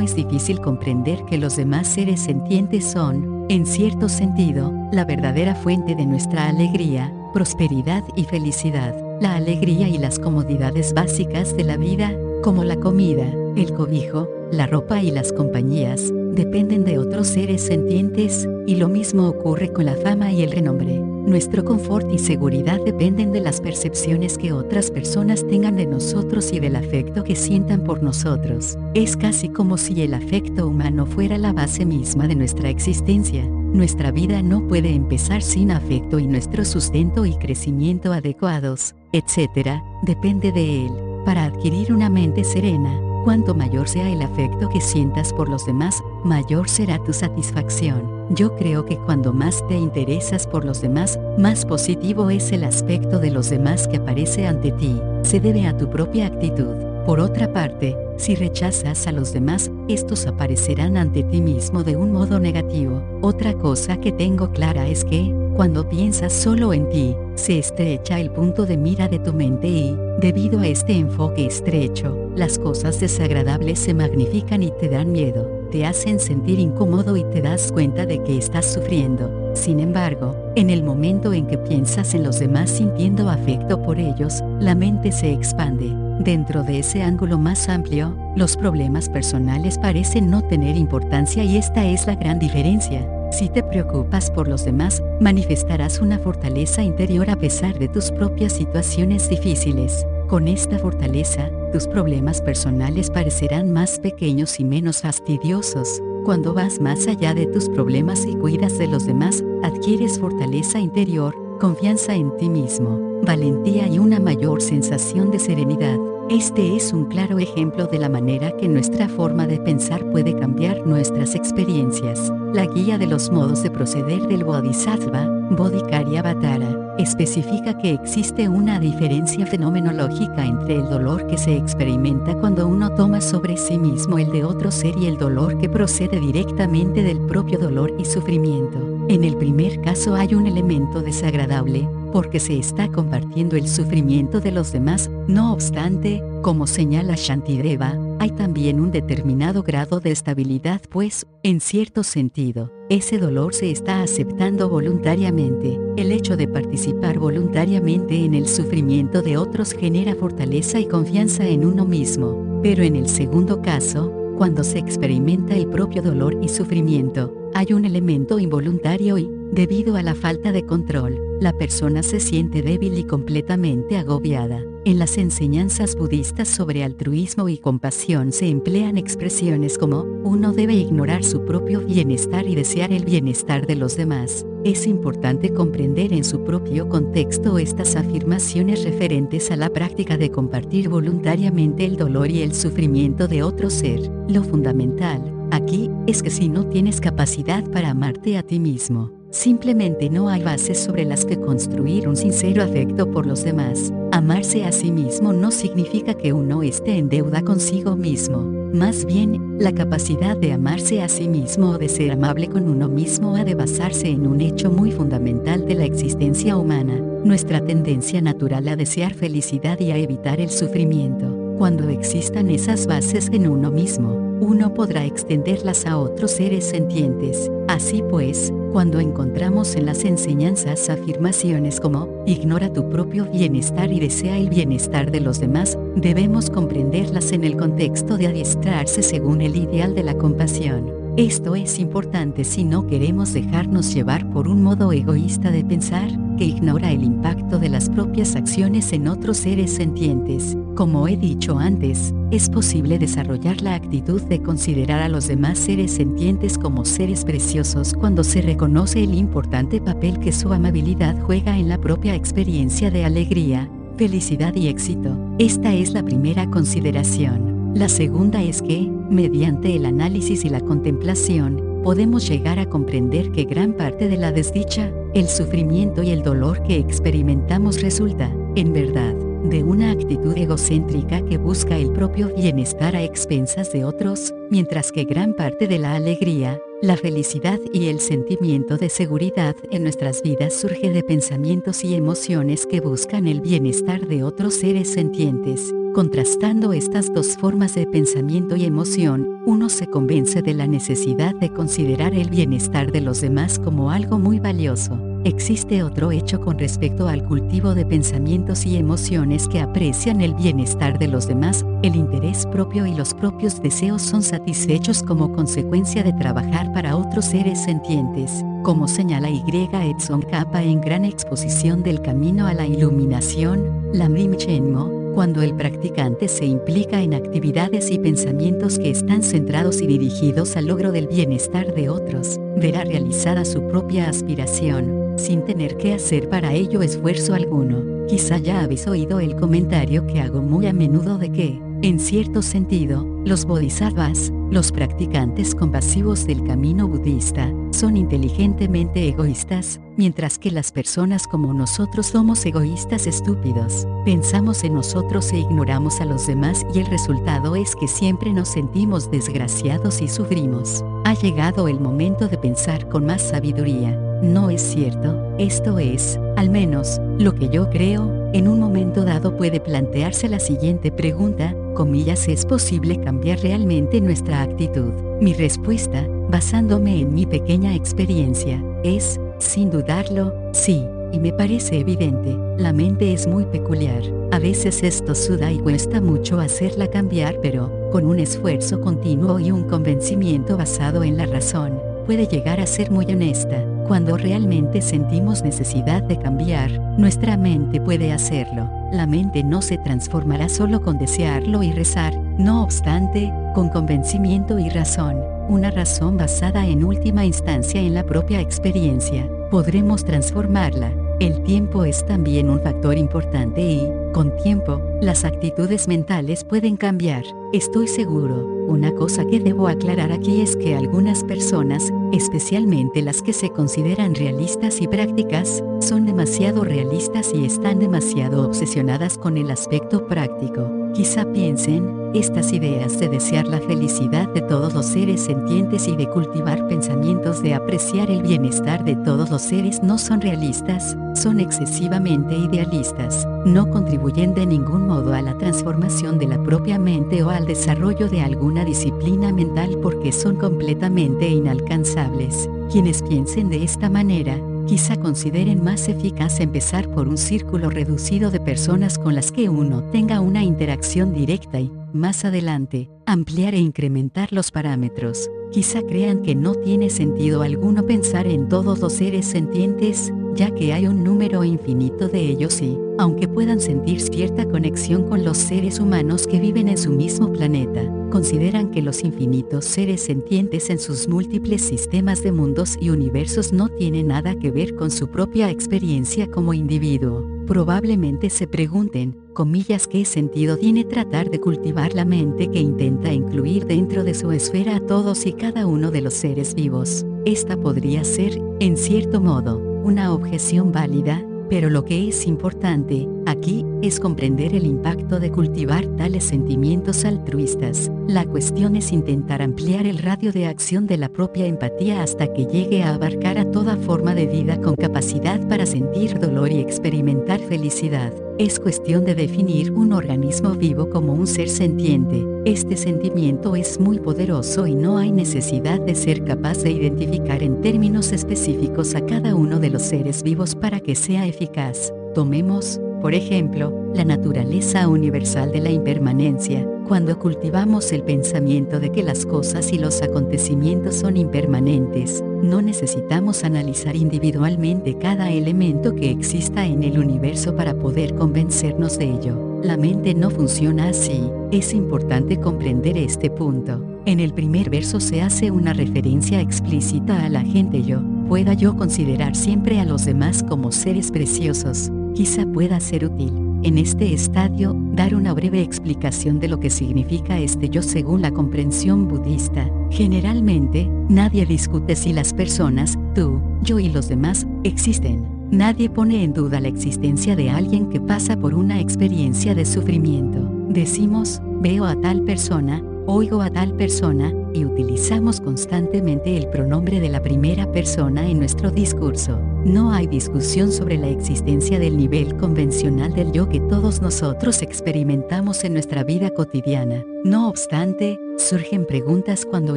es 0.00 0.14
difícil 0.14 0.60
comprender 0.60 1.24
que 1.24 1.38
los 1.38 1.56
demás 1.56 1.88
seres 1.88 2.20
sentientes 2.20 2.84
son, 2.84 3.46
en 3.48 3.66
cierto 3.66 4.08
sentido, 4.08 4.72
la 4.92 5.04
verdadera 5.04 5.56
fuente 5.56 5.96
de 5.96 6.06
nuestra 6.06 6.48
alegría, 6.48 7.12
prosperidad 7.32 8.04
y 8.14 8.24
felicidad. 8.24 8.94
La 9.20 9.36
alegría 9.36 9.88
y 9.88 9.98
las 9.98 10.18
comodidades 10.18 10.92
básicas 10.92 11.56
de 11.56 11.64
la 11.64 11.76
vida, 11.76 12.12
como 12.42 12.64
la 12.64 12.76
comida, 12.76 13.26
el 13.56 13.72
cobijo, 13.72 14.28
la 14.50 14.66
ropa 14.66 15.00
y 15.02 15.10
las 15.10 15.32
compañías, 15.32 16.12
dependen 16.32 16.84
de 16.84 16.98
otros 16.98 17.28
seres 17.28 17.62
sentientes, 17.62 18.48
y 18.66 18.74
lo 18.76 18.88
mismo 18.88 19.28
ocurre 19.28 19.72
con 19.72 19.86
la 19.86 19.94
fama 19.94 20.32
y 20.32 20.42
el 20.42 20.50
renombre. 20.50 21.13
Nuestro 21.26 21.64
confort 21.64 22.12
y 22.12 22.18
seguridad 22.18 22.80
dependen 22.84 23.32
de 23.32 23.40
las 23.40 23.60
percepciones 23.60 24.36
que 24.36 24.52
otras 24.52 24.90
personas 24.90 25.46
tengan 25.48 25.76
de 25.76 25.86
nosotros 25.86 26.52
y 26.52 26.60
del 26.60 26.76
afecto 26.76 27.24
que 27.24 27.34
sientan 27.34 27.82
por 27.82 28.02
nosotros. 28.02 28.76
Es 28.94 29.16
casi 29.16 29.48
como 29.48 29.78
si 29.78 30.02
el 30.02 30.12
afecto 30.12 30.68
humano 30.68 31.06
fuera 31.06 31.38
la 31.38 31.52
base 31.52 31.86
misma 31.86 32.28
de 32.28 32.34
nuestra 32.34 32.68
existencia. 32.68 33.42
Nuestra 33.44 34.10
vida 34.10 34.42
no 34.42 34.68
puede 34.68 34.90
empezar 34.94 35.40
sin 35.40 35.70
afecto 35.70 36.18
y 36.18 36.26
nuestro 36.26 36.64
sustento 36.64 37.24
y 37.24 37.34
crecimiento 37.36 38.12
adecuados, 38.12 38.94
etc., 39.12 39.80
depende 40.02 40.52
de 40.52 40.86
él. 40.86 40.92
Para 41.24 41.44
adquirir 41.44 41.92
una 41.92 42.10
mente 42.10 42.44
serena, 42.44 43.00
Cuanto 43.24 43.54
mayor 43.54 43.88
sea 43.88 44.10
el 44.10 44.20
afecto 44.20 44.68
que 44.68 44.82
sientas 44.82 45.32
por 45.32 45.48
los 45.48 45.64
demás, 45.64 46.02
mayor 46.24 46.68
será 46.68 47.02
tu 47.02 47.14
satisfacción. 47.14 48.13
Yo 48.30 48.56
creo 48.56 48.86
que 48.86 48.96
cuando 48.96 49.32
más 49.32 49.66
te 49.68 49.74
interesas 49.74 50.46
por 50.46 50.64
los 50.64 50.80
demás, 50.80 51.18
más 51.38 51.66
positivo 51.66 52.30
es 52.30 52.52
el 52.52 52.64
aspecto 52.64 53.18
de 53.18 53.30
los 53.30 53.50
demás 53.50 53.86
que 53.86 53.98
aparece 53.98 54.46
ante 54.46 54.72
ti. 54.72 54.98
Se 55.22 55.40
debe 55.40 55.66
a 55.66 55.76
tu 55.76 55.90
propia 55.90 56.26
actitud. 56.26 56.74
Por 57.04 57.20
otra 57.20 57.52
parte, 57.52 57.94
si 58.16 58.34
rechazas 58.34 59.06
a 59.06 59.12
los 59.12 59.34
demás, 59.34 59.70
estos 59.88 60.26
aparecerán 60.26 60.96
ante 60.96 61.22
ti 61.22 61.42
mismo 61.42 61.84
de 61.84 61.96
un 61.96 62.12
modo 62.12 62.40
negativo. 62.40 63.02
Otra 63.20 63.52
cosa 63.52 63.98
que 63.98 64.10
tengo 64.10 64.50
clara 64.52 64.88
es 64.88 65.04
que, 65.04 65.34
cuando 65.54 65.86
piensas 65.86 66.32
solo 66.32 66.72
en 66.72 66.88
ti, 66.88 67.14
se 67.34 67.58
estrecha 67.58 68.18
el 68.20 68.30
punto 68.30 68.64
de 68.64 68.78
mira 68.78 69.06
de 69.06 69.18
tu 69.18 69.34
mente 69.34 69.68
y, 69.68 69.96
debido 70.18 70.60
a 70.60 70.66
este 70.66 70.94
enfoque 70.94 71.44
estrecho, 71.44 72.30
las 72.34 72.58
cosas 72.58 72.98
desagradables 73.00 73.80
se 73.80 73.92
magnifican 73.92 74.62
y 74.62 74.70
te 74.70 74.88
dan 74.88 75.12
miedo, 75.12 75.46
te 75.74 75.84
hacen 75.84 76.20
sentir 76.20 76.60
incómodo 76.60 77.16
y 77.16 77.24
te 77.24 77.42
das 77.42 77.72
cuenta 77.72 78.06
de 78.06 78.22
que 78.22 78.38
estás 78.38 78.64
sufriendo. 78.64 79.50
Sin 79.54 79.80
embargo, 79.80 80.36
en 80.54 80.70
el 80.70 80.84
momento 80.84 81.32
en 81.32 81.48
que 81.48 81.58
piensas 81.58 82.14
en 82.14 82.22
los 82.22 82.38
demás 82.38 82.70
sintiendo 82.70 83.28
afecto 83.28 83.82
por 83.82 83.98
ellos, 83.98 84.44
la 84.60 84.76
mente 84.76 85.10
se 85.10 85.32
expande. 85.32 85.90
Dentro 86.20 86.62
de 86.62 86.78
ese 86.78 87.02
ángulo 87.02 87.38
más 87.38 87.68
amplio, 87.68 88.16
los 88.36 88.56
problemas 88.56 89.08
personales 89.08 89.76
parecen 89.76 90.30
no 90.30 90.42
tener 90.42 90.76
importancia 90.76 91.42
y 91.42 91.56
esta 91.56 91.84
es 91.84 92.06
la 92.06 92.14
gran 92.14 92.38
diferencia. 92.38 93.04
Si 93.32 93.48
te 93.48 93.64
preocupas 93.64 94.30
por 94.30 94.46
los 94.46 94.64
demás, 94.64 95.02
manifestarás 95.20 95.98
una 95.98 96.20
fortaleza 96.20 96.84
interior 96.84 97.30
a 97.30 97.36
pesar 97.36 97.80
de 97.80 97.88
tus 97.88 98.12
propias 98.12 98.52
situaciones 98.52 99.28
difíciles. 99.28 100.06
Con 100.28 100.48
esta 100.48 100.78
fortaleza, 100.78 101.50
tus 101.70 101.86
problemas 101.86 102.40
personales 102.40 103.10
parecerán 103.10 103.70
más 103.70 103.98
pequeños 103.98 104.58
y 104.58 104.64
menos 104.64 105.02
fastidiosos. 105.02 106.02
Cuando 106.24 106.54
vas 106.54 106.80
más 106.80 107.06
allá 107.06 107.34
de 107.34 107.46
tus 107.46 107.68
problemas 107.68 108.24
y 108.24 108.34
cuidas 108.34 108.78
de 108.78 108.86
los 108.86 109.06
demás, 109.06 109.44
adquieres 109.62 110.18
fortaleza 110.18 110.78
interior, 110.78 111.36
confianza 111.60 112.14
en 112.14 112.34
ti 112.38 112.48
mismo, 112.48 112.98
valentía 113.22 113.86
y 113.86 113.98
una 113.98 114.18
mayor 114.18 114.62
sensación 114.62 115.30
de 115.30 115.38
serenidad. 115.38 115.98
Este 116.30 116.74
es 116.74 116.94
un 116.94 117.04
claro 117.04 117.38
ejemplo 117.38 117.86
de 117.86 117.98
la 117.98 118.08
manera 118.08 118.56
que 118.56 118.66
nuestra 118.66 119.10
forma 119.10 119.46
de 119.46 119.60
pensar 119.60 120.08
puede 120.10 120.34
cambiar 120.34 120.86
nuestras 120.86 121.34
experiencias. 121.34 122.32
La 122.54 122.64
guía 122.64 122.96
de 122.96 123.06
los 123.06 123.30
modos 123.30 123.62
de 123.62 123.70
proceder 123.70 124.26
del 124.26 124.42
Bodhisattva, 124.42 125.28
Bodhikaryabhatara, 125.50 126.83
especifica 126.98 127.76
que 127.78 127.92
existe 127.92 128.48
una 128.48 128.78
diferencia 128.78 129.46
fenomenológica 129.46 130.44
entre 130.46 130.76
el 130.76 130.88
dolor 130.88 131.26
que 131.26 131.36
se 131.36 131.56
experimenta 131.56 132.34
cuando 132.34 132.66
uno 132.66 132.90
toma 132.90 133.20
sobre 133.20 133.56
sí 133.56 133.78
mismo 133.78 134.18
el 134.18 134.30
de 134.30 134.44
otro 134.44 134.70
ser 134.70 134.96
y 134.96 135.06
el 135.06 135.18
dolor 135.18 135.58
que 135.58 135.68
procede 135.68 136.20
directamente 136.20 137.02
del 137.02 137.20
propio 137.20 137.58
dolor 137.58 137.92
y 137.98 138.04
sufrimiento. 138.04 138.78
En 139.08 139.24
el 139.24 139.36
primer 139.36 139.80
caso 139.82 140.14
hay 140.14 140.34
un 140.34 140.46
elemento 140.46 141.02
desagradable, 141.02 141.86
porque 142.12 142.38
se 142.38 142.58
está 142.58 142.88
compartiendo 142.88 143.56
el 143.56 143.68
sufrimiento 143.68 144.40
de 144.40 144.52
los 144.52 144.72
demás, 144.72 145.10
no 145.26 145.52
obstante, 145.52 146.22
como 146.42 146.66
señala 146.66 147.14
Shantideva, 147.16 147.98
hay 148.20 148.30
también 148.30 148.80
un 148.80 148.92
determinado 148.92 149.62
grado 149.62 150.00
de 150.00 150.12
estabilidad 150.12 150.80
pues, 150.88 151.26
en 151.42 151.60
cierto 151.60 152.04
sentido, 152.04 152.72
ese 152.94 153.18
dolor 153.18 153.54
se 153.54 153.70
está 153.70 154.02
aceptando 154.02 154.68
voluntariamente. 154.68 155.78
El 155.96 156.12
hecho 156.12 156.36
de 156.36 156.46
participar 156.46 157.18
voluntariamente 157.18 158.24
en 158.24 158.34
el 158.34 158.46
sufrimiento 158.46 159.20
de 159.20 159.36
otros 159.36 159.72
genera 159.72 160.14
fortaleza 160.14 160.78
y 160.78 160.86
confianza 160.86 161.46
en 161.46 161.64
uno 161.64 161.84
mismo. 161.84 162.60
Pero 162.62 162.84
en 162.84 162.94
el 162.94 163.08
segundo 163.08 163.60
caso, 163.60 164.23
cuando 164.36 164.64
se 164.64 164.78
experimenta 164.78 165.54
el 165.54 165.68
propio 165.68 166.02
dolor 166.02 166.38
y 166.42 166.48
sufrimiento, 166.48 167.32
hay 167.54 167.72
un 167.72 167.84
elemento 167.84 168.38
involuntario 168.38 169.16
y, 169.18 169.30
debido 169.52 169.96
a 169.96 170.02
la 170.02 170.14
falta 170.14 170.52
de 170.52 170.64
control, 170.64 171.20
la 171.40 171.52
persona 171.52 172.02
se 172.02 172.20
siente 172.20 172.62
débil 172.62 172.98
y 172.98 173.04
completamente 173.04 173.96
agobiada. 173.96 174.64
En 174.84 174.98
las 174.98 175.18
enseñanzas 175.18 175.96
budistas 175.96 176.48
sobre 176.48 176.84
altruismo 176.84 177.48
y 177.48 177.58
compasión 177.58 178.32
se 178.32 178.48
emplean 178.48 178.98
expresiones 178.98 179.78
como, 179.78 180.02
uno 180.02 180.52
debe 180.52 180.74
ignorar 180.74 181.24
su 181.24 181.44
propio 181.44 181.80
bienestar 181.80 182.46
y 182.46 182.54
desear 182.54 182.92
el 182.92 183.04
bienestar 183.04 183.66
de 183.66 183.76
los 183.76 183.96
demás. 183.96 184.44
Es 184.64 184.86
importante 184.86 185.52
comprender 185.52 186.14
en 186.14 186.24
su 186.24 186.42
propio 186.42 186.88
contexto 186.88 187.58
estas 187.58 187.96
afirmaciones 187.96 188.82
referentes 188.82 189.50
a 189.50 189.56
la 189.56 189.68
práctica 189.68 190.16
de 190.16 190.30
compartir 190.30 190.88
voluntariamente 190.88 191.84
el 191.84 191.98
dolor 191.98 192.30
y 192.30 192.40
el 192.40 192.54
sufrimiento 192.54 193.28
de 193.28 193.42
otro 193.42 193.68
ser. 193.68 194.00
Lo 194.26 194.42
fundamental, 194.42 195.20
aquí, 195.50 195.90
es 196.06 196.22
que 196.22 196.30
si 196.30 196.48
no 196.48 196.66
tienes 196.66 197.02
capacidad 197.02 197.62
para 197.72 197.90
amarte 197.90 198.38
a 198.38 198.42
ti 198.42 198.58
mismo, 198.58 199.23
Simplemente 199.34 200.08
no 200.10 200.28
hay 200.28 200.44
bases 200.44 200.78
sobre 200.78 201.04
las 201.04 201.24
que 201.24 201.40
construir 201.40 202.06
un 202.06 202.14
sincero 202.14 202.62
afecto 202.62 203.10
por 203.10 203.26
los 203.26 203.42
demás. 203.42 203.92
Amarse 204.12 204.64
a 204.64 204.70
sí 204.70 204.92
mismo 204.92 205.32
no 205.32 205.50
significa 205.50 206.14
que 206.14 206.32
uno 206.32 206.62
esté 206.62 206.98
en 206.98 207.08
deuda 207.08 207.42
consigo 207.42 207.96
mismo. 207.96 208.38
Más 208.72 209.04
bien, 209.04 209.56
la 209.58 209.72
capacidad 209.72 210.36
de 210.36 210.52
amarse 210.52 211.02
a 211.02 211.08
sí 211.08 211.26
mismo 211.26 211.70
o 211.70 211.78
de 211.78 211.88
ser 211.88 212.12
amable 212.12 212.48
con 212.48 212.68
uno 212.68 212.88
mismo 212.88 213.34
ha 213.34 213.42
de 213.42 213.56
basarse 213.56 214.08
en 214.08 214.28
un 214.28 214.40
hecho 214.40 214.70
muy 214.70 214.92
fundamental 214.92 215.66
de 215.66 215.74
la 215.74 215.84
existencia 215.84 216.56
humana, 216.56 216.96
nuestra 217.24 217.60
tendencia 217.60 218.20
natural 218.20 218.68
a 218.68 218.76
desear 218.76 219.14
felicidad 219.14 219.80
y 219.80 219.90
a 219.90 219.96
evitar 219.96 220.40
el 220.40 220.50
sufrimiento. 220.50 221.43
Cuando 221.58 221.88
existan 221.88 222.50
esas 222.50 222.86
bases 222.86 223.30
en 223.32 223.48
uno 223.48 223.70
mismo, 223.70 224.10
uno 224.40 224.74
podrá 224.74 225.04
extenderlas 225.04 225.86
a 225.86 225.98
otros 225.98 226.32
seres 226.32 226.64
sentientes. 226.64 227.48
Así 227.68 228.02
pues, 228.10 228.52
cuando 228.72 228.98
encontramos 228.98 229.76
en 229.76 229.86
las 229.86 230.04
enseñanzas 230.04 230.90
afirmaciones 230.90 231.78
como, 231.78 232.08
ignora 232.26 232.72
tu 232.72 232.90
propio 232.90 233.26
bienestar 233.26 233.92
y 233.92 234.00
desea 234.00 234.36
el 234.36 234.48
bienestar 234.50 235.12
de 235.12 235.20
los 235.20 235.38
demás, 235.38 235.78
debemos 235.94 236.50
comprenderlas 236.50 237.30
en 237.30 237.44
el 237.44 237.56
contexto 237.56 238.18
de 238.18 238.26
adiestrarse 238.26 239.02
según 239.02 239.40
el 239.40 239.54
ideal 239.54 239.94
de 239.94 240.02
la 240.02 240.14
compasión. 240.14 240.90
Esto 241.16 241.54
es 241.54 241.78
importante 241.78 242.42
si 242.42 242.64
no 242.64 242.88
queremos 242.88 243.32
dejarnos 243.32 243.94
llevar 243.94 244.28
por 244.32 244.48
un 244.48 244.64
modo 244.64 244.92
egoísta 244.92 245.52
de 245.52 245.64
pensar, 245.64 246.10
que 246.36 246.44
ignora 246.44 246.90
el 246.90 247.04
impacto 247.04 247.58
de 247.58 247.68
las 247.68 247.88
propias 247.88 248.36
acciones 248.36 248.92
en 248.92 249.08
otros 249.08 249.38
seres 249.38 249.72
sentientes. 249.72 250.56
Como 250.74 251.06
he 251.06 251.16
dicho 251.16 251.58
antes, 251.58 252.12
es 252.30 252.48
posible 252.48 252.98
desarrollar 252.98 253.62
la 253.62 253.74
actitud 253.74 254.22
de 254.22 254.42
considerar 254.42 255.02
a 255.02 255.08
los 255.08 255.28
demás 255.28 255.58
seres 255.58 255.92
sentientes 255.92 256.58
como 256.58 256.84
seres 256.84 257.24
preciosos 257.24 257.94
cuando 257.94 258.24
se 258.24 258.42
reconoce 258.42 259.04
el 259.04 259.14
importante 259.14 259.80
papel 259.80 260.18
que 260.18 260.32
su 260.32 260.52
amabilidad 260.52 261.20
juega 261.20 261.56
en 261.58 261.68
la 261.68 261.78
propia 261.78 262.14
experiencia 262.14 262.90
de 262.90 263.04
alegría, 263.04 263.70
felicidad 263.96 264.54
y 264.54 264.68
éxito. 264.68 265.16
Esta 265.38 265.74
es 265.74 265.92
la 265.92 266.02
primera 266.02 266.50
consideración. 266.50 267.72
La 267.74 267.88
segunda 267.88 268.42
es 268.42 268.62
que, 268.62 268.88
mediante 269.10 269.74
el 269.74 269.86
análisis 269.86 270.44
y 270.44 270.48
la 270.48 270.60
contemplación, 270.60 271.73
podemos 271.84 272.26
llegar 272.26 272.58
a 272.58 272.66
comprender 272.66 273.30
que 273.30 273.44
gran 273.44 273.74
parte 273.74 274.08
de 274.08 274.16
la 274.16 274.32
desdicha, 274.32 274.90
el 275.12 275.28
sufrimiento 275.28 276.02
y 276.02 276.10
el 276.10 276.22
dolor 276.22 276.62
que 276.62 276.78
experimentamos 276.78 277.82
resulta, 277.82 278.34
en 278.56 278.72
verdad, 278.72 279.12
de 279.44 279.62
una 279.62 279.90
actitud 279.90 280.34
egocéntrica 280.34 281.20
que 281.26 281.36
busca 281.36 281.76
el 281.76 281.92
propio 281.92 282.34
bienestar 282.34 282.96
a 282.96 283.02
expensas 283.02 283.70
de 283.70 283.84
otros, 283.84 284.32
mientras 284.50 284.90
que 284.92 285.04
gran 285.04 285.34
parte 285.34 285.68
de 285.68 285.78
la 285.78 285.94
alegría, 285.94 286.58
La 286.82 286.98
felicidad 286.98 287.60
y 287.72 287.88
el 287.88 287.98
sentimiento 287.98 288.76
de 288.76 288.90
seguridad 288.90 289.56
en 289.70 289.84
nuestras 289.84 290.22
vidas 290.22 290.52
surge 290.52 290.90
de 290.90 291.02
pensamientos 291.02 291.82
y 291.82 291.94
emociones 291.94 292.66
que 292.66 292.80
buscan 292.80 293.26
el 293.26 293.40
bienestar 293.40 294.06
de 294.06 294.22
otros 294.22 294.54
seres 294.54 294.92
sentientes. 294.92 295.72
Contrastando 295.94 296.72
estas 296.72 297.12
dos 297.14 297.36
formas 297.36 297.76
de 297.76 297.86
pensamiento 297.86 298.56
y 298.56 298.64
emoción, 298.64 299.40
uno 299.46 299.68
se 299.68 299.86
convence 299.86 300.42
de 300.42 300.52
la 300.52 300.66
necesidad 300.66 301.36
de 301.36 301.52
considerar 301.52 302.14
el 302.14 302.30
bienestar 302.30 302.90
de 302.90 303.00
los 303.00 303.20
demás 303.20 303.60
como 303.60 303.92
algo 303.92 304.18
muy 304.18 304.40
valioso. 304.40 304.98
Existe 305.22 305.84
otro 305.84 306.10
hecho 306.10 306.40
con 306.40 306.58
respecto 306.58 307.06
al 307.06 307.24
cultivo 307.24 307.76
de 307.76 307.86
pensamientos 307.86 308.66
y 308.66 308.76
emociones 308.76 309.46
que 309.46 309.60
aprecian 309.60 310.20
el 310.20 310.34
bienestar 310.34 310.98
de 310.98 311.06
los 311.06 311.28
demás, 311.28 311.64
el 311.84 311.94
interés 311.94 312.44
propio 312.46 312.86
y 312.86 312.94
los 312.94 313.14
propios 313.14 313.62
deseos 313.62 314.02
son 314.02 314.24
satisfechos 314.24 315.00
como 315.00 315.32
consecuencia 315.32 316.02
de 316.02 316.12
trabajar 316.12 316.72
para 316.72 316.96
otros 316.96 317.26
seres 317.26 317.62
sentientes, 317.62 318.44
como 318.64 318.88
señala 318.88 319.30
Y. 319.30 319.44
Edson 319.48 320.22
Capa 320.22 320.60
en 320.64 320.80
Gran 320.80 321.04
Exposición 321.04 321.84
del 321.84 322.02
Camino 322.02 322.48
a 322.48 322.54
la 322.54 322.66
Iluminación, 322.66 323.62
la 323.92 324.08
Chenmo, 324.36 325.03
cuando 325.14 325.42
el 325.42 325.54
practicante 325.54 326.26
se 326.26 326.44
implica 326.44 327.00
en 327.00 327.14
actividades 327.14 327.90
y 327.90 327.98
pensamientos 327.98 328.78
que 328.78 328.90
están 328.90 329.22
centrados 329.22 329.80
y 329.80 329.86
dirigidos 329.86 330.56
al 330.56 330.66
logro 330.66 330.90
del 330.90 331.06
bienestar 331.06 331.72
de 331.72 331.88
otros, 331.88 332.40
verá 332.56 332.84
realizada 332.84 333.44
su 333.44 333.66
propia 333.68 334.08
aspiración, 334.08 335.14
sin 335.16 335.44
tener 335.44 335.76
que 335.76 335.94
hacer 335.94 336.28
para 336.28 336.52
ello 336.52 336.82
esfuerzo 336.82 337.34
alguno. 337.34 338.06
Quizá 338.08 338.38
ya 338.38 338.62
habéis 338.62 338.88
oído 338.88 339.20
el 339.20 339.36
comentario 339.36 340.04
que 340.06 340.20
hago 340.20 340.42
muy 340.42 340.66
a 340.66 340.72
menudo 340.72 341.16
de 341.16 341.30
que, 341.30 341.60
en 341.84 342.00
cierto 342.00 342.40
sentido, 342.40 343.04
los 343.26 343.44
bodhisattvas, 343.44 344.32
los 344.50 344.72
practicantes 344.72 345.54
compasivos 345.54 346.26
del 346.26 346.42
camino 346.42 346.88
budista, 346.88 347.52
son 347.72 347.98
inteligentemente 347.98 349.06
egoístas, 349.06 349.80
mientras 349.98 350.38
que 350.38 350.50
las 350.50 350.72
personas 350.72 351.26
como 351.26 351.52
nosotros 351.52 352.06
somos 352.06 352.46
egoístas 352.46 353.06
estúpidos. 353.06 353.86
Pensamos 354.06 354.64
en 354.64 354.72
nosotros 354.72 355.30
e 355.34 355.40
ignoramos 355.40 356.00
a 356.00 356.06
los 356.06 356.26
demás 356.26 356.64
y 356.74 356.78
el 356.78 356.86
resultado 356.86 357.54
es 357.54 357.76
que 357.76 357.86
siempre 357.86 358.32
nos 358.32 358.48
sentimos 358.48 359.10
desgraciados 359.10 360.00
y 360.00 360.08
sufrimos. 360.08 360.82
Ha 361.04 361.12
llegado 361.12 361.68
el 361.68 361.80
momento 361.80 362.28
de 362.28 362.38
pensar 362.38 362.88
con 362.88 363.04
más 363.04 363.20
sabiduría. 363.20 363.90
No 364.22 364.48
es 364.48 364.62
cierto, 364.62 365.36
esto 365.36 365.78
es, 365.78 366.18
al 366.36 366.50
menos, 366.50 367.00
lo 367.18 367.34
que 367.34 367.48
yo 367.48 367.70
creo, 367.70 368.30
en 368.32 368.48
un 368.48 368.58
momento 368.58 369.04
dado 369.04 369.36
puede 369.36 369.60
plantearse 369.60 370.28
la 370.28 370.40
siguiente 370.40 370.90
pregunta, 370.90 371.54
comillas, 371.74 372.26
¿es 372.28 372.44
posible 372.44 373.00
cambiar 373.00 373.40
realmente 373.40 374.00
nuestra 374.00 374.42
actitud? 374.42 374.92
Mi 375.20 375.32
respuesta, 375.32 376.06
basándome 376.28 377.00
en 377.00 377.14
mi 377.14 377.26
pequeña 377.26 377.74
experiencia, 377.74 378.62
es, 378.82 379.20
sin 379.38 379.70
dudarlo, 379.70 380.34
sí, 380.52 380.84
y 381.12 381.20
me 381.20 381.32
parece 381.32 381.78
evidente, 381.78 382.36
la 382.58 382.72
mente 382.72 383.12
es 383.12 383.28
muy 383.28 383.44
peculiar. 383.44 384.02
A 384.32 384.40
veces 384.40 384.82
esto 384.82 385.14
suda 385.14 385.52
y 385.52 385.58
cuesta 385.58 386.00
mucho 386.00 386.40
hacerla 386.40 386.88
cambiar, 386.88 387.38
pero, 387.40 387.70
con 387.92 388.06
un 388.06 388.18
esfuerzo 388.18 388.80
continuo 388.80 389.38
y 389.38 389.52
un 389.52 389.62
convencimiento 389.68 390.56
basado 390.56 391.04
en 391.04 391.16
la 391.16 391.26
razón, 391.26 391.93
puede 392.04 392.26
llegar 392.26 392.60
a 392.60 392.66
ser 392.66 392.90
muy 392.90 393.06
honesta. 393.06 393.64
Cuando 393.86 394.16
realmente 394.16 394.80
sentimos 394.80 395.42
necesidad 395.42 396.02
de 396.02 396.18
cambiar, 396.18 396.70
nuestra 396.98 397.36
mente 397.36 397.80
puede 397.80 398.12
hacerlo. 398.12 398.70
La 398.92 399.06
mente 399.06 399.42
no 399.42 399.60
se 399.60 399.78
transformará 399.78 400.48
solo 400.48 400.80
con 400.80 400.98
desearlo 400.98 401.62
y 401.62 401.72
rezar, 401.72 402.16
no 402.38 402.62
obstante, 402.62 403.32
con 403.54 403.68
convencimiento 403.68 404.58
y 404.58 404.68
razón, 404.70 405.20
una 405.48 405.70
razón 405.70 406.16
basada 406.16 406.66
en 406.66 406.84
última 406.84 407.24
instancia 407.24 407.80
en 407.80 407.94
la 407.94 408.04
propia 408.04 408.40
experiencia, 408.40 409.28
podremos 409.50 410.04
transformarla. 410.04 410.92
El 411.20 411.42
tiempo 411.42 411.84
es 411.84 412.04
también 412.06 412.48
un 412.48 412.60
factor 412.60 412.96
importante 412.96 413.60
y, 413.60 413.88
con 414.14 414.34
tiempo, 414.36 414.80
las 415.02 415.24
actitudes 415.24 415.88
mentales 415.88 416.44
pueden 416.44 416.76
cambiar. 416.76 417.24
Estoy 417.52 417.88
seguro, 417.88 418.46
una 418.68 418.94
cosa 418.94 419.26
que 419.26 419.40
debo 419.40 419.66
aclarar 419.66 420.12
aquí 420.12 420.40
es 420.40 420.56
que 420.56 420.76
algunas 420.76 421.24
personas, 421.24 421.92
especialmente 422.12 423.02
las 423.02 423.22
que 423.22 423.32
se 423.32 423.50
consideran 423.50 424.14
realistas 424.14 424.80
y 424.80 424.86
prácticas, 424.86 425.62
son 425.80 426.06
demasiado 426.06 426.64
realistas 426.64 427.32
y 427.34 427.44
están 427.44 427.80
demasiado 427.80 428.46
obsesionadas 428.46 429.18
con 429.18 429.36
el 429.36 429.50
aspecto 429.50 430.06
práctico. 430.06 430.70
Quizá 430.94 431.24
piensen, 431.32 432.04
estas 432.14 432.52
ideas 432.52 433.00
de 433.00 433.08
desear 433.08 433.48
la 433.48 433.58
felicidad 433.58 434.28
de 434.28 434.42
todos 434.42 434.72
los 434.72 434.86
seres 434.86 435.22
sentientes 435.22 435.88
y 435.88 435.96
de 435.96 436.08
cultivar 436.08 436.68
pensamientos 436.68 437.42
de 437.42 437.54
apreciar 437.54 438.08
el 438.08 438.22
bienestar 438.22 438.84
de 438.84 438.94
todos 438.94 439.30
los 439.30 439.42
seres 439.42 439.82
no 439.82 439.98
son 439.98 440.20
realistas, 440.20 440.96
son 441.16 441.40
excesivamente 441.40 442.36
idealistas, 442.36 443.26
no 443.44 443.68
contribuyen 443.68 444.03
de 444.12 444.46
ningún 444.46 444.86
modo 444.86 445.14
a 445.14 445.22
la 445.22 445.36
transformación 445.38 446.18
de 446.18 446.26
la 446.26 446.42
propia 446.42 446.78
mente 446.78 447.22
o 447.22 447.30
al 447.30 447.46
desarrollo 447.46 448.08
de 448.08 448.20
alguna 448.20 448.64
disciplina 448.64 449.32
mental 449.32 449.78
porque 449.82 450.12
son 450.12 450.36
completamente 450.36 451.28
inalcanzables. 451.28 452.48
Quienes 452.70 453.02
piensen 453.02 453.48
de 453.48 453.64
esta 453.64 453.88
manera, 453.88 454.38
quizá 454.66 454.96
consideren 454.96 455.64
más 455.64 455.88
eficaz 455.88 456.40
empezar 456.40 456.88
por 456.90 457.08
un 457.08 457.16
círculo 457.16 457.70
reducido 457.70 458.30
de 458.30 458.40
personas 458.40 458.98
con 458.98 459.14
las 459.14 459.32
que 459.32 459.48
uno 459.48 459.82
tenga 459.90 460.20
una 460.20 460.44
interacción 460.44 461.14
directa 461.14 461.58
y, 461.60 461.72
más 461.94 462.26
adelante, 462.26 462.90
ampliar 463.06 463.54
e 463.54 463.58
incrementar 463.58 464.32
los 464.32 464.50
parámetros. 464.50 465.30
Quizá 465.50 465.82
crean 465.82 466.22
que 466.22 466.34
no 466.34 466.54
tiene 466.54 466.90
sentido 466.90 467.42
alguno 467.42 467.86
pensar 467.86 468.26
en 468.26 468.48
todos 468.48 468.80
los 468.80 468.92
seres 468.92 469.24
sentientes, 469.24 470.12
ya 470.34 470.50
que 470.54 470.72
hay 470.72 470.86
un 470.86 471.04
número 471.04 471.44
infinito 471.44 472.08
de 472.08 472.20
ellos 472.20 472.60
y, 472.60 472.76
aunque 472.98 473.28
puedan 473.28 473.60
sentir 473.60 474.00
cierta 474.00 474.44
conexión 474.46 475.08
con 475.08 475.24
los 475.24 475.38
seres 475.38 475.80
humanos 475.80 476.26
que 476.26 476.40
viven 476.40 476.68
en 476.68 476.78
su 476.78 476.90
mismo 476.90 477.32
planeta, 477.32 477.82
consideran 478.10 478.70
que 478.70 478.82
los 478.82 479.02
infinitos 479.02 479.64
seres 479.64 480.02
sentientes 480.02 480.70
en 480.70 480.78
sus 480.78 481.08
múltiples 481.08 481.62
sistemas 481.62 482.22
de 482.22 482.32
mundos 482.32 482.76
y 482.80 482.90
universos 482.90 483.52
no 483.52 483.68
tienen 483.68 484.08
nada 484.08 484.34
que 484.36 484.50
ver 484.50 484.74
con 484.74 484.90
su 484.90 485.08
propia 485.08 485.50
experiencia 485.50 486.30
como 486.30 486.54
individuo. 486.54 487.26
Probablemente 487.46 488.30
se 488.30 488.46
pregunten, 488.46 489.16
comillas, 489.34 489.86
qué 489.86 490.04
sentido 490.04 490.56
tiene 490.56 490.84
tratar 490.84 491.30
de 491.30 491.40
cultivar 491.40 491.92
la 491.92 492.04
mente 492.04 492.48
que 492.50 492.60
intenta 492.60 493.12
incluir 493.12 493.66
dentro 493.66 494.04
de 494.04 494.14
su 494.14 494.32
esfera 494.32 494.76
a 494.76 494.80
todos 494.80 495.26
y 495.26 495.32
cada 495.32 495.66
uno 495.66 495.90
de 495.90 496.00
los 496.00 496.14
seres 496.14 496.54
vivos. 496.54 497.04
Esta 497.26 497.56
podría 497.56 498.04
ser, 498.04 498.40
en 498.60 498.76
cierto 498.76 499.20
modo, 499.20 499.73
una 499.84 500.14
objeción 500.14 500.72
válida, 500.72 501.22
pero 501.50 501.68
lo 501.68 501.84
que 501.84 502.08
es 502.08 502.26
importante, 502.26 503.06
aquí, 503.34 503.64
es 503.82 504.00
comprender 504.00 504.54
el 504.54 504.66
impacto 504.66 505.20
de 505.20 505.30
cultivar 505.30 505.84
tales 505.96 506.24
sentimientos 506.24 507.04
altruistas. 507.04 507.90
La 508.08 508.24
cuestión 508.24 508.76
es 508.76 508.92
intentar 508.92 509.42
ampliar 509.42 509.86
el 509.86 509.98
radio 509.98 510.32
de 510.32 510.46
acción 510.46 510.86
de 510.86 510.96
la 510.96 511.08
propia 511.08 511.46
empatía 511.46 512.02
hasta 512.02 512.32
que 512.32 512.46
llegue 512.46 512.82
a 512.82 512.94
abarcar 512.94 513.38
a 513.38 513.50
toda 513.50 513.76
forma 513.76 514.14
de 514.14 514.26
vida 514.26 514.60
con 514.60 514.76
capacidad 514.76 515.46
para 515.48 515.66
sentir 515.66 516.18
dolor 516.18 516.50
y 516.50 516.60
experimentar 516.60 517.40
felicidad. 517.40 518.12
Es 518.38 518.58
cuestión 518.58 519.04
de 519.04 519.14
definir 519.14 519.70
un 519.72 519.92
organismo 519.92 520.50
vivo 520.54 520.90
como 520.90 521.12
un 521.12 521.26
ser 521.26 521.48
sentiente. 521.48 522.26
Este 522.44 522.76
sentimiento 522.76 523.54
es 523.54 523.78
muy 523.78 524.00
poderoso 524.00 524.66
y 524.66 524.74
no 524.74 524.98
hay 524.98 525.12
necesidad 525.12 525.80
de 525.80 525.94
ser 525.94 526.24
capaz 526.24 526.58
de 526.62 526.72
identificar 526.72 527.42
en 527.42 527.60
términos 527.60 528.12
específicos 528.12 528.94
a 528.96 529.06
cada 529.06 529.34
uno 529.34 529.60
de 529.60 529.70
los 529.70 529.82
seres 529.82 530.22
vivos 530.22 530.54
para 530.54 530.80
que 530.80 530.94
sea 530.94 531.26
eficaz. 531.26 531.92
Tomemos, 532.14 532.80
por 533.04 533.14
ejemplo, 533.14 533.70
la 533.94 534.02
naturaleza 534.02 534.88
universal 534.88 535.52
de 535.52 535.60
la 535.60 535.70
impermanencia, 535.70 536.66
cuando 536.88 537.18
cultivamos 537.18 537.92
el 537.92 538.02
pensamiento 538.02 538.80
de 538.80 538.90
que 538.92 539.02
las 539.02 539.26
cosas 539.26 539.74
y 539.74 539.78
los 539.78 540.00
acontecimientos 540.00 540.94
son 540.94 541.18
impermanentes, 541.18 542.24
no 542.42 542.62
necesitamos 542.62 543.44
analizar 543.44 543.94
individualmente 543.94 544.96
cada 544.96 545.30
elemento 545.30 545.94
que 545.94 546.10
exista 546.10 546.64
en 546.64 546.82
el 546.82 546.98
universo 546.98 547.54
para 547.54 547.74
poder 547.74 548.14
convencernos 548.14 548.96
de 548.96 549.10
ello. 549.10 549.60
La 549.62 549.76
mente 549.76 550.14
no 550.14 550.30
funciona 550.30 550.88
así, 550.88 551.30
es 551.52 551.74
importante 551.74 552.40
comprender 552.40 552.96
este 552.96 553.28
punto. 553.28 553.84
En 554.06 554.18
el 554.18 554.32
primer 554.32 554.70
verso 554.70 554.98
se 554.98 555.20
hace 555.20 555.50
una 555.50 555.74
referencia 555.74 556.40
explícita 556.40 557.22
a 557.22 557.28
la 557.28 557.42
gente 557.42 557.82
yo, 557.82 558.00
pueda 558.30 558.54
yo 558.54 558.74
considerar 558.74 559.36
siempre 559.36 559.78
a 559.78 559.84
los 559.84 560.06
demás 560.06 560.42
como 560.42 560.72
seres 560.72 561.10
preciosos, 561.10 561.90
quizá 562.14 562.46
pueda 562.46 562.80
ser 562.80 563.04
útil, 563.04 563.32
en 563.64 563.78
este 563.78 564.12
estadio, 564.12 564.76
dar 564.92 565.14
una 565.14 565.32
breve 565.34 565.60
explicación 565.60 566.38
de 566.38 566.48
lo 566.48 566.60
que 566.60 566.70
significa 566.70 567.38
este 567.38 567.68
yo 567.68 567.82
según 567.82 568.22
la 568.22 568.30
comprensión 568.30 569.08
budista. 569.08 569.68
Generalmente, 569.90 570.88
nadie 571.08 571.46
discute 571.46 571.96
si 571.96 572.12
las 572.12 572.32
personas, 572.32 572.98
tú, 573.14 573.40
yo 573.62 573.78
y 573.78 573.88
los 573.88 574.08
demás, 574.08 574.46
existen. 574.64 575.26
Nadie 575.50 575.88
pone 575.88 576.24
en 576.24 576.32
duda 576.32 576.60
la 576.60 576.68
existencia 576.68 577.36
de 577.36 577.50
alguien 577.50 577.88
que 577.88 578.00
pasa 578.00 578.36
por 578.36 578.54
una 578.54 578.80
experiencia 578.80 579.54
de 579.54 579.64
sufrimiento. 579.64 580.40
Decimos, 580.68 581.40
veo 581.60 581.84
a 581.84 581.98
tal 582.00 582.22
persona, 582.22 582.82
oigo 583.06 583.42
a 583.42 583.50
tal 583.50 583.74
persona, 583.74 584.32
y 584.54 584.64
utilizamos 584.64 585.40
constantemente 585.40 586.36
el 586.36 586.48
pronombre 586.48 587.00
de 587.00 587.08
la 587.08 587.20
primera 587.20 587.70
persona 587.72 588.28
en 588.28 588.38
nuestro 588.38 588.70
discurso. 588.70 589.38
No 589.64 589.90
hay 589.90 590.06
discusión 590.06 590.70
sobre 590.70 590.96
la 590.96 591.08
existencia 591.08 591.78
del 591.78 591.96
nivel 591.96 592.36
convencional 592.36 593.12
del 593.12 593.32
yo 593.32 593.48
que 593.48 593.60
todos 593.60 594.00
nosotros 594.00 594.62
experimentamos 594.62 595.64
en 595.64 595.72
nuestra 595.72 596.04
vida 596.04 596.30
cotidiana. 596.30 597.04
No 597.24 597.48
obstante, 597.48 598.18
surgen 598.38 598.86
preguntas 598.86 599.44
cuando 599.44 599.76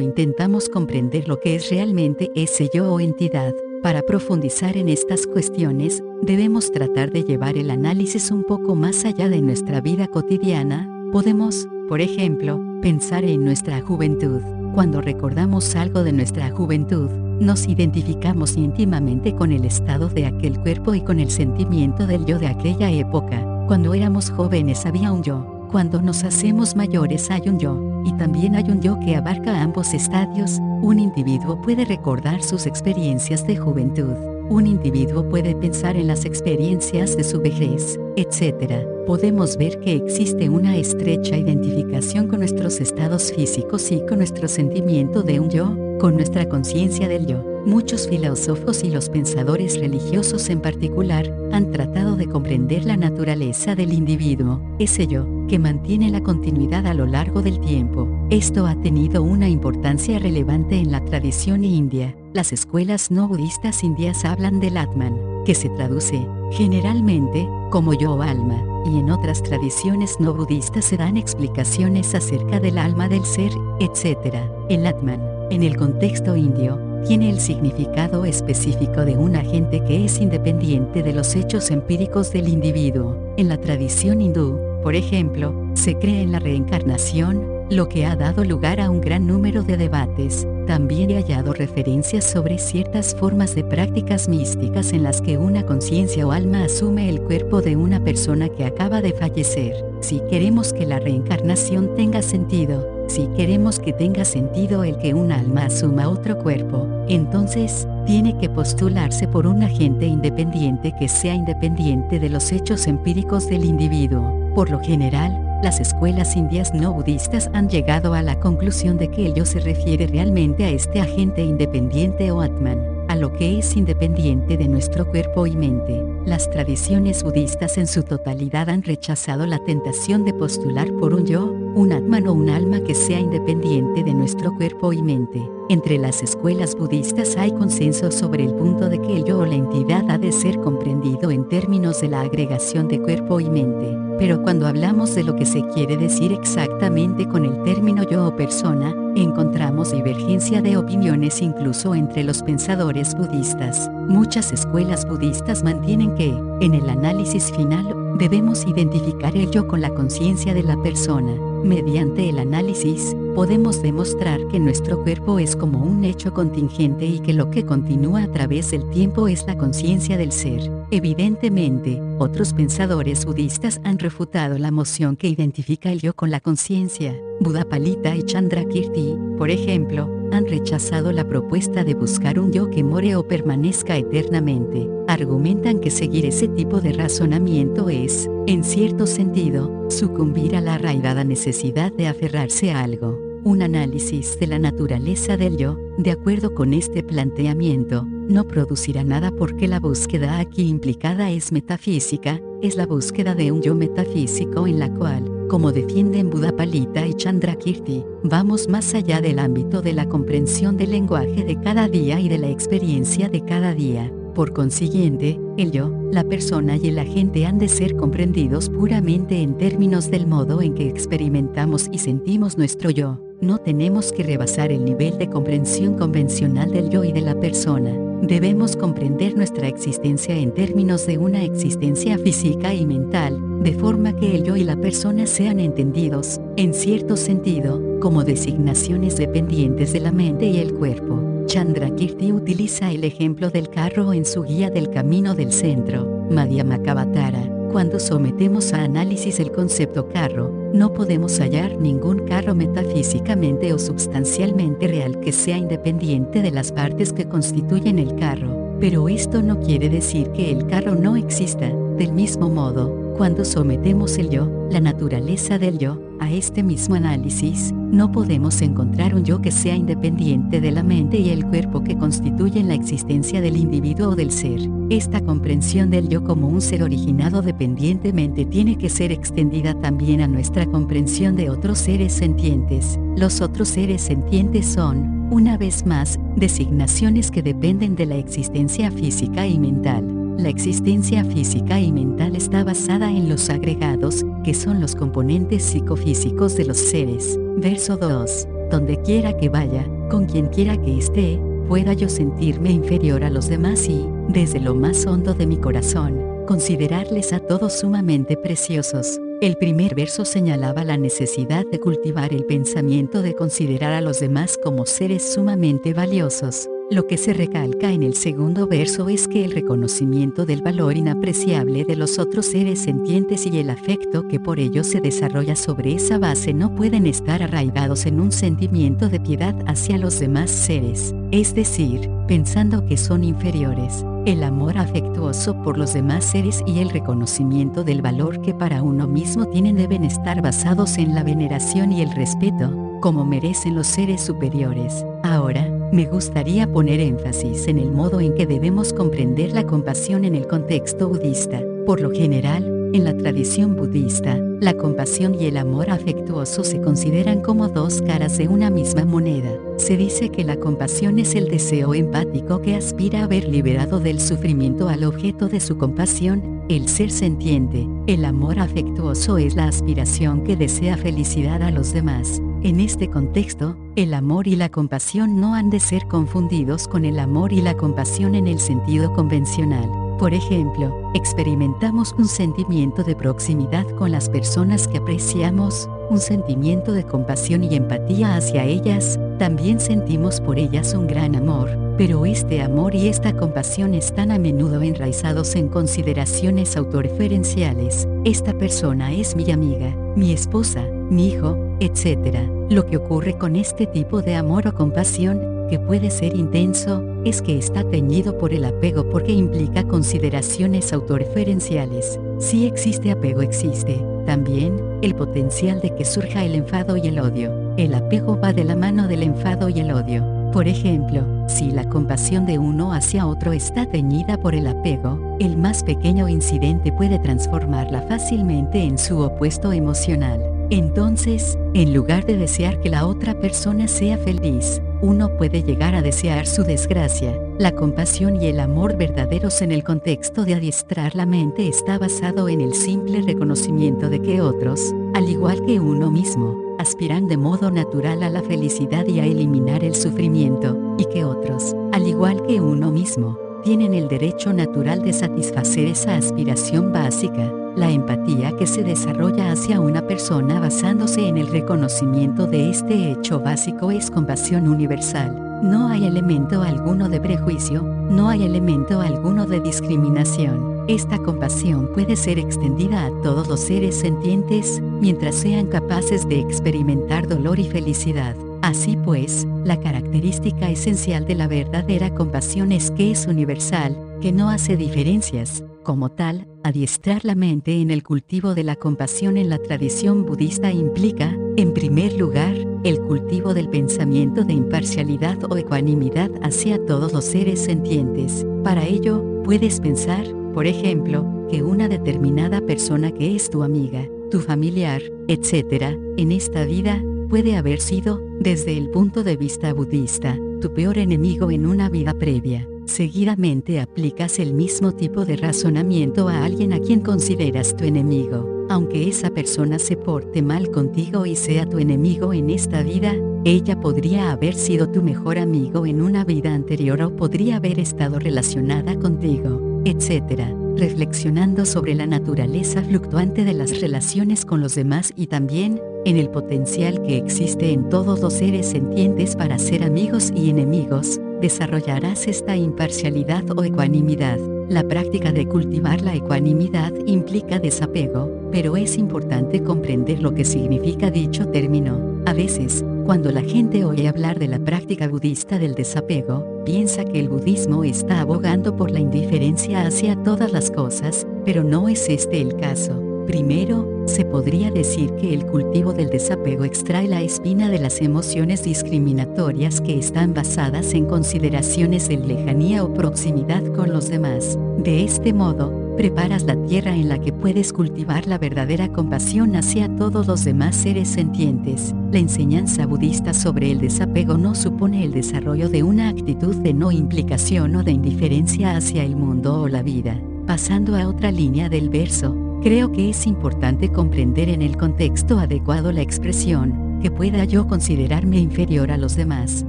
intentamos 0.00 0.68
comprender 0.68 1.26
lo 1.26 1.40
que 1.40 1.56
es 1.56 1.70
realmente 1.70 2.30
ese 2.34 2.68
yo 2.72 2.92
o 2.92 3.00
entidad. 3.00 3.52
Para 3.82 4.02
profundizar 4.02 4.76
en 4.76 4.88
estas 4.88 5.26
cuestiones, 5.26 6.02
debemos 6.22 6.70
tratar 6.70 7.10
de 7.10 7.24
llevar 7.24 7.56
el 7.56 7.70
análisis 7.70 8.30
un 8.30 8.44
poco 8.44 8.74
más 8.74 9.04
allá 9.04 9.28
de 9.28 9.40
nuestra 9.40 9.80
vida 9.80 10.08
cotidiana. 10.08 10.88
Podemos, 11.12 11.66
por 11.88 12.00
ejemplo, 12.00 12.60
pensar 12.80 13.24
en 13.24 13.44
nuestra 13.44 13.80
juventud. 13.80 14.40
Cuando 14.74 15.00
recordamos 15.00 15.74
algo 15.74 16.04
de 16.04 16.12
nuestra 16.12 16.50
juventud, 16.50 17.10
nos 17.40 17.66
identificamos 17.66 18.56
íntimamente 18.56 19.34
con 19.34 19.52
el 19.52 19.64
estado 19.64 20.08
de 20.08 20.26
aquel 20.26 20.58
cuerpo 20.60 20.94
y 20.94 21.00
con 21.00 21.18
el 21.18 21.30
sentimiento 21.30 22.06
del 22.06 22.24
yo 22.24 22.38
de 22.38 22.46
aquella 22.46 22.90
época. 22.90 23.44
Cuando 23.66 23.94
éramos 23.94 24.30
jóvenes 24.30 24.86
había 24.86 25.12
un 25.12 25.22
yo. 25.22 25.66
Cuando 25.70 26.00
nos 26.00 26.24
hacemos 26.24 26.76
mayores 26.76 27.30
hay 27.30 27.42
un 27.48 27.58
yo, 27.58 28.02
y 28.04 28.12
también 28.14 28.54
hay 28.54 28.64
un 28.70 28.80
yo 28.80 28.98
que 29.00 29.16
abarca 29.16 29.60
ambos 29.60 29.92
estadios. 29.92 30.58
Un 30.80 30.98
individuo 30.98 31.60
puede 31.60 31.84
recordar 31.84 32.42
sus 32.42 32.66
experiencias 32.66 33.46
de 33.46 33.56
juventud. 33.56 34.14
Un 34.48 34.66
individuo 34.66 35.28
puede 35.28 35.54
pensar 35.54 35.96
en 35.96 36.06
las 36.06 36.24
experiencias 36.24 37.16
de 37.16 37.24
su 37.24 37.40
vejez, 37.40 37.98
etc. 38.16 38.97
Podemos 39.08 39.56
ver 39.56 39.80
que 39.80 39.94
existe 39.94 40.50
una 40.50 40.76
estrecha 40.76 41.34
identificación 41.34 42.28
con 42.28 42.40
nuestros 42.40 42.78
estados 42.78 43.32
físicos 43.32 43.90
y 43.90 44.04
con 44.04 44.18
nuestro 44.18 44.48
sentimiento 44.48 45.22
de 45.22 45.40
un 45.40 45.48
yo, 45.48 45.74
con 45.98 46.14
nuestra 46.14 46.46
conciencia 46.46 47.08
del 47.08 47.26
yo. 47.26 47.42
Muchos 47.64 48.06
filósofos 48.06 48.84
y 48.84 48.90
los 48.90 49.08
pensadores 49.08 49.80
religiosos 49.80 50.50
en 50.50 50.60
particular 50.60 51.34
han 51.52 51.70
tratado 51.70 52.16
de 52.16 52.26
comprender 52.26 52.84
la 52.84 52.98
naturaleza 52.98 53.74
del 53.74 53.94
individuo, 53.94 54.60
ese 54.78 55.06
yo, 55.06 55.26
que 55.48 55.58
mantiene 55.58 56.10
la 56.10 56.22
continuidad 56.22 56.86
a 56.86 56.92
lo 56.92 57.06
largo 57.06 57.40
del 57.40 57.60
tiempo. 57.60 58.06
Esto 58.28 58.66
ha 58.66 58.78
tenido 58.78 59.22
una 59.22 59.48
importancia 59.48 60.18
relevante 60.18 60.76
en 60.76 60.92
la 60.92 61.02
tradición 61.02 61.64
india. 61.64 62.14
Las 62.34 62.52
escuelas 62.52 63.10
no 63.10 63.26
budistas 63.26 63.82
indias 63.82 64.26
hablan 64.26 64.60
del 64.60 64.76
Atman, 64.76 65.18
que 65.46 65.54
se 65.54 65.70
traduce, 65.70 66.26
generalmente, 66.52 67.48
como 67.70 67.94
yo 67.94 68.20
alma, 68.22 68.62
y 68.86 68.98
en 68.98 69.10
otras 69.10 69.42
tradiciones 69.42 70.18
no 70.18 70.32
budistas 70.32 70.84
se 70.84 70.96
dan 70.96 71.16
explicaciones 71.16 72.14
acerca 72.14 72.60
del 72.60 72.78
alma 72.78 73.08
del 73.08 73.24
ser, 73.24 73.52
etc. 73.80 74.36
El 74.68 74.86
Atman, 74.86 75.20
en 75.50 75.62
el 75.62 75.76
contexto 75.76 76.36
indio, 76.36 76.78
tiene 77.06 77.30
el 77.30 77.40
significado 77.40 78.24
específico 78.24 79.04
de 79.04 79.16
un 79.16 79.36
agente 79.36 79.82
que 79.84 80.04
es 80.04 80.20
independiente 80.20 81.02
de 81.02 81.12
los 81.12 81.34
hechos 81.36 81.70
empíricos 81.70 82.32
del 82.32 82.48
individuo. 82.48 83.16
En 83.36 83.48
la 83.48 83.58
tradición 83.58 84.20
hindú, 84.20 84.58
por 84.88 84.96
ejemplo, 84.96 85.52
se 85.74 85.98
cree 85.98 86.22
en 86.22 86.32
la 86.32 86.38
reencarnación, 86.38 87.46
lo 87.68 87.90
que 87.90 88.06
ha 88.06 88.16
dado 88.16 88.42
lugar 88.42 88.80
a 88.80 88.88
un 88.88 89.02
gran 89.02 89.26
número 89.26 89.62
de 89.62 89.76
debates. 89.76 90.48
También 90.66 91.10
he 91.10 91.16
hallado 91.16 91.52
referencias 91.52 92.24
sobre 92.24 92.56
ciertas 92.56 93.14
formas 93.14 93.54
de 93.54 93.64
prácticas 93.64 94.30
místicas 94.30 94.94
en 94.94 95.02
las 95.02 95.20
que 95.20 95.36
una 95.36 95.66
conciencia 95.66 96.26
o 96.26 96.32
alma 96.32 96.64
asume 96.64 97.10
el 97.10 97.20
cuerpo 97.20 97.60
de 97.60 97.76
una 97.76 98.02
persona 98.02 98.48
que 98.48 98.64
acaba 98.64 99.02
de 99.02 99.12
fallecer. 99.12 99.74
Si 100.00 100.22
queremos 100.30 100.72
que 100.72 100.86
la 100.86 100.98
reencarnación 100.98 101.94
tenga 101.94 102.22
sentido, 102.22 102.97
si 103.08 103.26
queremos 103.28 103.80
que 103.80 103.92
tenga 103.92 104.24
sentido 104.24 104.84
el 104.84 104.98
que 104.98 105.14
un 105.14 105.32
alma 105.32 105.64
asuma 105.64 106.08
otro 106.08 106.38
cuerpo, 106.38 106.86
entonces, 107.08 107.88
tiene 108.06 108.36
que 108.38 108.48
postularse 108.48 109.26
por 109.26 109.46
un 109.46 109.62
agente 109.62 110.06
independiente 110.06 110.94
que 110.98 111.08
sea 111.08 111.34
independiente 111.34 112.20
de 112.20 112.28
los 112.28 112.52
hechos 112.52 112.86
empíricos 112.86 113.48
del 113.48 113.64
individuo. 113.64 114.52
Por 114.54 114.70
lo 114.70 114.80
general, 114.80 115.60
las 115.62 115.80
escuelas 115.80 116.36
indias 116.36 116.72
no 116.72 116.92
budistas 116.92 117.50
han 117.52 117.68
llegado 117.68 118.14
a 118.14 118.22
la 118.22 118.38
conclusión 118.38 118.96
de 118.96 119.08
que 119.08 119.26
el 119.26 119.34
yo 119.34 119.44
se 119.44 119.60
refiere 119.60 120.06
realmente 120.06 120.64
a 120.64 120.70
este 120.70 121.00
agente 121.00 121.42
independiente 121.42 122.30
o 122.30 122.40
Atman, 122.40 122.97
a 123.08 123.16
lo 123.16 123.32
que 123.32 123.58
es 123.58 123.76
independiente 123.76 124.56
de 124.56 124.68
nuestro 124.68 125.08
cuerpo 125.08 125.46
y 125.46 125.56
mente. 125.56 126.04
Las 126.26 126.50
tradiciones 126.50 127.22
budistas 127.22 127.78
en 127.78 127.86
su 127.86 128.02
totalidad 128.02 128.68
han 128.68 128.82
rechazado 128.82 129.46
la 129.46 129.58
tentación 129.64 130.24
de 130.24 130.34
postular 130.34 130.92
por 130.92 131.14
un 131.14 131.24
yo, 131.24 131.46
un 131.46 131.92
atman 131.92 132.28
o 132.28 132.34
un 132.34 132.50
alma 132.50 132.80
que 132.80 132.94
sea 132.94 133.18
independiente 133.18 134.04
de 134.04 134.12
nuestro 134.12 134.54
cuerpo 134.54 134.92
y 134.92 135.02
mente. 135.02 135.42
Entre 135.70 135.98
las 135.98 136.22
escuelas 136.22 136.74
budistas 136.74 137.36
hay 137.36 137.50
consenso 137.52 138.10
sobre 138.10 138.44
el 138.44 138.54
punto 138.54 138.88
de 138.88 139.00
que 139.00 139.16
el 139.16 139.24
yo 139.24 139.38
o 139.38 139.46
la 139.46 139.54
entidad 139.54 140.10
ha 140.10 140.18
de 140.18 140.32
ser 140.32 140.58
comprendido 140.60 141.30
en 141.30 141.48
términos 141.48 142.00
de 142.00 142.08
la 142.08 142.20
agregación 142.20 142.88
de 142.88 143.00
cuerpo 143.00 143.40
y 143.40 143.48
mente. 143.48 143.96
Pero 144.18 144.42
cuando 144.42 144.66
hablamos 144.66 145.14
de 145.14 145.24
lo 145.24 145.36
que 145.36 145.46
se 145.46 145.62
quiere 145.68 145.96
decir 145.96 146.32
exactamente 146.32 147.28
con 147.28 147.44
el 147.44 147.62
término 147.62 148.02
yo 148.02 148.26
o 148.26 148.36
persona, 148.36 148.94
encontramos 149.22 149.92
divergencia 149.92 150.62
de 150.62 150.76
opiniones 150.76 151.40
incluso 151.42 151.94
entre 151.94 152.24
los 152.24 152.42
pensadores 152.42 153.14
budistas. 153.14 153.90
Muchas 154.06 154.52
escuelas 154.52 155.06
budistas 155.06 155.62
mantienen 155.62 156.14
que, 156.14 156.28
en 156.60 156.74
el 156.74 156.88
análisis 156.88 157.50
final, 157.52 157.86
debemos 158.18 158.66
identificar 158.66 159.36
el 159.36 159.50
yo 159.50 159.68
con 159.68 159.80
la 159.80 159.90
conciencia 159.90 160.52
de 160.52 160.62
la 160.62 160.76
persona. 160.82 161.32
Mediante 161.62 162.28
el 162.28 162.38
análisis, 162.38 163.16
podemos 163.34 163.82
demostrar 163.82 164.46
que 164.48 164.58
nuestro 164.58 165.02
cuerpo 165.02 165.38
es 165.38 165.54
como 165.54 165.82
un 165.82 166.04
hecho 166.04 166.34
contingente 166.34 167.06
y 167.06 167.20
que 167.20 167.32
lo 167.32 167.50
que 167.50 167.64
continúa 167.64 168.24
a 168.24 168.32
través 168.32 168.72
del 168.72 168.88
tiempo 168.90 169.28
es 169.28 169.46
la 169.46 169.56
conciencia 169.56 170.16
del 170.16 170.32
ser. 170.32 170.70
Evidentemente, 170.90 172.00
otros 172.18 172.52
pensadores 172.52 173.24
budistas 173.24 173.80
han 173.84 173.98
refutado 173.98 174.58
la 174.58 174.70
moción 174.70 175.16
que 175.16 175.28
identifica 175.28 175.92
el 175.92 176.00
yo 176.00 176.14
con 176.14 176.30
la 176.30 176.40
conciencia. 176.40 177.16
Budapalita 177.40 178.16
y 178.16 178.24
Chandrakirti, 178.24 179.16
por 179.36 179.50
ejemplo, 179.50 180.17
han 180.32 180.46
rechazado 180.46 181.12
la 181.12 181.26
propuesta 181.26 181.84
de 181.84 181.94
buscar 181.94 182.38
un 182.38 182.52
yo 182.52 182.70
que 182.70 182.84
more 182.84 183.16
o 183.16 183.26
permanezca 183.26 183.96
eternamente. 183.96 184.88
Argumentan 185.06 185.80
que 185.80 185.90
seguir 185.90 186.26
ese 186.26 186.48
tipo 186.48 186.80
de 186.80 186.92
razonamiento 186.92 187.88
es, 187.88 188.28
en 188.46 188.64
cierto 188.64 189.06
sentido, 189.06 189.86
sucumbir 189.90 190.56
a 190.56 190.60
la 190.60 190.74
arraigada 190.74 191.24
necesidad 191.24 191.92
de 191.92 192.08
aferrarse 192.08 192.70
a 192.70 192.82
algo. 192.82 193.18
Un 193.44 193.62
análisis 193.62 194.38
de 194.38 194.46
la 194.48 194.58
naturaleza 194.58 195.36
del 195.36 195.56
yo, 195.56 195.76
de 195.96 196.10
acuerdo 196.10 196.54
con 196.54 196.74
este 196.74 197.02
planteamiento, 197.02 198.04
no 198.04 198.46
producirá 198.46 199.04
nada 199.04 199.30
porque 199.30 199.68
la 199.68 199.80
búsqueda 199.80 200.38
aquí 200.38 200.68
implicada 200.68 201.30
es 201.30 201.52
metafísica, 201.52 202.40
es 202.60 202.76
la 202.76 202.86
búsqueda 202.86 203.34
de 203.34 203.52
un 203.52 203.62
yo 203.62 203.74
metafísico 203.74 204.66
en 204.66 204.78
la 204.78 204.92
cual, 204.92 205.37
como 205.48 205.72
defienden 205.72 206.30
Budapalita 206.30 207.06
y 207.06 207.14
Chandrakirti, 207.14 208.04
vamos 208.22 208.68
más 208.68 208.94
allá 208.94 209.20
del 209.20 209.38
ámbito 209.38 209.82
de 209.82 209.94
la 209.94 210.08
comprensión 210.08 210.76
del 210.76 210.90
lenguaje 210.90 211.44
de 211.44 211.58
cada 211.60 211.88
día 211.88 212.20
y 212.20 212.28
de 212.28 212.38
la 212.38 212.48
experiencia 212.48 213.28
de 213.28 213.44
cada 213.44 213.74
día. 213.74 214.12
Por 214.34 214.52
consiguiente, 214.52 215.40
el 215.56 215.72
yo, 215.72 215.90
la 216.12 216.22
persona 216.22 216.76
y 216.76 216.88
el 216.88 216.98
agente 216.98 217.46
han 217.46 217.58
de 217.58 217.68
ser 217.68 217.96
comprendidos 217.96 218.68
puramente 218.68 219.42
en 219.42 219.56
términos 219.56 220.10
del 220.10 220.26
modo 220.26 220.62
en 220.62 220.74
que 220.74 220.88
experimentamos 220.88 221.88
y 221.90 221.98
sentimos 221.98 222.56
nuestro 222.56 222.90
yo. 222.90 223.18
No 223.40 223.58
tenemos 223.58 224.12
que 224.12 224.22
rebasar 224.22 224.70
el 224.70 224.84
nivel 224.84 225.18
de 225.18 225.28
comprensión 225.28 225.96
convencional 225.96 226.70
del 226.70 226.90
yo 226.90 227.02
y 227.04 227.12
de 227.12 227.22
la 227.22 227.38
persona. 227.40 228.07
Debemos 228.22 228.76
comprender 228.76 229.36
nuestra 229.36 229.68
existencia 229.68 230.36
en 230.36 230.52
términos 230.52 231.06
de 231.06 231.18
una 231.18 231.44
existencia 231.44 232.18
física 232.18 232.74
y 232.74 232.84
mental, 232.84 233.62
de 233.62 233.72
forma 233.72 234.14
que 234.14 234.34
el 234.34 234.44
yo 234.44 234.56
y 234.56 234.64
la 234.64 234.76
persona 234.76 235.26
sean 235.26 235.60
entendidos, 235.60 236.40
en 236.56 236.74
cierto 236.74 237.16
sentido, 237.16 237.80
como 238.00 238.24
designaciones 238.24 239.16
dependientes 239.16 239.92
de 239.92 240.00
la 240.00 240.12
mente 240.12 240.46
y 240.46 240.58
el 240.58 240.74
cuerpo. 240.74 241.22
Chandrakirti 241.46 242.32
utiliza 242.32 242.90
el 242.90 243.04
ejemplo 243.04 243.50
del 243.50 243.70
carro 243.70 244.12
en 244.12 244.26
su 244.26 244.42
guía 244.42 244.68
del 244.68 244.90
camino 244.90 245.34
del 245.34 245.52
centro, 245.52 246.26
Madhyamakavatara. 246.30 247.57
Cuando 247.72 248.00
sometemos 248.00 248.72
a 248.72 248.82
análisis 248.82 249.38
el 249.40 249.52
concepto 249.52 250.08
carro, 250.08 250.50
no 250.72 250.94
podemos 250.94 251.38
hallar 251.38 251.76
ningún 251.76 252.26
carro 252.26 252.54
metafísicamente 252.54 253.74
o 253.74 253.78
sustancialmente 253.78 254.88
real 254.88 255.20
que 255.20 255.32
sea 255.32 255.58
independiente 255.58 256.40
de 256.40 256.50
las 256.50 256.72
partes 256.72 257.12
que 257.12 257.28
constituyen 257.28 257.98
el 257.98 258.16
carro. 258.16 258.76
Pero 258.80 259.08
esto 259.08 259.42
no 259.42 259.60
quiere 259.60 259.90
decir 259.90 260.30
que 260.30 260.50
el 260.50 260.66
carro 260.66 260.94
no 260.94 261.16
exista. 261.16 261.68
Del 261.98 262.12
mismo 262.12 262.48
modo, 262.48 263.07
Cuando 263.18 263.44
sometemos 263.44 264.16
el 264.16 264.30
yo, 264.30 264.48
la 264.70 264.78
naturaleza 264.78 265.58
del 265.58 265.76
yo, 265.76 266.00
a 266.20 266.30
este 266.30 266.62
mismo 266.62 266.94
análisis, 266.94 267.72
no 267.74 268.12
podemos 268.12 268.62
encontrar 268.62 269.12
un 269.16 269.24
yo 269.24 269.42
que 269.42 269.50
sea 269.50 269.74
independiente 269.74 270.60
de 270.60 270.70
la 270.70 270.84
mente 270.84 271.18
y 271.18 271.30
el 271.30 271.44
cuerpo 271.44 271.82
que 271.82 271.98
constituyen 271.98 272.68
la 272.68 272.74
existencia 272.74 273.40
del 273.40 273.56
individuo 273.56 274.10
o 274.10 274.14
del 274.14 274.30
ser. 274.30 274.60
Esta 274.88 275.20
comprensión 275.20 275.90
del 275.90 276.08
yo 276.08 276.22
como 276.22 276.46
un 276.46 276.60
ser 276.60 276.84
originado 276.84 277.42
dependientemente 277.42 278.44
tiene 278.44 278.78
que 278.78 278.88
ser 278.88 279.10
extendida 279.10 279.74
también 279.74 280.20
a 280.20 280.28
nuestra 280.28 280.64
comprensión 280.66 281.34
de 281.34 281.50
otros 281.50 281.78
seres 281.78 282.12
sentientes. 282.12 283.00
Los 283.16 283.40
otros 283.40 283.66
seres 283.66 284.00
sentientes 284.00 284.64
son, 284.64 285.26
una 285.32 285.58
vez 285.58 285.84
más, 285.84 286.20
designaciones 286.36 287.32
que 287.32 287.42
dependen 287.42 287.96
de 287.96 288.06
la 288.06 288.16
existencia 288.16 288.92
física 288.92 289.44
y 289.44 289.58
mental. 289.58 290.17
La 290.38 290.50
existencia 290.50 291.24
física 291.24 291.80
y 291.80 291.90
mental 291.90 292.36
está 292.36 292.62
basada 292.62 293.10
en 293.10 293.28
los 293.28 293.50
agregados, 293.50 294.24
que 294.44 294.54
son 294.54 294.80
los 294.80 294.94
componentes 294.94 295.64
psicofísicos 295.64 296.54
de 296.54 296.64
los 296.64 296.76
seres. 296.76 297.36
Verso 297.56 297.96
2. 297.96 298.46
Donde 298.70 299.02
quiera 299.02 299.36
que 299.36 299.48
vaya, 299.48 299.84
con 300.08 300.26
quien 300.26 300.46
quiera 300.46 300.80
que 300.80 300.96
esté, 300.96 301.40
pueda 301.66 301.92
yo 301.92 302.08
sentirme 302.08 302.70
inferior 302.70 303.24
a 303.24 303.30
los 303.30 303.48
demás 303.48 303.88
y, 303.88 304.08
desde 304.28 304.60
lo 304.60 304.76
más 304.76 305.06
hondo 305.06 305.34
de 305.34 305.48
mi 305.48 305.56
corazón, 305.56 306.22
considerarles 306.46 307.32
a 307.32 307.40
todos 307.40 307.72
sumamente 307.72 308.36
preciosos. 308.36 309.18
El 309.40 309.56
primer 309.56 309.96
verso 309.96 310.24
señalaba 310.24 310.84
la 310.84 310.98
necesidad 310.98 311.66
de 311.66 311.80
cultivar 311.80 312.32
el 312.32 312.44
pensamiento 312.44 313.22
de 313.22 313.34
considerar 313.34 313.92
a 313.92 314.00
los 314.00 314.20
demás 314.20 314.56
como 314.62 314.86
seres 314.86 315.34
sumamente 315.34 315.94
valiosos. 315.94 316.68
Lo 316.90 317.06
que 317.06 317.18
se 317.18 317.34
recalca 317.34 317.92
en 317.92 318.02
el 318.02 318.14
segundo 318.14 318.66
verso 318.66 319.10
es 319.10 319.28
que 319.28 319.44
el 319.44 319.52
reconocimiento 319.52 320.46
del 320.46 320.62
valor 320.62 320.96
inapreciable 320.96 321.84
de 321.84 321.96
los 321.96 322.18
otros 322.18 322.46
seres 322.46 322.78
sentientes 322.78 323.44
y 323.44 323.58
el 323.58 323.68
afecto 323.68 324.26
que 324.26 324.40
por 324.40 324.58
ellos 324.58 324.86
se 324.86 325.02
desarrolla 325.02 325.54
sobre 325.54 325.92
esa 325.92 326.16
base 326.16 326.54
no 326.54 326.74
pueden 326.74 327.06
estar 327.06 327.42
arraigados 327.42 328.06
en 328.06 328.20
un 328.20 328.32
sentimiento 328.32 329.10
de 329.10 329.20
piedad 329.20 329.54
hacia 329.66 329.98
los 329.98 330.18
demás 330.18 330.50
seres, 330.50 331.14
es 331.30 331.54
decir, 331.54 332.08
pensando 332.26 332.86
que 332.86 332.96
son 332.96 333.22
inferiores. 333.22 334.02
El 334.28 334.44
amor 334.44 334.76
afectuoso 334.76 335.54
por 335.62 335.78
los 335.78 335.94
demás 335.94 336.22
seres 336.22 336.62
y 336.66 336.80
el 336.80 336.90
reconocimiento 336.90 337.82
del 337.82 338.02
valor 338.02 338.42
que 338.42 338.52
para 338.52 338.82
uno 338.82 339.08
mismo 339.08 339.46
tienen 339.46 339.76
deben 339.76 340.04
estar 340.04 340.42
basados 340.42 340.98
en 340.98 341.14
la 341.14 341.22
veneración 341.22 341.92
y 341.92 342.02
el 342.02 342.10
respeto, 342.10 342.70
como 343.00 343.24
merecen 343.24 343.74
los 343.74 343.86
seres 343.86 344.20
superiores. 344.20 345.02
Ahora, 345.22 345.66
me 345.94 346.04
gustaría 346.04 346.70
poner 346.70 347.00
énfasis 347.00 347.68
en 347.68 347.78
el 347.78 347.90
modo 347.90 348.20
en 348.20 348.34
que 348.34 348.46
debemos 348.46 348.92
comprender 348.92 349.52
la 349.52 349.64
compasión 349.64 350.26
en 350.26 350.34
el 350.34 350.46
contexto 350.46 351.08
budista. 351.08 351.62
Por 351.86 352.02
lo 352.02 352.10
general, 352.10 352.77
en 352.92 353.04
la 353.04 353.16
tradición 353.16 353.76
budista, 353.76 354.38
la 354.60 354.74
compasión 354.74 355.34
y 355.34 355.46
el 355.46 355.56
amor 355.56 355.90
afectuoso 355.90 356.64
se 356.64 356.80
consideran 356.80 357.42
como 357.42 357.68
dos 357.68 358.02
caras 358.02 358.38
de 358.38 358.48
una 358.48 358.70
misma 358.70 359.04
moneda. 359.04 359.50
Se 359.76 359.96
dice 359.96 360.30
que 360.30 360.42
la 360.42 360.56
compasión 360.56 361.18
es 361.18 361.34
el 361.34 361.48
deseo 361.48 361.94
empático 361.94 362.60
que 362.62 362.74
aspira 362.74 363.24
a 363.24 363.26
ver 363.26 363.48
liberado 363.48 364.00
del 364.00 364.20
sufrimiento 364.20 364.88
al 364.88 365.04
objeto 365.04 365.48
de 365.48 365.60
su 365.60 365.76
compasión, 365.76 366.62
el 366.68 366.88
ser 366.88 367.10
sentiente. 367.10 367.86
El 368.06 368.24
amor 368.24 368.58
afectuoso 368.58 369.38
es 369.38 369.54
la 369.54 369.66
aspiración 369.66 370.42
que 370.42 370.56
desea 370.56 370.96
felicidad 370.96 371.62
a 371.62 371.70
los 371.70 371.92
demás. 371.92 372.40
En 372.62 372.80
este 372.80 373.08
contexto, 373.08 373.76
el 373.96 374.14
amor 374.14 374.48
y 374.48 374.56
la 374.56 374.70
compasión 374.70 375.40
no 375.40 375.54
han 375.54 375.70
de 375.70 375.80
ser 375.80 376.06
confundidos 376.08 376.88
con 376.88 377.04
el 377.04 377.18
amor 377.18 377.52
y 377.52 377.60
la 377.60 377.76
compasión 377.76 378.34
en 378.34 378.46
el 378.46 378.58
sentido 378.58 379.12
convencional. 379.12 380.07
Por 380.18 380.34
ejemplo, 380.34 381.12
experimentamos 381.14 382.12
un 382.18 382.26
sentimiento 382.26 383.04
de 383.04 383.14
proximidad 383.14 383.86
con 383.90 384.10
las 384.10 384.28
personas 384.28 384.88
que 384.88 384.98
apreciamos, 384.98 385.88
un 386.10 386.18
sentimiento 386.18 386.92
de 386.92 387.04
compasión 387.04 387.62
y 387.62 387.76
empatía 387.76 388.34
hacia 388.34 388.64
ellas, 388.64 389.16
también 389.38 389.78
sentimos 389.78 390.40
por 390.40 390.58
ellas 390.58 390.92
un 390.94 391.06
gran 391.06 391.36
amor, 391.36 391.70
pero 391.96 392.26
este 392.26 392.60
amor 392.62 392.96
y 392.96 393.06
esta 393.06 393.32
compasión 393.32 393.94
están 393.94 394.32
a 394.32 394.38
menudo 394.40 394.82
enraizados 394.82 395.54
en 395.54 395.68
consideraciones 395.68 396.76
autorreferenciales. 396.76 398.08
Esta 398.24 398.54
persona 398.54 399.12
es 399.12 399.36
mi 399.36 399.52
amiga, 399.52 399.94
mi 400.16 400.32
esposa, 400.32 400.82
mi 401.10 401.28
hijo, 401.28 401.56
etc. 401.78 402.38
Lo 402.68 402.86
que 402.86 402.96
ocurre 402.96 403.38
con 403.38 403.54
este 403.54 403.86
tipo 403.86 404.20
de 404.20 404.34
amor 404.34 404.66
o 404.66 404.74
compasión, 404.74 405.57
que 405.68 405.78
puede 405.78 406.10
ser 406.10 406.36
intenso, 406.36 407.02
es 407.24 407.42
que 407.42 407.58
está 407.58 407.84
teñido 407.84 408.38
por 408.38 408.52
el 408.52 408.64
apego 408.64 409.08
porque 409.10 409.32
implica 409.32 409.84
consideraciones 409.84 410.92
autorreferenciales. 410.92 412.18
Si 412.38 412.66
existe 412.66 413.10
apego 413.10 413.42
existe, 413.42 414.02
también, 414.26 414.76
el 415.02 415.14
potencial 415.14 415.80
de 415.80 415.94
que 415.94 416.04
surja 416.04 416.44
el 416.44 416.54
enfado 416.54 416.96
y 416.96 417.08
el 417.08 417.18
odio. 417.18 417.52
El 417.76 417.94
apego 417.94 418.38
va 418.38 418.52
de 418.52 418.64
la 418.64 418.76
mano 418.76 419.08
del 419.08 419.22
enfado 419.22 419.68
y 419.68 419.80
el 419.80 419.92
odio. 419.92 420.24
Por 420.52 420.66
ejemplo, 420.66 421.24
si 421.46 421.70
la 421.70 421.88
compasión 421.88 422.46
de 422.46 422.58
uno 422.58 422.92
hacia 422.92 423.26
otro 423.26 423.52
está 423.52 423.86
teñida 423.86 424.38
por 424.38 424.54
el 424.54 424.66
apego, 424.66 425.36
el 425.40 425.56
más 425.56 425.82
pequeño 425.82 426.28
incidente 426.28 426.90
puede 426.90 427.18
transformarla 427.18 428.02
fácilmente 428.02 428.82
en 428.82 428.98
su 428.98 429.20
opuesto 429.20 429.72
emocional. 429.72 430.57
Entonces, 430.70 431.58
en 431.72 431.94
lugar 431.94 432.26
de 432.26 432.36
desear 432.36 432.78
que 432.80 432.90
la 432.90 433.06
otra 433.06 433.40
persona 433.40 433.88
sea 433.88 434.18
feliz, 434.18 434.82
uno 435.00 435.34
puede 435.38 435.62
llegar 435.62 435.94
a 435.94 436.02
desear 436.02 436.46
su 436.46 436.62
desgracia. 436.62 437.40
La 437.58 437.72
compasión 437.72 438.36
y 438.36 438.48
el 438.48 438.60
amor 438.60 438.96
verdaderos 438.98 439.62
en 439.62 439.72
el 439.72 439.82
contexto 439.82 440.44
de 440.44 440.54
adiestrar 440.54 441.14
la 441.14 441.24
mente 441.24 441.68
está 441.68 441.98
basado 441.98 442.50
en 442.50 442.60
el 442.60 442.74
simple 442.74 443.22
reconocimiento 443.22 444.10
de 444.10 444.20
que 444.20 444.42
otros, 444.42 444.94
al 445.14 445.30
igual 445.30 445.64
que 445.64 445.80
uno 445.80 446.10
mismo, 446.10 446.54
aspiran 446.78 447.28
de 447.28 447.38
modo 447.38 447.70
natural 447.70 448.22
a 448.22 448.28
la 448.28 448.42
felicidad 448.42 449.06
y 449.06 449.20
a 449.20 449.24
eliminar 449.24 449.84
el 449.84 449.94
sufrimiento, 449.94 450.96
y 450.98 451.06
que 451.06 451.24
otros, 451.24 451.74
al 451.92 452.06
igual 452.06 452.42
que 452.46 452.60
uno 452.60 452.92
mismo, 452.92 453.38
tienen 453.62 453.94
el 453.94 454.08
derecho 454.08 454.52
natural 454.52 455.02
de 455.02 455.12
satisfacer 455.12 455.86
esa 455.86 456.16
aspiración 456.16 456.92
básica, 456.92 457.52
la 457.78 457.90
empatía 457.90 458.56
que 458.56 458.66
se 458.66 458.82
desarrolla 458.82 459.52
hacia 459.52 459.80
una 459.80 460.02
persona 460.02 460.58
basándose 460.58 461.28
en 461.28 461.36
el 461.36 461.46
reconocimiento 461.46 462.46
de 462.46 462.70
este 462.70 463.12
hecho 463.12 463.38
básico 463.38 463.90
es 463.90 464.10
compasión 464.10 464.68
universal. 464.68 465.60
No 465.62 465.88
hay 465.88 466.04
elemento 466.04 466.62
alguno 466.62 467.08
de 467.08 467.20
prejuicio, 467.20 467.82
no 467.82 468.28
hay 468.28 468.44
elemento 468.44 469.00
alguno 469.00 469.46
de 469.46 469.60
discriminación. 469.60 470.84
Esta 470.88 471.18
compasión 471.18 471.88
puede 471.94 472.16
ser 472.16 472.38
extendida 472.38 473.06
a 473.06 473.10
todos 473.22 473.46
los 473.46 473.60
seres 473.60 473.96
sentientes, 473.96 474.80
mientras 474.80 475.36
sean 475.36 475.66
capaces 475.66 476.28
de 476.28 476.40
experimentar 476.40 477.28
dolor 477.28 477.58
y 477.58 477.68
felicidad. 477.68 478.34
Así 478.68 478.98
pues, 479.02 479.48
la 479.64 479.80
característica 479.80 480.68
esencial 480.68 481.26
de 481.26 481.34
la 481.34 481.48
verdadera 481.48 482.14
compasión 482.14 482.70
es 482.70 482.90
que 482.90 483.10
es 483.10 483.26
universal, 483.26 483.96
que 484.20 484.30
no 484.30 484.50
hace 484.50 484.76
diferencias. 484.76 485.64
Como 485.82 486.10
tal, 486.10 486.46
adiestrar 486.64 487.24
la 487.24 487.34
mente 487.34 487.80
en 487.80 487.90
el 487.90 488.02
cultivo 488.02 488.54
de 488.54 488.64
la 488.64 488.76
compasión 488.76 489.38
en 489.38 489.48
la 489.48 489.56
tradición 489.56 490.26
budista 490.26 490.70
implica, 490.70 491.34
en 491.56 491.72
primer 491.72 492.12
lugar, 492.12 492.54
el 492.84 493.00
cultivo 493.00 493.54
del 493.54 493.70
pensamiento 493.70 494.44
de 494.44 494.52
imparcialidad 494.52 495.50
o 495.50 495.56
ecuanimidad 495.56 496.30
hacia 496.42 496.84
todos 496.84 497.14
los 497.14 497.24
seres 497.24 497.60
sentientes. 497.60 498.44
Para 498.64 498.84
ello, 498.84 499.24
puedes 499.44 499.80
pensar, 499.80 500.26
por 500.52 500.66
ejemplo, 500.66 501.24
que 501.50 501.62
una 501.62 501.88
determinada 501.88 502.60
persona 502.60 503.12
que 503.12 503.34
es 503.34 503.48
tu 503.48 503.62
amiga, 503.62 504.06
tu 504.30 504.40
familiar, 504.40 505.00
etc., 505.26 505.96
en 506.18 506.32
esta 506.32 506.66
vida, 506.66 507.02
puede 507.28 507.56
haber 507.56 507.80
sido, 507.80 508.20
desde 508.40 508.76
el 508.76 508.90
punto 508.90 509.22
de 509.22 509.36
vista 509.36 509.72
budista, 509.72 510.38
tu 510.60 510.72
peor 510.72 510.98
enemigo 510.98 511.50
en 511.50 511.66
una 511.66 511.88
vida 511.88 512.14
previa. 512.14 512.68
Seguidamente 512.86 513.80
aplicas 513.80 514.38
el 514.38 514.54
mismo 514.54 514.92
tipo 514.92 515.24
de 515.24 515.36
razonamiento 515.36 516.28
a 516.28 516.44
alguien 516.44 516.72
a 516.72 516.80
quien 516.80 517.00
consideras 517.00 517.76
tu 517.76 517.84
enemigo. 517.84 518.66
Aunque 518.70 519.08
esa 519.08 519.30
persona 519.30 519.78
se 519.78 519.96
porte 519.96 520.42
mal 520.42 520.70
contigo 520.70 521.26
y 521.26 521.36
sea 521.36 521.68
tu 521.68 521.78
enemigo 521.78 522.32
en 522.32 522.50
esta 522.50 522.82
vida, 522.82 523.14
ella 523.44 523.78
podría 523.78 524.32
haber 524.32 524.54
sido 524.54 524.90
tu 524.90 525.02
mejor 525.02 525.38
amigo 525.38 525.86
en 525.86 526.02
una 526.02 526.24
vida 526.24 526.54
anterior 526.54 527.00
o 527.02 527.14
podría 527.14 527.56
haber 527.56 527.78
estado 527.78 528.18
relacionada 528.18 528.98
contigo, 528.98 529.82
etc 529.84 530.67
reflexionando 530.78 531.66
sobre 531.66 531.94
la 531.94 532.06
naturaleza 532.06 532.82
fluctuante 532.82 533.44
de 533.44 533.52
las 533.52 533.80
relaciones 533.80 534.44
con 534.44 534.60
los 534.60 534.74
demás 534.74 535.12
y 535.16 535.26
también, 535.26 535.80
en 536.04 536.16
el 536.16 536.30
potencial 536.30 537.02
que 537.02 537.18
existe 537.18 537.72
en 537.72 537.88
todos 537.88 538.20
los 538.20 538.34
seres 538.34 538.66
sentientes 538.66 539.36
para 539.36 539.58
ser 539.58 539.82
amigos 539.82 540.32
y 540.34 540.50
enemigos, 540.50 541.20
desarrollarás 541.40 542.26
esta 542.28 542.56
imparcialidad 542.56 543.44
o 543.56 543.64
ecuanimidad. 543.64 544.38
La 544.68 544.82
práctica 544.82 545.32
de 545.32 545.46
cultivar 545.46 546.02
la 546.02 546.14
ecuanimidad 546.14 546.92
implica 547.06 547.58
desapego, 547.58 548.30
pero 548.52 548.76
es 548.76 548.96
importante 548.96 549.62
comprender 549.62 550.20
lo 550.20 550.34
que 550.34 550.44
significa 550.44 551.10
dicho 551.10 551.48
término. 551.48 551.98
A 552.26 552.32
veces, 552.32 552.84
cuando 553.08 553.32
la 553.32 553.40
gente 553.40 553.86
oye 553.86 554.06
hablar 554.06 554.38
de 554.38 554.48
la 554.48 554.58
práctica 554.58 555.08
budista 555.08 555.58
del 555.58 555.74
desapego, 555.74 556.62
piensa 556.66 557.06
que 557.06 557.18
el 557.18 557.30
budismo 557.30 557.82
está 557.82 558.20
abogando 558.20 558.76
por 558.76 558.90
la 558.90 559.00
indiferencia 559.00 559.86
hacia 559.86 560.14
todas 560.22 560.52
las 560.52 560.70
cosas, 560.70 561.26
pero 561.42 561.64
no 561.64 561.88
es 561.88 562.06
este 562.10 562.42
el 562.42 562.54
caso. 562.56 563.24
Primero, 563.26 564.04
se 564.06 564.26
podría 564.26 564.70
decir 564.70 565.10
que 565.14 565.32
el 565.32 565.46
cultivo 565.46 565.94
del 565.94 566.10
desapego 566.10 566.64
extrae 566.64 567.08
la 567.08 567.22
espina 567.22 567.70
de 567.70 567.78
las 567.78 568.02
emociones 568.02 568.62
discriminatorias 568.64 569.80
que 569.80 569.98
están 569.98 570.34
basadas 570.34 570.92
en 570.92 571.06
consideraciones 571.06 572.08
de 572.08 572.18
lejanía 572.18 572.84
o 572.84 572.92
proximidad 572.92 573.64
con 573.74 573.90
los 573.90 574.10
demás. 574.10 574.58
De 574.76 575.02
este 575.02 575.32
modo, 575.32 575.87
preparas 575.98 576.44
la 576.44 576.54
tierra 576.66 576.94
en 576.94 577.08
la 577.08 577.18
que 577.18 577.32
puedes 577.32 577.72
cultivar 577.72 578.28
la 578.28 578.38
verdadera 578.38 578.86
compasión 578.92 579.56
hacia 579.56 579.88
todos 579.96 580.28
los 580.28 580.44
demás 580.44 580.76
seres 580.76 581.08
sentientes. 581.08 581.92
La 582.12 582.20
enseñanza 582.20 582.86
budista 582.86 583.34
sobre 583.34 583.72
el 583.72 583.80
desapego 583.80 584.38
no 584.38 584.54
supone 584.54 585.02
el 585.04 585.10
desarrollo 585.10 585.68
de 585.68 585.82
una 585.82 586.08
actitud 586.08 586.54
de 586.54 586.72
no 586.72 586.92
implicación 586.92 587.74
o 587.74 587.82
de 587.82 587.90
indiferencia 587.90 588.76
hacia 588.76 589.02
el 589.02 589.16
mundo 589.16 589.62
o 589.62 589.66
la 589.66 589.82
vida. 589.82 590.16
Pasando 590.46 590.94
a 590.94 591.08
otra 591.08 591.32
línea 591.32 591.68
del 591.68 591.90
verso, 591.90 592.48
Creo 592.60 592.90
que 592.90 593.10
es 593.10 593.28
importante 593.28 593.92
comprender 593.92 594.48
en 594.48 594.62
el 594.62 594.76
contexto 594.76 595.38
adecuado 595.38 595.92
la 595.92 596.02
expresión, 596.02 596.87
que 597.00 597.10
pueda 597.10 597.44
yo 597.44 597.66
considerarme 597.66 598.38
inferior 598.38 598.90
a 598.90 598.96
los 598.96 599.16
demás. 599.16 599.64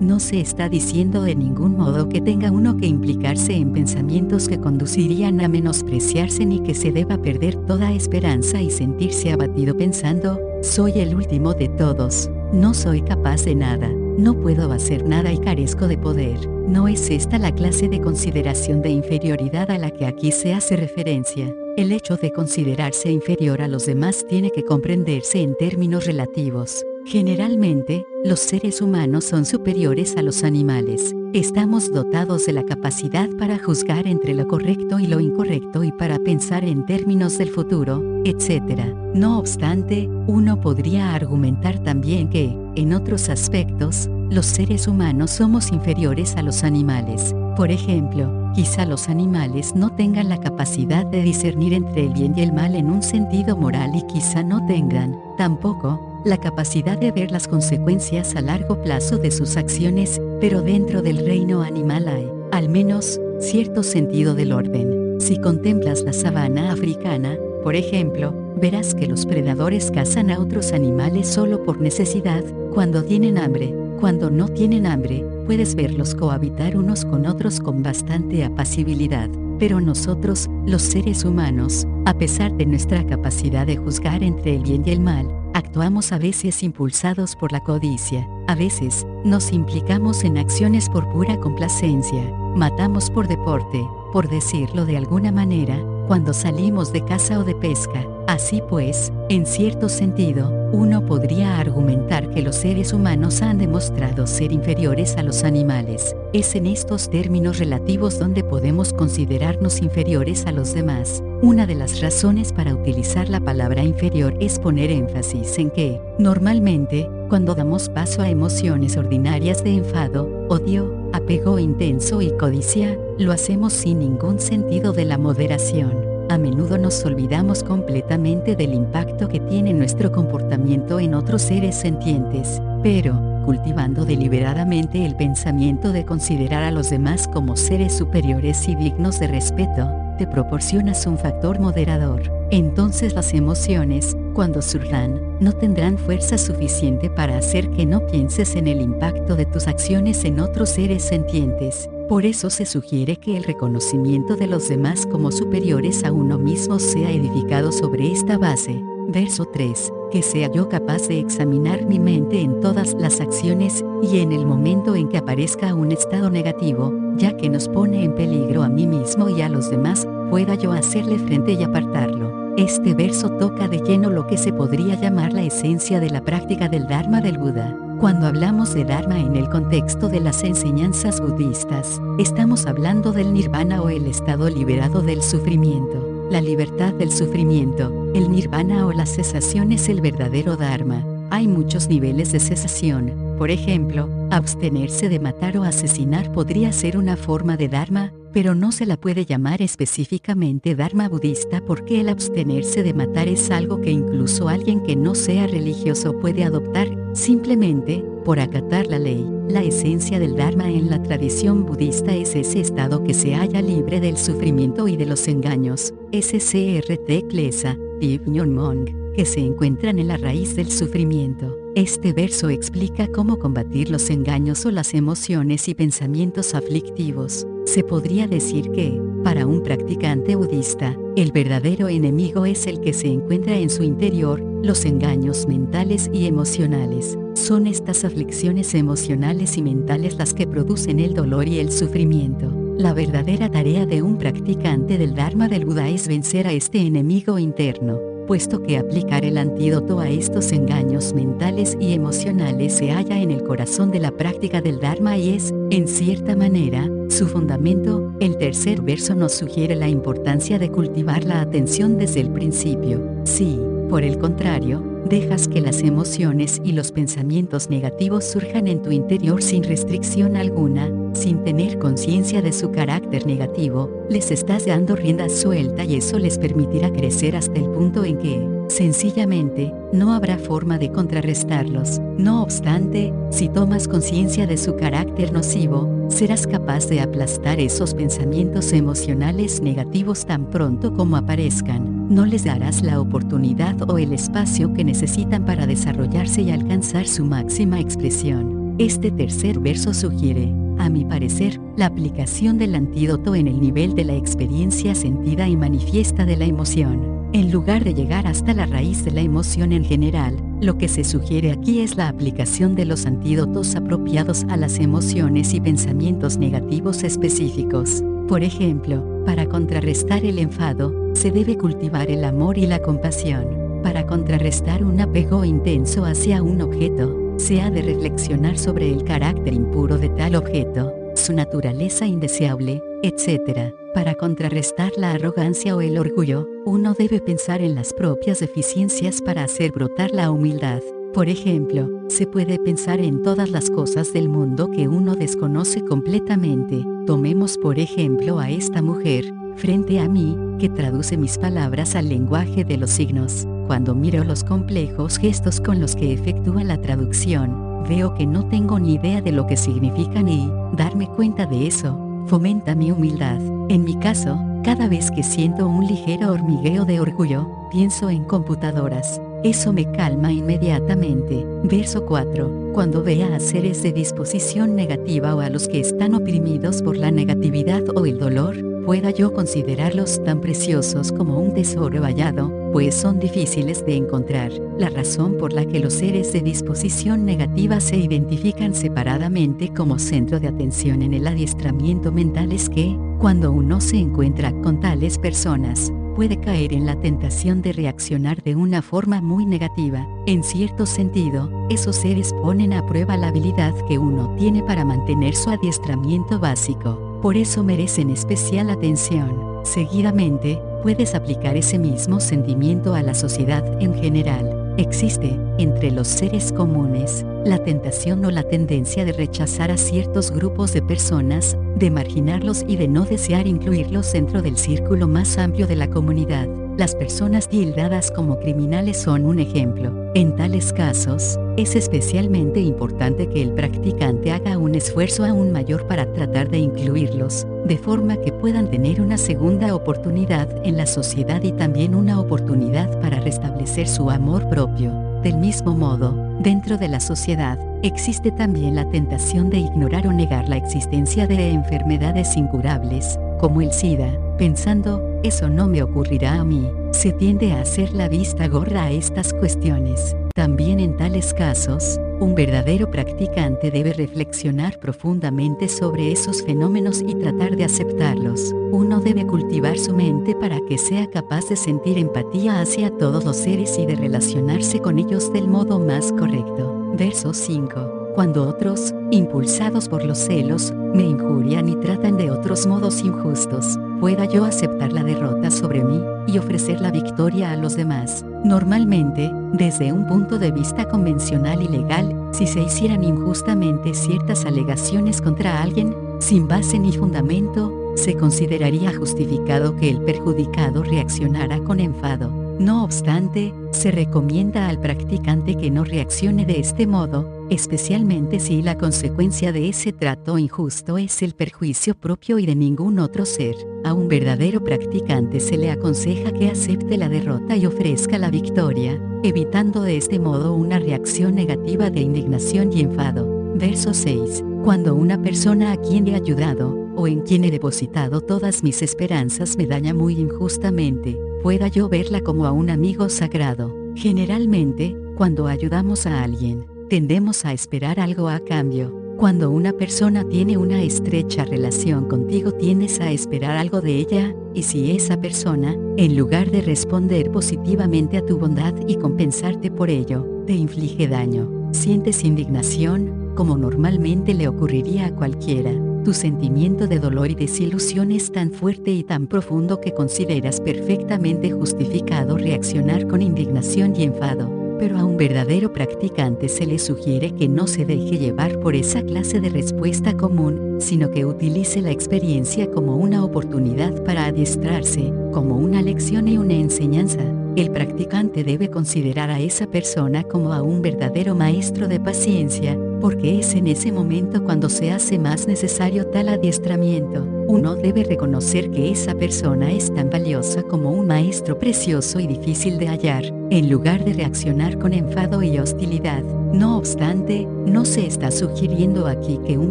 No 0.00 0.20
se 0.20 0.40
está 0.40 0.68
diciendo 0.68 1.22
de 1.22 1.34
ningún 1.34 1.76
modo 1.76 2.08
que 2.08 2.20
tenga 2.20 2.50
uno 2.50 2.76
que 2.76 2.86
implicarse 2.86 3.54
en 3.54 3.72
pensamientos 3.72 4.48
que 4.48 4.58
conducirían 4.58 5.40
a 5.40 5.48
menospreciarse 5.48 6.44
ni 6.46 6.60
que 6.60 6.74
se 6.74 6.92
deba 6.92 7.18
perder 7.18 7.56
toda 7.66 7.92
esperanza 7.92 8.60
y 8.60 8.70
sentirse 8.70 9.32
abatido 9.32 9.76
pensando, 9.76 10.40
soy 10.62 10.92
el 10.92 11.14
último 11.14 11.54
de 11.54 11.68
todos, 11.68 12.30
no 12.52 12.74
soy 12.74 13.02
capaz 13.02 13.44
de 13.44 13.54
nada, 13.54 13.90
no 14.18 14.34
puedo 14.40 14.70
hacer 14.72 15.06
nada 15.06 15.32
y 15.32 15.38
carezco 15.38 15.88
de 15.88 15.98
poder. 15.98 16.48
No 16.68 16.88
es 16.88 17.10
esta 17.10 17.38
la 17.38 17.54
clase 17.54 17.88
de 17.88 18.00
consideración 18.00 18.80
de 18.80 18.88
inferioridad 18.88 19.70
a 19.70 19.78
la 19.78 19.90
que 19.90 20.06
aquí 20.06 20.32
se 20.32 20.54
hace 20.54 20.76
referencia. 20.76 21.54
El 21.76 21.92
hecho 21.92 22.16
de 22.16 22.32
considerarse 22.32 23.10
inferior 23.10 23.60
a 23.60 23.68
los 23.68 23.84
demás 23.84 24.24
tiene 24.28 24.50
que 24.50 24.64
comprenderse 24.64 25.42
en 25.42 25.56
términos 25.56 26.06
relativos. 26.06 26.84
Generalmente, 27.06 28.06
los 28.24 28.40
seres 28.40 28.80
humanos 28.80 29.24
son 29.24 29.44
superiores 29.44 30.16
a 30.16 30.22
los 30.22 30.42
animales. 30.42 31.14
Estamos 31.34 31.92
dotados 31.92 32.46
de 32.46 32.54
la 32.54 32.64
capacidad 32.64 33.28
para 33.38 33.58
juzgar 33.58 34.06
entre 34.06 34.32
lo 34.32 34.48
correcto 34.48 34.98
y 34.98 35.06
lo 35.06 35.20
incorrecto 35.20 35.84
y 35.84 35.92
para 35.92 36.18
pensar 36.18 36.64
en 36.64 36.86
términos 36.86 37.36
del 37.36 37.50
futuro, 37.50 38.02
etc. 38.24 38.94
No 39.14 39.38
obstante, 39.38 40.08
uno 40.26 40.60
podría 40.60 41.14
argumentar 41.14 41.78
también 41.82 42.30
que, 42.30 42.56
en 42.74 42.94
otros 42.94 43.28
aspectos, 43.28 44.08
los 44.30 44.46
seres 44.46 44.88
humanos 44.88 45.30
somos 45.30 45.72
inferiores 45.72 46.36
a 46.36 46.42
los 46.42 46.64
animales. 46.64 47.34
Por 47.56 47.70
ejemplo, 47.70 48.44
Quizá 48.54 48.86
los 48.86 49.08
animales 49.08 49.74
no 49.74 49.90
tengan 49.90 50.28
la 50.28 50.38
capacidad 50.38 51.04
de 51.04 51.22
discernir 51.22 51.74
entre 51.74 52.04
el 52.04 52.12
bien 52.12 52.34
y 52.36 52.42
el 52.42 52.52
mal 52.52 52.76
en 52.76 52.88
un 52.88 53.02
sentido 53.02 53.56
moral 53.56 53.90
y 53.96 54.06
quizá 54.06 54.44
no 54.44 54.64
tengan, 54.66 55.18
tampoco, 55.36 56.13
la 56.24 56.38
capacidad 56.38 56.98
de 56.98 57.12
ver 57.12 57.30
las 57.30 57.46
consecuencias 57.46 58.34
a 58.34 58.40
largo 58.40 58.80
plazo 58.80 59.18
de 59.18 59.30
sus 59.30 59.56
acciones, 59.56 60.20
pero 60.40 60.62
dentro 60.62 61.02
del 61.02 61.24
reino 61.24 61.62
animal 61.62 62.08
hay, 62.08 62.30
al 62.50 62.68
menos, 62.68 63.20
cierto 63.40 63.82
sentido 63.82 64.34
del 64.34 64.52
orden. 64.52 65.20
Si 65.20 65.38
contemplas 65.38 66.02
la 66.02 66.12
sabana 66.12 66.72
africana, 66.72 67.36
por 67.62 67.76
ejemplo, 67.76 68.34
verás 68.56 68.94
que 68.94 69.06
los 69.06 69.26
predadores 69.26 69.90
cazan 69.90 70.30
a 70.30 70.38
otros 70.38 70.72
animales 70.72 71.28
solo 71.28 71.62
por 71.62 71.80
necesidad, 71.80 72.42
cuando 72.72 73.04
tienen 73.04 73.38
hambre, 73.38 73.74
cuando 74.00 74.30
no 74.30 74.48
tienen 74.48 74.86
hambre, 74.86 75.24
puedes 75.46 75.74
verlos 75.74 76.14
cohabitar 76.14 76.76
unos 76.76 77.04
con 77.04 77.26
otros 77.26 77.60
con 77.60 77.82
bastante 77.82 78.44
apacibilidad. 78.44 79.28
Pero 79.58 79.80
nosotros, 79.80 80.48
los 80.66 80.82
seres 80.82 81.24
humanos, 81.24 81.86
a 82.06 82.14
pesar 82.14 82.52
de 82.56 82.66
nuestra 82.66 83.06
capacidad 83.06 83.66
de 83.66 83.76
juzgar 83.76 84.22
entre 84.22 84.56
el 84.56 84.62
bien 84.62 84.82
y 84.84 84.90
el 84.90 85.00
mal, 85.00 85.43
actuamos 85.64 86.12
a 86.12 86.18
veces 86.18 86.62
impulsados 86.62 87.34
por 87.34 87.50
la 87.50 87.60
codicia, 87.60 88.28
a 88.46 88.54
veces, 88.54 89.06
nos 89.24 89.50
implicamos 89.50 90.22
en 90.22 90.36
acciones 90.36 90.88
por 90.90 91.10
pura 91.10 91.40
complacencia, 91.40 92.22
matamos 92.54 93.10
por 93.10 93.26
deporte, 93.26 93.82
por 94.12 94.28
decirlo 94.28 94.84
de 94.84 94.98
alguna 94.98 95.32
manera, 95.32 95.76
cuando 96.06 96.32
salimos 96.32 96.92
de 96.92 97.04
caza 97.04 97.38
o 97.38 97.44
de 97.44 97.54
pesca. 97.54 98.06
Así 98.26 98.62
pues, 98.68 99.12
en 99.28 99.44
cierto 99.46 99.88
sentido, 99.88 100.50
uno 100.72 101.04
podría 101.04 101.58
argumentar 101.58 102.30
que 102.30 102.42
los 102.42 102.56
seres 102.56 102.92
humanos 102.92 103.42
han 103.42 103.58
demostrado 103.58 104.26
ser 104.26 104.50
inferiores 104.50 105.16
a 105.16 105.22
los 105.22 105.44
animales. 105.44 106.16
Es 106.32 106.54
en 106.54 106.66
estos 106.66 107.10
términos 107.10 107.58
relativos 107.58 108.18
donde 108.18 108.42
podemos 108.42 108.92
considerarnos 108.92 109.82
inferiores 109.82 110.46
a 110.46 110.52
los 110.52 110.74
demás. 110.74 111.22
Una 111.42 111.66
de 111.66 111.74
las 111.74 112.00
razones 112.00 112.52
para 112.52 112.74
utilizar 112.74 113.28
la 113.28 113.40
palabra 113.40 113.84
inferior 113.84 114.34
es 114.40 114.58
poner 114.58 114.90
énfasis 114.90 115.58
en 115.58 115.70
que, 115.70 116.00
normalmente, 116.18 117.08
cuando 117.28 117.54
damos 117.54 117.88
paso 117.88 118.22
a 118.22 118.28
emociones 118.28 118.96
ordinarias 118.96 119.62
de 119.62 119.76
enfado, 119.76 120.28
odio, 120.48 120.92
apego 121.12 121.58
intenso 121.58 122.22
y 122.22 122.30
codicia, 122.36 122.98
lo 123.18 123.32
hacemos 123.32 123.72
sin 123.72 124.00
ningún 124.00 124.40
sentido 124.40 124.92
de 124.92 125.04
la 125.04 125.18
moderación. 125.18 125.92
A 126.30 126.38
menudo 126.38 126.78
nos 126.78 127.04
olvidamos 127.04 127.62
completamente 127.62 128.56
del 128.56 128.74
impacto 128.74 129.28
que 129.28 129.40
tiene 129.40 129.72
nuestro 129.72 130.10
comportamiento 130.10 130.98
en 130.98 131.14
otros 131.14 131.42
seres 131.42 131.76
sentientes, 131.76 132.60
pero, 132.82 133.14
cultivando 133.44 134.04
deliberadamente 134.04 135.04
el 135.04 135.14
pensamiento 135.16 135.92
de 135.92 136.04
considerar 136.04 136.62
a 136.62 136.70
los 136.70 136.90
demás 136.90 137.28
como 137.28 137.56
seres 137.56 137.92
superiores 137.92 138.66
y 138.68 138.74
dignos 138.74 139.20
de 139.20 139.28
respeto, 139.28 139.90
te 140.18 140.26
proporcionas 140.26 141.06
un 141.06 141.18
factor 141.18 141.60
moderador. 141.60 142.22
Entonces 142.50 143.14
las 143.14 143.34
emociones, 143.34 144.16
cuando 144.32 144.62
surjan, 144.62 145.20
no 145.40 145.52
tendrán 145.52 145.98
fuerza 145.98 146.38
suficiente 146.38 147.10
para 147.10 147.36
hacer 147.36 147.68
que 147.70 147.84
no 147.84 148.06
pienses 148.06 148.56
en 148.56 148.66
el 148.66 148.80
impacto 148.80 149.36
de 149.36 149.44
tus 149.46 149.66
acciones 149.66 150.24
en 150.24 150.40
otros 150.40 150.70
seres 150.70 151.02
sentientes. 151.02 151.88
Por 152.08 152.26
eso 152.26 152.50
se 152.50 152.66
sugiere 152.66 153.16
que 153.16 153.36
el 153.36 153.44
reconocimiento 153.44 154.36
de 154.36 154.46
los 154.46 154.68
demás 154.68 155.06
como 155.06 155.32
superiores 155.32 156.04
a 156.04 156.12
uno 156.12 156.38
mismo 156.38 156.78
sea 156.78 157.10
edificado 157.10 157.72
sobre 157.72 158.12
esta 158.12 158.36
base. 158.36 158.78
Verso 159.08 159.46
3. 159.46 159.90
Que 160.10 160.22
sea 160.22 160.52
yo 160.52 160.68
capaz 160.68 161.08
de 161.08 161.18
examinar 161.18 161.86
mi 161.86 161.98
mente 161.98 162.42
en 162.42 162.60
todas 162.60 162.94
las 162.94 163.22
acciones, 163.22 163.82
y 164.02 164.18
en 164.18 164.32
el 164.32 164.44
momento 164.44 164.94
en 164.94 165.08
que 165.08 165.16
aparezca 165.16 165.74
un 165.74 165.92
estado 165.92 166.28
negativo, 166.28 166.92
ya 167.16 167.34
que 167.38 167.48
nos 167.48 167.68
pone 167.68 168.04
en 168.04 168.14
peligro 168.14 168.62
a 168.62 168.68
mí 168.68 168.86
mismo 168.86 169.30
y 169.30 169.40
a 169.40 169.48
los 169.48 169.70
demás, 169.70 170.06
pueda 170.28 170.56
yo 170.56 170.72
hacerle 170.72 171.18
frente 171.18 171.52
y 171.52 171.62
apartarlo. 171.62 172.54
Este 172.58 172.92
verso 172.92 173.30
toca 173.30 173.66
de 173.66 173.78
lleno 173.78 174.10
lo 174.10 174.26
que 174.26 174.36
se 174.36 174.52
podría 174.52 174.94
llamar 175.00 175.32
la 175.32 175.42
esencia 175.42 176.00
de 176.00 176.10
la 176.10 176.20
práctica 176.20 176.68
del 176.68 176.86
Dharma 176.86 177.20
del 177.22 177.38
Buda. 177.38 177.76
Cuando 178.04 178.26
hablamos 178.26 178.74
de 178.74 178.84
Dharma 178.84 179.18
en 179.18 179.34
el 179.34 179.48
contexto 179.48 180.10
de 180.10 180.20
las 180.20 180.44
enseñanzas 180.44 181.22
budistas, 181.22 182.02
estamos 182.18 182.66
hablando 182.66 183.12
del 183.12 183.32
nirvana 183.32 183.80
o 183.80 183.88
el 183.88 184.06
estado 184.06 184.50
liberado 184.50 185.00
del 185.00 185.22
sufrimiento, 185.22 186.26
la 186.30 186.42
libertad 186.42 186.92
del 186.92 187.10
sufrimiento, 187.10 187.90
el 188.14 188.30
nirvana 188.30 188.86
o 188.86 188.92
la 188.92 189.06
cesación 189.06 189.72
es 189.72 189.88
el 189.88 190.02
verdadero 190.02 190.58
Dharma. 190.58 191.13
Hay 191.34 191.48
muchos 191.48 191.88
niveles 191.88 192.30
de 192.30 192.38
cesación, 192.38 193.34
por 193.38 193.50
ejemplo, 193.50 194.08
abstenerse 194.30 195.08
de 195.08 195.18
matar 195.18 195.58
o 195.58 195.64
asesinar 195.64 196.30
podría 196.30 196.70
ser 196.70 196.96
una 196.96 197.16
forma 197.16 197.56
de 197.56 197.68
Dharma, 197.68 198.12
pero 198.32 198.54
no 198.54 198.70
se 198.70 198.86
la 198.86 198.96
puede 198.96 199.26
llamar 199.26 199.60
específicamente 199.60 200.76
Dharma 200.76 201.08
budista 201.08 201.60
porque 201.66 201.98
el 201.98 202.08
abstenerse 202.08 202.84
de 202.84 202.94
matar 202.94 203.26
es 203.26 203.50
algo 203.50 203.80
que 203.80 203.90
incluso 203.90 204.48
alguien 204.48 204.84
que 204.84 204.94
no 204.94 205.16
sea 205.16 205.48
religioso 205.48 206.16
puede 206.20 206.44
adoptar, 206.44 206.86
simplemente, 207.14 208.04
por 208.24 208.38
acatar 208.38 208.86
la 208.86 209.00
ley. 209.00 209.26
La 209.48 209.64
esencia 209.64 210.20
del 210.20 210.36
Dharma 210.36 210.70
en 210.70 210.88
la 210.88 211.02
tradición 211.02 211.66
budista 211.66 212.14
es 212.14 212.36
ese 212.36 212.60
estado 212.60 213.02
que 213.02 213.12
se 213.12 213.34
halla 213.34 213.60
libre 213.60 213.98
del 213.98 214.18
sufrimiento 214.18 214.86
y 214.86 214.96
de 214.96 215.06
los 215.06 215.26
engaños. 215.26 215.94
SCRT 216.12 217.26
Klesa, 217.28 217.76
Div 217.98 218.22
Mong, 218.28 219.03
que 219.14 219.24
se 219.24 219.40
encuentran 219.40 219.98
en 219.98 220.08
la 220.08 220.16
raíz 220.16 220.56
del 220.56 220.70
sufrimiento. 220.70 221.56
Este 221.74 222.12
verso 222.12 222.50
explica 222.50 223.08
cómo 223.08 223.38
combatir 223.38 223.90
los 223.90 224.10
engaños 224.10 224.66
o 224.66 224.70
las 224.70 224.92
emociones 224.92 225.68
y 225.68 225.74
pensamientos 225.74 226.54
aflictivos. 226.54 227.46
Se 227.64 227.82
podría 227.82 228.28
decir 228.28 228.70
que, 228.72 229.00
para 229.22 229.46
un 229.46 229.62
practicante 229.62 230.36
budista, 230.36 230.96
el 231.16 231.32
verdadero 231.32 231.88
enemigo 231.88 232.44
es 232.44 232.66
el 232.66 232.80
que 232.80 232.92
se 232.92 233.08
encuentra 233.08 233.56
en 233.56 233.70
su 233.70 233.82
interior, 233.82 234.40
los 234.62 234.84
engaños 234.84 235.46
mentales 235.46 236.10
y 236.12 236.26
emocionales. 236.26 237.18
Son 237.34 237.66
estas 237.66 238.04
aflicciones 238.04 238.74
emocionales 238.74 239.56
y 239.56 239.62
mentales 239.62 240.16
las 240.16 240.34
que 240.34 240.46
producen 240.46 241.00
el 241.00 241.14
dolor 241.14 241.48
y 241.48 241.58
el 241.58 241.72
sufrimiento. 241.72 242.52
La 242.76 242.92
verdadera 242.92 243.50
tarea 243.50 243.86
de 243.86 244.02
un 244.02 244.18
practicante 244.18 244.98
del 244.98 245.14
Dharma 245.14 245.48
del 245.48 245.64
Buda 245.64 245.88
es 245.88 246.08
vencer 246.08 246.46
a 246.46 246.52
este 246.52 246.80
enemigo 246.80 247.38
interno. 247.38 248.13
Puesto 248.26 248.62
que 248.62 248.78
aplicar 248.78 249.24
el 249.24 249.38
antídoto 249.38 250.00
a 250.00 250.08
estos 250.08 250.52
engaños 250.52 251.12
mentales 251.14 251.76
y 251.80 251.92
emocionales 251.92 252.74
se 252.74 252.90
halla 252.90 253.20
en 253.20 253.30
el 253.30 253.42
corazón 253.44 253.90
de 253.90 254.00
la 254.00 254.10
práctica 254.10 254.60
del 254.60 254.80
Dharma 254.80 255.16
y 255.16 255.34
es, 255.34 255.52
en 255.70 255.88
cierta 255.88 256.36
manera, 256.36 256.88
su 257.08 257.26
fundamento, 257.26 258.12
el 258.20 258.36
tercer 258.38 258.82
verso 258.82 259.14
nos 259.14 259.32
sugiere 259.32 259.74
la 259.76 259.88
importancia 259.88 260.58
de 260.58 260.70
cultivar 260.70 261.24
la 261.24 261.40
atención 261.40 261.98
desde 261.98 262.20
el 262.20 262.30
principio. 262.30 263.00
Sí, 263.24 263.60
por 263.88 264.02
el 264.02 264.18
contrario, 264.18 264.93
dejas 265.08 265.48
que 265.48 265.60
las 265.60 265.82
emociones 265.82 266.60
y 266.64 266.72
los 266.72 266.92
pensamientos 266.92 267.70
negativos 267.70 268.24
surjan 268.24 268.66
en 268.66 268.82
tu 268.82 268.90
interior 268.90 269.42
sin 269.42 269.62
restricción 269.62 270.36
alguna, 270.36 270.90
sin 271.14 271.44
tener 271.44 271.78
conciencia 271.78 272.42
de 272.42 272.52
su 272.52 272.70
carácter 272.70 273.26
negativo, 273.26 273.90
les 274.08 274.30
estás 274.30 274.66
dando 274.66 274.96
rienda 274.96 275.28
suelta 275.28 275.84
y 275.84 275.96
eso 275.96 276.18
les 276.18 276.38
permitirá 276.38 276.92
crecer 276.92 277.36
hasta 277.36 277.58
el 277.58 277.66
punto 277.66 278.04
en 278.04 278.18
que, 278.18 278.46
sencillamente, 278.68 279.72
no 279.92 280.12
habrá 280.12 280.38
forma 280.38 280.78
de 280.78 280.90
contrarrestarlos. 280.90 282.00
No 282.18 282.42
obstante, 282.42 283.12
si 283.30 283.48
tomas 283.48 283.86
conciencia 283.88 284.46
de 284.46 284.56
su 284.56 284.76
carácter 284.76 285.32
nocivo, 285.32 286.08
serás 286.08 286.46
capaz 286.46 286.88
de 286.88 287.00
aplastar 287.00 287.60
esos 287.60 287.94
pensamientos 287.94 288.72
emocionales 288.72 289.60
negativos 289.60 290.26
tan 290.26 290.50
pronto 290.50 290.92
como 290.92 291.16
aparezcan. 291.16 291.93
No 292.08 292.26
les 292.26 292.44
darás 292.44 292.82
la 292.82 293.00
oportunidad 293.00 293.90
o 293.90 293.96
el 293.96 294.12
espacio 294.12 294.74
que 294.74 294.84
necesitan 294.84 295.46
para 295.46 295.66
desarrollarse 295.66 296.42
y 296.42 296.50
alcanzar 296.50 297.06
su 297.06 297.24
máxima 297.24 297.80
expresión. 297.80 298.74
Este 298.78 299.10
tercer 299.10 299.58
verso 299.58 299.94
sugiere, 299.94 300.52
a 300.78 300.90
mi 300.90 301.06
parecer, 301.06 301.58
la 301.76 301.86
aplicación 301.86 302.58
del 302.58 302.74
antídoto 302.74 303.34
en 303.34 303.48
el 303.48 303.58
nivel 303.58 303.94
de 303.94 304.04
la 304.04 304.14
experiencia 304.14 304.94
sentida 304.94 305.48
y 305.48 305.56
manifiesta 305.56 306.26
de 306.26 306.36
la 306.36 306.44
emoción. 306.44 307.30
En 307.32 307.50
lugar 307.50 307.84
de 307.84 307.94
llegar 307.94 308.26
hasta 308.26 308.52
la 308.52 308.66
raíz 308.66 309.02
de 309.04 309.10
la 309.10 309.22
emoción 309.22 309.72
en 309.72 309.84
general, 309.84 310.36
lo 310.60 310.76
que 310.76 310.88
se 310.88 311.04
sugiere 311.04 311.52
aquí 311.52 311.80
es 311.80 311.96
la 311.96 312.08
aplicación 312.08 312.74
de 312.74 312.84
los 312.84 313.06
antídotos 313.06 313.74
apropiados 313.76 314.44
a 314.50 314.58
las 314.58 314.78
emociones 314.78 315.54
y 315.54 315.60
pensamientos 315.60 316.36
negativos 316.36 317.02
específicos. 317.02 318.04
Por 318.28 318.42
ejemplo, 318.42 319.04
para 319.26 319.46
contrarrestar 319.46 320.24
el 320.24 320.38
enfado, 320.38 321.14
se 321.14 321.30
debe 321.30 321.58
cultivar 321.58 322.10
el 322.10 322.24
amor 322.24 322.56
y 322.56 322.66
la 322.66 322.80
compasión. 322.80 323.80
Para 323.82 324.06
contrarrestar 324.06 324.82
un 324.82 324.98
apego 324.98 325.44
intenso 325.44 326.06
hacia 326.06 326.42
un 326.42 326.62
objeto, 326.62 327.34
se 327.36 327.60
ha 327.60 327.70
de 327.70 327.82
reflexionar 327.82 328.56
sobre 328.56 328.90
el 328.90 329.04
carácter 329.04 329.52
impuro 329.52 329.98
de 329.98 330.08
tal 330.08 330.36
objeto, 330.36 330.92
su 331.14 331.34
naturaleza 331.34 332.06
indeseable, 332.06 332.82
etc. 333.02 333.74
Para 333.92 334.14
contrarrestar 334.14 334.92
la 334.96 335.12
arrogancia 335.12 335.76
o 335.76 335.82
el 335.82 335.98
orgullo, 335.98 336.48
uno 336.64 336.94
debe 336.94 337.20
pensar 337.20 337.60
en 337.60 337.74
las 337.74 337.92
propias 337.92 338.40
deficiencias 338.40 339.20
para 339.20 339.44
hacer 339.44 339.72
brotar 339.72 340.12
la 340.12 340.30
humildad. 340.30 340.80
Por 341.14 341.28
ejemplo, 341.28 341.88
se 342.08 342.26
puede 342.26 342.58
pensar 342.58 342.98
en 342.98 343.22
todas 343.22 343.48
las 343.48 343.70
cosas 343.70 344.12
del 344.12 344.28
mundo 344.28 344.68
que 344.68 344.88
uno 344.88 345.14
desconoce 345.14 345.80
completamente. 345.80 346.82
Tomemos 347.06 347.56
por 347.56 347.78
ejemplo 347.78 348.40
a 348.40 348.50
esta 348.50 348.82
mujer, 348.82 349.32
frente 349.54 350.00
a 350.00 350.08
mí, 350.08 350.36
que 350.58 350.68
traduce 350.68 351.16
mis 351.16 351.38
palabras 351.38 351.94
al 351.94 352.08
lenguaje 352.08 352.64
de 352.64 352.78
los 352.78 352.90
signos. 352.90 353.46
Cuando 353.68 353.94
miro 353.94 354.24
los 354.24 354.42
complejos 354.42 355.16
gestos 355.16 355.60
con 355.60 355.80
los 355.80 355.94
que 355.94 356.12
efectúa 356.12 356.64
la 356.64 356.80
traducción, 356.80 357.84
veo 357.88 358.12
que 358.14 358.26
no 358.26 358.48
tengo 358.48 358.80
ni 358.80 358.94
idea 358.94 359.22
de 359.22 359.30
lo 359.30 359.46
que 359.46 359.56
significan 359.56 360.28
y, 360.28 360.50
darme 360.76 361.06
cuenta 361.06 361.46
de 361.46 361.68
eso, 361.68 361.96
fomenta 362.26 362.74
mi 362.74 362.90
humildad. 362.90 363.40
En 363.68 363.84
mi 363.84 363.94
caso, 364.00 364.36
cada 364.64 364.88
vez 364.88 365.12
que 365.12 365.22
siento 365.22 365.68
un 365.68 365.86
ligero 365.86 366.32
hormigueo 366.32 366.84
de 366.84 366.98
orgullo, 366.98 367.48
pienso 367.70 368.10
en 368.10 368.24
computadoras. 368.24 369.20
Eso 369.44 369.74
me 369.74 369.84
calma 369.92 370.32
inmediatamente. 370.32 371.44
Verso 371.64 372.06
4. 372.06 372.72
Cuando 372.72 373.02
vea 373.02 373.36
a 373.36 373.40
seres 373.40 373.82
de 373.82 373.92
disposición 373.92 374.74
negativa 374.74 375.34
o 375.34 375.40
a 375.40 375.50
los 375.50 375.68
que 375.68 375.80
están 375.80 376.14
oprimidos 376.14 376.80
por 376.80 376.96
la 376.96 377.10
negatividad 377.10 377.82
o 377.94 378.06
el 378.06 378.18
dolor, 378.18 378.56
pueda 378.86 379.10
yo 379.10 379.34
considerarlos 379.34 380.24
tan 380.24 380.40
preciosos 380.40 381.12
como 381.12 381.38
un 381.38 381.52
tesoro 381.52 382.04
hallado, 382.04 382.50
pues 382.72 382.94
son 382.94 383.20
difíciles 383.20 383.84
de 383.84 383.96
encontrar. 383.96 384.50
La 384.78 384.88
razón 384.88 385.36
por 385.36 385.52
la 385.52 385.66
que 385.66 385.78
los 385.78 385.92
seres 385.92 386.32
de 386.32 386.40
disposición 386.40 387.26
negativa 387.26 387.80
se 387.80 387.98
identifican 387.98 388.74
separadamente 388.74 389.74
como 389.74 389.98
centro 389.98 390.40
de 390.40 390.48
atención 390.48 391.02
en 391.02 391.12
el 391.12 391.26
adiestramiento 391.26 392.10
mental 392.10 392.50
es 392.50 392.70
que, 392.70 392.96
cuando 393.18 393.52
uno 393.52 393.82
se 393.82 393.98
encuentra 393.98 394.52
con 394.62 394.80
tales 394.80 395.18
personas, 395.18 395.92
puede 396.14 396.40
caer 396.40 396.72
en 396.72 396.86
la 396.86 396.96
tentación 396.96 397.62
de 397.62 397.72
reaccionar 397.72 398.42
de 398.42 398.56
una 398.56 398.82
forma 398.82 399.20
muy 399.20 399.46
negativa. 399.46 400.06
En 400.26 400.42
cierto 400.42 400.86
sentido, 400.86 401.66
esos 401.70 401.96
seres 401.96 402.32
ponen 402.42 402.72
a 402.72 402.86
prueba 402.86 403.16
la 403.16 403.28
habilidad 403.28 403.74
que 403.88 403.98
uno 403.98 404.34
tiene 404.36 404.62
para 404.62 404.84
mantener 404.84 405.34
su 405.34 405.50
adiestramiento 405.50 406.38
básico 406.38 407.14
por 407.24 407.38
eso 407.38 407.64
merecen 407.64 408.10
especial 408.10 408.68
atención. 408.68 409.60
Seguidamente, 409.62 410.60
puedes 410.82 411.14
aplicar 411.14 411.56
ese 411.56 411.78
mismo 411.78 412.20
sentimiento 412.20 412.94
a 412.94 413.00
la 413.00 413.14
sociedad 413.14 413.64
en 413.80 413.94
general. 413.94 414.53
Existe, 414.76 415.38
entre 415.58 415.92
los 415.92 416.08
seres 416.08 416.50
comunes, 416.50 417.24
la 417.44 417.62
tentación 417.62 418.24
o 418.24 418.32
la 418.32 418.42
tendencia 418.42 419.04
de 419.04 419.12
rechazar 419.12 419.70
a 419.70 419.76
ciertos 419.76 420.32
grupos 420.32 420.72
de 420.72 420.82
personas, 420.82 421.56
de 421.76 421.92
marginarlos 421.92 422.64
y 422.66 422.74
de 422.74 422.88
no 422.88 423.04
desear 423.04 423.46
incluirlos 423.46 424.12
dentro 424.12 424.42
del 424.42 424.56
círculo 424.56 425.06
más 425.06 425.38
amplio 425.38 425.68
de 425.68 425.76
la 425.76 425.88
comunidad. 425.88 426.63
Las 426.76 426.96
personas 426.96 427.48
tildadas 427.48 428.10
como 428.10 428.40
criminales 428.40 428.96
son 428.96 429.26
un 429.26 429.38
ejemplo. 429.38 429.92
En 430.14 430.34
tales 430.34 430.72
casos, 430.72 431.38
es 431.56 431.76
especialmente 431.76 432.58
importante 432.58 433.28
que 433.28 433.42
el 433.42 433.52
practicante 433.52 434.32
haga 434.32 434.58
un 434.58 434.74
esfuerzo 434.74 435.24
aún 435.24 435.52
mayor 435.52 435.86
para 435.86 436.12
tratar 436.12 436.50
de 436.50 436.58
incluirlos, 436.58 437.46
de 437.64 437.78
forma 437.78 438.16
que 438.16 438.32
puedan 438.32 438.72
tener 438.72 439.00
una 439.00 439.18
segunda 439.18 439.72
oportunidad 439.72 440.48
en 440.66 440.76
la 440.76 440.86
sociedad 440.86 441.44
y 441.44 441.52
también 441.52 441.94
una 441.94 442.18
oportunidad 442.18 443.00
para 443.00 443.20
restablecer 443.20 443.86
su 443.86 444.10
amor 444.10 444.48
propio. 444.48 445.13
Del 445.24 445.38
mismo 445.38 445.74
modo, 445.74 446.36
dentro 446.40 446.76
de 446.76 446.86
la 446.86 447.00
sociedad, 447.00 447.58
existe 447.82 448.30
también 448.30 448.74
la 448.74 448.90
tentación 448.90 449.48
de 449.48 449.56
ignorar 449.56 450.06
o 450.06 450.12
negar 450.12 450.50
la 450.50 450.58
existencia 450.58 451.26
de 451.26 451.48
enfermedades 451.48 452.36
incurables, 452.36 453.18
como 453.40 453.62
el 453.62 453.72
SIDA, 453.72 454.12
pensando, 454.36 455.00
eso 455.22 455.48
no 455.48 455.66
me 455.66 455.82
ocurrirá 455.82 456.34
a 456.34 456.44
mí. 456.44 456.70
Se 456.92 457.10
tiende 457.10 457.52
a 457.52 457.62
hacer 457.62 457.94
la 457.94 458.10
vista 458.10 458.48
gorda 458.48 458.84
a 458.84 458.90
estas 458.90 459.32
cuestiones. 459.32 460.14
También 460.34 460.78
en 460.78 460.94
tales 460.94 461.32
casos, 461.32 461.98
un 462.20 462.34
verdadero 462.34 462.90
practicante 462.90 463.70
debe 463.70 463.92
reflexionar 463.92 464.78
profundamente 464.78 465.68
sobre 465.68 466.12
esos 466.12 466.42
fenómenos 466.42 467.02
y 467.02 467.14
tratar 467.14 467.56
de 467.56 467.64
aceptarlos. 467.64 468.54
Uno 468.72 469.00
debe 469.00 469.26
cultivar 469.26 469.78
su 469.78 469.94
mente 469.94 470.34
para 470.34 470.60
que 470.68 470.78
sea 470.78 471.08
capaz 471.10 471.48
de 471.48 471.56
sentir 471.56 471.98
empatía 471.98 472.60
hacia 472.60 472.90
todos 472.90 473.24
los 473.24 473.36
seres 473.36 473.78
y 473.78 473.86
de 473.86 473.96
relacionarse 473.96 474.80
con 474.80 474.98
ellos 474.98 475.32
del 475.32 475.48
modo 475.48 475.78
más 475.78 476.12
correcto. 476.12 476.92
Verso 476.96 477.34
5 477.34 477.93
cuando 478.14 478.46
otros, 478.48 478.94
impulsados 479.10 479.88
por 479.88 480.04
los 480.04 480.18
celos, 480.18 480.72
me 480.94 481.02
injurian 481.02 481.68
y 481.68 481.74
tratan 481.76 482.16
de 482.16 482.30
otros 482.30 482.64
modos 482.64 483.02
injustos, 483.02 483.76
pueda 483.98 484.24
yo 484.24 484.44
aceptar 484.44 484.92
la 484.92 485.02
derrota 485.02 485.50
sobre 485.50 485.82
mí 485.82 486.00
y 486.28 486.38
ofrecer 486.38 486.80
la 486.80 486.92
victoria 486.92 487.50
a 487.50 487.56
los 487.56 487.76
demás. 487.76 488.24
Normalmente, 488.44 489.32
desde 489.52 489.92
un 489.92 490.06
punto 490.06 490.38
de 490.38 490.52
vista 490.52 490.84
convencional 490.84 491.60
y 491.60 491.68
legal, 491.68 492.28
si 492.32 492.46
se 492.46 492.60
hicieran 492.60 493.02
injustamente 493.02 493.94
ciertas 493.94 494.44
alegaciones 494.44 495.20
contra 495.20 495.60
alguien, 495.60 495.94
sin 496.20 496.46
base 496.46 496.78
ni 496.78 496.92
fundamento, 496.92 497.72
se 497.96 498.14
consideraría 498.14 498.94
justificado 498.96 499.74
que 499.74 499.90
el 499.90 500.00
perjudicado 500.02 500.84
reaccionara 500.84 501.58
con 501.60 501.80
enfado. 501.80 502.43
No 502.58 502.84
obstante, 502.84 503.52
se 503.72 503.90
recomienda 503.90 504.68
al 504.68 504.80
practicante 504.80 505.56
que 505.56 505.72
no 505.72 505.82
reaccione 505.82 506.46
de 506.46 506.60
este 506.60 506.86
modo, 506.86 507.46
especialmente 507.50 508.38
si 508.38 508.62
la 508.62 508.78
consecuencia 508.78 509.50
de 509.50 509.68
ese 509.68 509.92
trato 509.92 510.38
injusto 510.38 510.96
es 510.96 511.20
el 511.22 511.34
perjuicio 511.34 511.96
propio 511.96 512.38
y 512.38 512.46
de 512.46 512.54
ningún 512.54 513.00
otro 513.00 513.26
ser. 513.26 513.56
A 513.84 513.92
un 513.92 514.06
verdadero 514.06 514.62
practicante 514.62 515.40
se 515.40 515.56
le 515.56 515.72
aconseja 515.72 516.30
que 516.30 516.48
acepte 516.48 516.96
la 516.96 517.08
derrota 517.08 517.56
y 517.56 517.66
ofrezca 517.66 518.18
la 518.18 518.30
victoria, 518.30 519.00
evitando 519.24 519.82
de 519.82 519.96
este 519.96 520.20
modo 520.20 520.54
una 520.54 520.78
reacción 520.78 521.34
negativa 521.34 521.90
de 521.90 522.02
indignación 522.02 522.72
y 522.72 522.82
enfado. 522.82 523.26
Verso 523.56 523.92
6. 523.92 524.44
Cuando 524.62 524.94
una 524.94 525.20
persona 525.20 525.72
a 525.72 525.76
quien 525.76 526.06
he 526.06 526.14
ayudado, 526.14 526.83
o 526.96 527.06
en 527.06 527.20
quien 527.20 527.44
he 527.44 527.50
depositado 527.50 528.20
todas 528.20 528.62
mis 528.62 528.82
esperanzas 528.82 529.56
me 529.56 529.66
daña 529.66 529.94
muy 529.94 530.18
injustamente, 530.18 531.18
pueda 531.42 531.68
yo 531.68 531.88
verla 531.88 532.20
como 532.20 532.46
a 532.46 532.52
un 532.52 532.70
amigo 532.70 533.08
sagrado. 533.08 533.74
Generalmente, 533.94 534.96
cuando 535.16 535.46
ayudamos 535.46 536.06
a 536.06 536.22
alguien, 536.22 536.66
tendemos 536.88 537.44
a 537.44 537.52
esperar 537.52 538.00
algo 538.00 538.28
a 538.28 538.40
cambio. 538.40 539.04
Cuando 539.16 539.50
una 539.50 539.72
persona 539.72 540.24
tiene 540.28 540.58
una 540.58 540.82
estrecha 540.82 541.44
relación 541.44 542.08
contigo 542.08 542.50
tiendes 542.52 543.00
a 543.00 543.12
esperar 543.12 543.56
algo 543.56 543.80
de 543.80 543.96
ella, 543.96 544.34
y 544.54 544.64
si 544.64 544.90
esa 544.90 545.20
persona, 545.20 545.76
en 545.96 546.16
lugar 546.16 546.50
de 546.50 546.62
responder 546.62 547.30
positivamente 547.30 548.16
a 548.16 548.26
tu 548.26 548.38
bondad 548.38 548.74
y 548.88 548.96
compensarte 548.96 549.70
por 549.70 549.88
ello, 549.88 550.26
te 550.46 550.54
inflige 550.54 551.06
daño, 551.06 551.70
sientes 551.72 552.24
indignación, 552.24 553.32
como 553.36 553.56
normalmente 553.56 554.34
le 554.34 554.48
ocurriría 554.48 555.06
a 555.06 555.14
cualquiera. 555.14 555.72
Tu 556.04 556.12
sentimiento 556.12 556.86
de 556.86 556.98
dolor 556.98 557.30
y 557.30 557.34
desilusión 557.34 558.12
es 558.12 558.30
tan 558.30 558.52
fuerte 558.52 558.90
y 558.90 559.04
tan 559.04 559.26
profundo 559.26 559.80
que 559.80 559.94
consideras 559.94 560.60
perfectamente 560.60 561.50
justificado 561.50 562.36
reaccionar 562.36 563.06
con 563.06 563.22
indignación 563.22 563.94
y 563.96 564.04
enfado 564.04 564.64
pero 564.78 564.98
a 564.98 565.04
un 565.04 565.16
verdadero 565.16 565.72
practicante 565.72 566.48
se 566.48 566.66
le 566.66 566.78
sugiere 566.78 567.34
que 567.34 567.48
no 567.48 567.66
se 567.66 567.84
deje 567.84 568.18
llevar 568.18 568.58
por 568.60 568.74
esa 568.74 569.02
clase 569.02 569.40
de 569.40 569.48
respuesta 569.48 570.16
común, 570.16 570.78
sino 570.80 571.10
que 571.10 571.24
utilice 571.24 571.80
la 571.80 571.90
experiencia 571.90 572.70
como 572.70 572.96
una 572.96 573.24
oportunidad 573.24 574.02
para 574.04 574.26
adiestrarse, 574.26 575.12
como 575.32 575.56
una 575.56 575.80
lección 575.80 576.28
y 576.28 576.38
una 576.38 576.54
enseñanza. 576.54 577.22
El 577.56 577.70
practicante 577.70 578.42
debe 578.42 578.68
considerar 578.68 579.30
a 579.30 579.38
esa 579.38 579.68
persona 579.68 580.24
como 580.24 580.52
a 580.52 580.62
un 580.62 580.82
verdadero 580.82 581.34
maestro 581.34 581.86
de 581.86 582.00
paciencia, 582.00 582.76
porque 583.04 583.38
es 583.38 583.54
en 583.54 583.66
ese 583.66 583.92
momento 583.92 584.42
cuando 584.42 584.70
se 584.70 584.90
hace 584.90 585.18
más 585.18 585.46
necesario 585.46 586.06
tal 586.06 586.30
adiestramiento. 586.30 587.22
Uno 587.48 587.74
debe 587.74 588.02
reconocer 588.02 588.70
que 588.70 588.90
esa 588.90 589.14
persona 589.14 589.70
es 589.70 589.92
tan 589.92 590.08
valiosa 590.08 590.62
como 590.62 590.90
un 590.90 591.08
maestro 591.08 591.58
precioso 591.58 592.18
y 592.18 592.26
difícil 592.26 592.78
de 592.78 592.88
hallar, 592.88 593.24
en 593.50 593.68
lugar 593.68 594.06
de 594.06 594.14
reaccionar 594.14 594.78
con 594.78 594.94
enfado 594.94 595.42
y 595.42 595.58
hostilidad. 595.58 596.22
No 596.22 596.78
obstante, 596.78 597.46
no 597.66 597.84
se 597.84 598.06
está 598.06 598.30
sugiriendo 598.30 599.06
aquí 599.06 599.38
que 599.46 599.58
un 599.58 599.70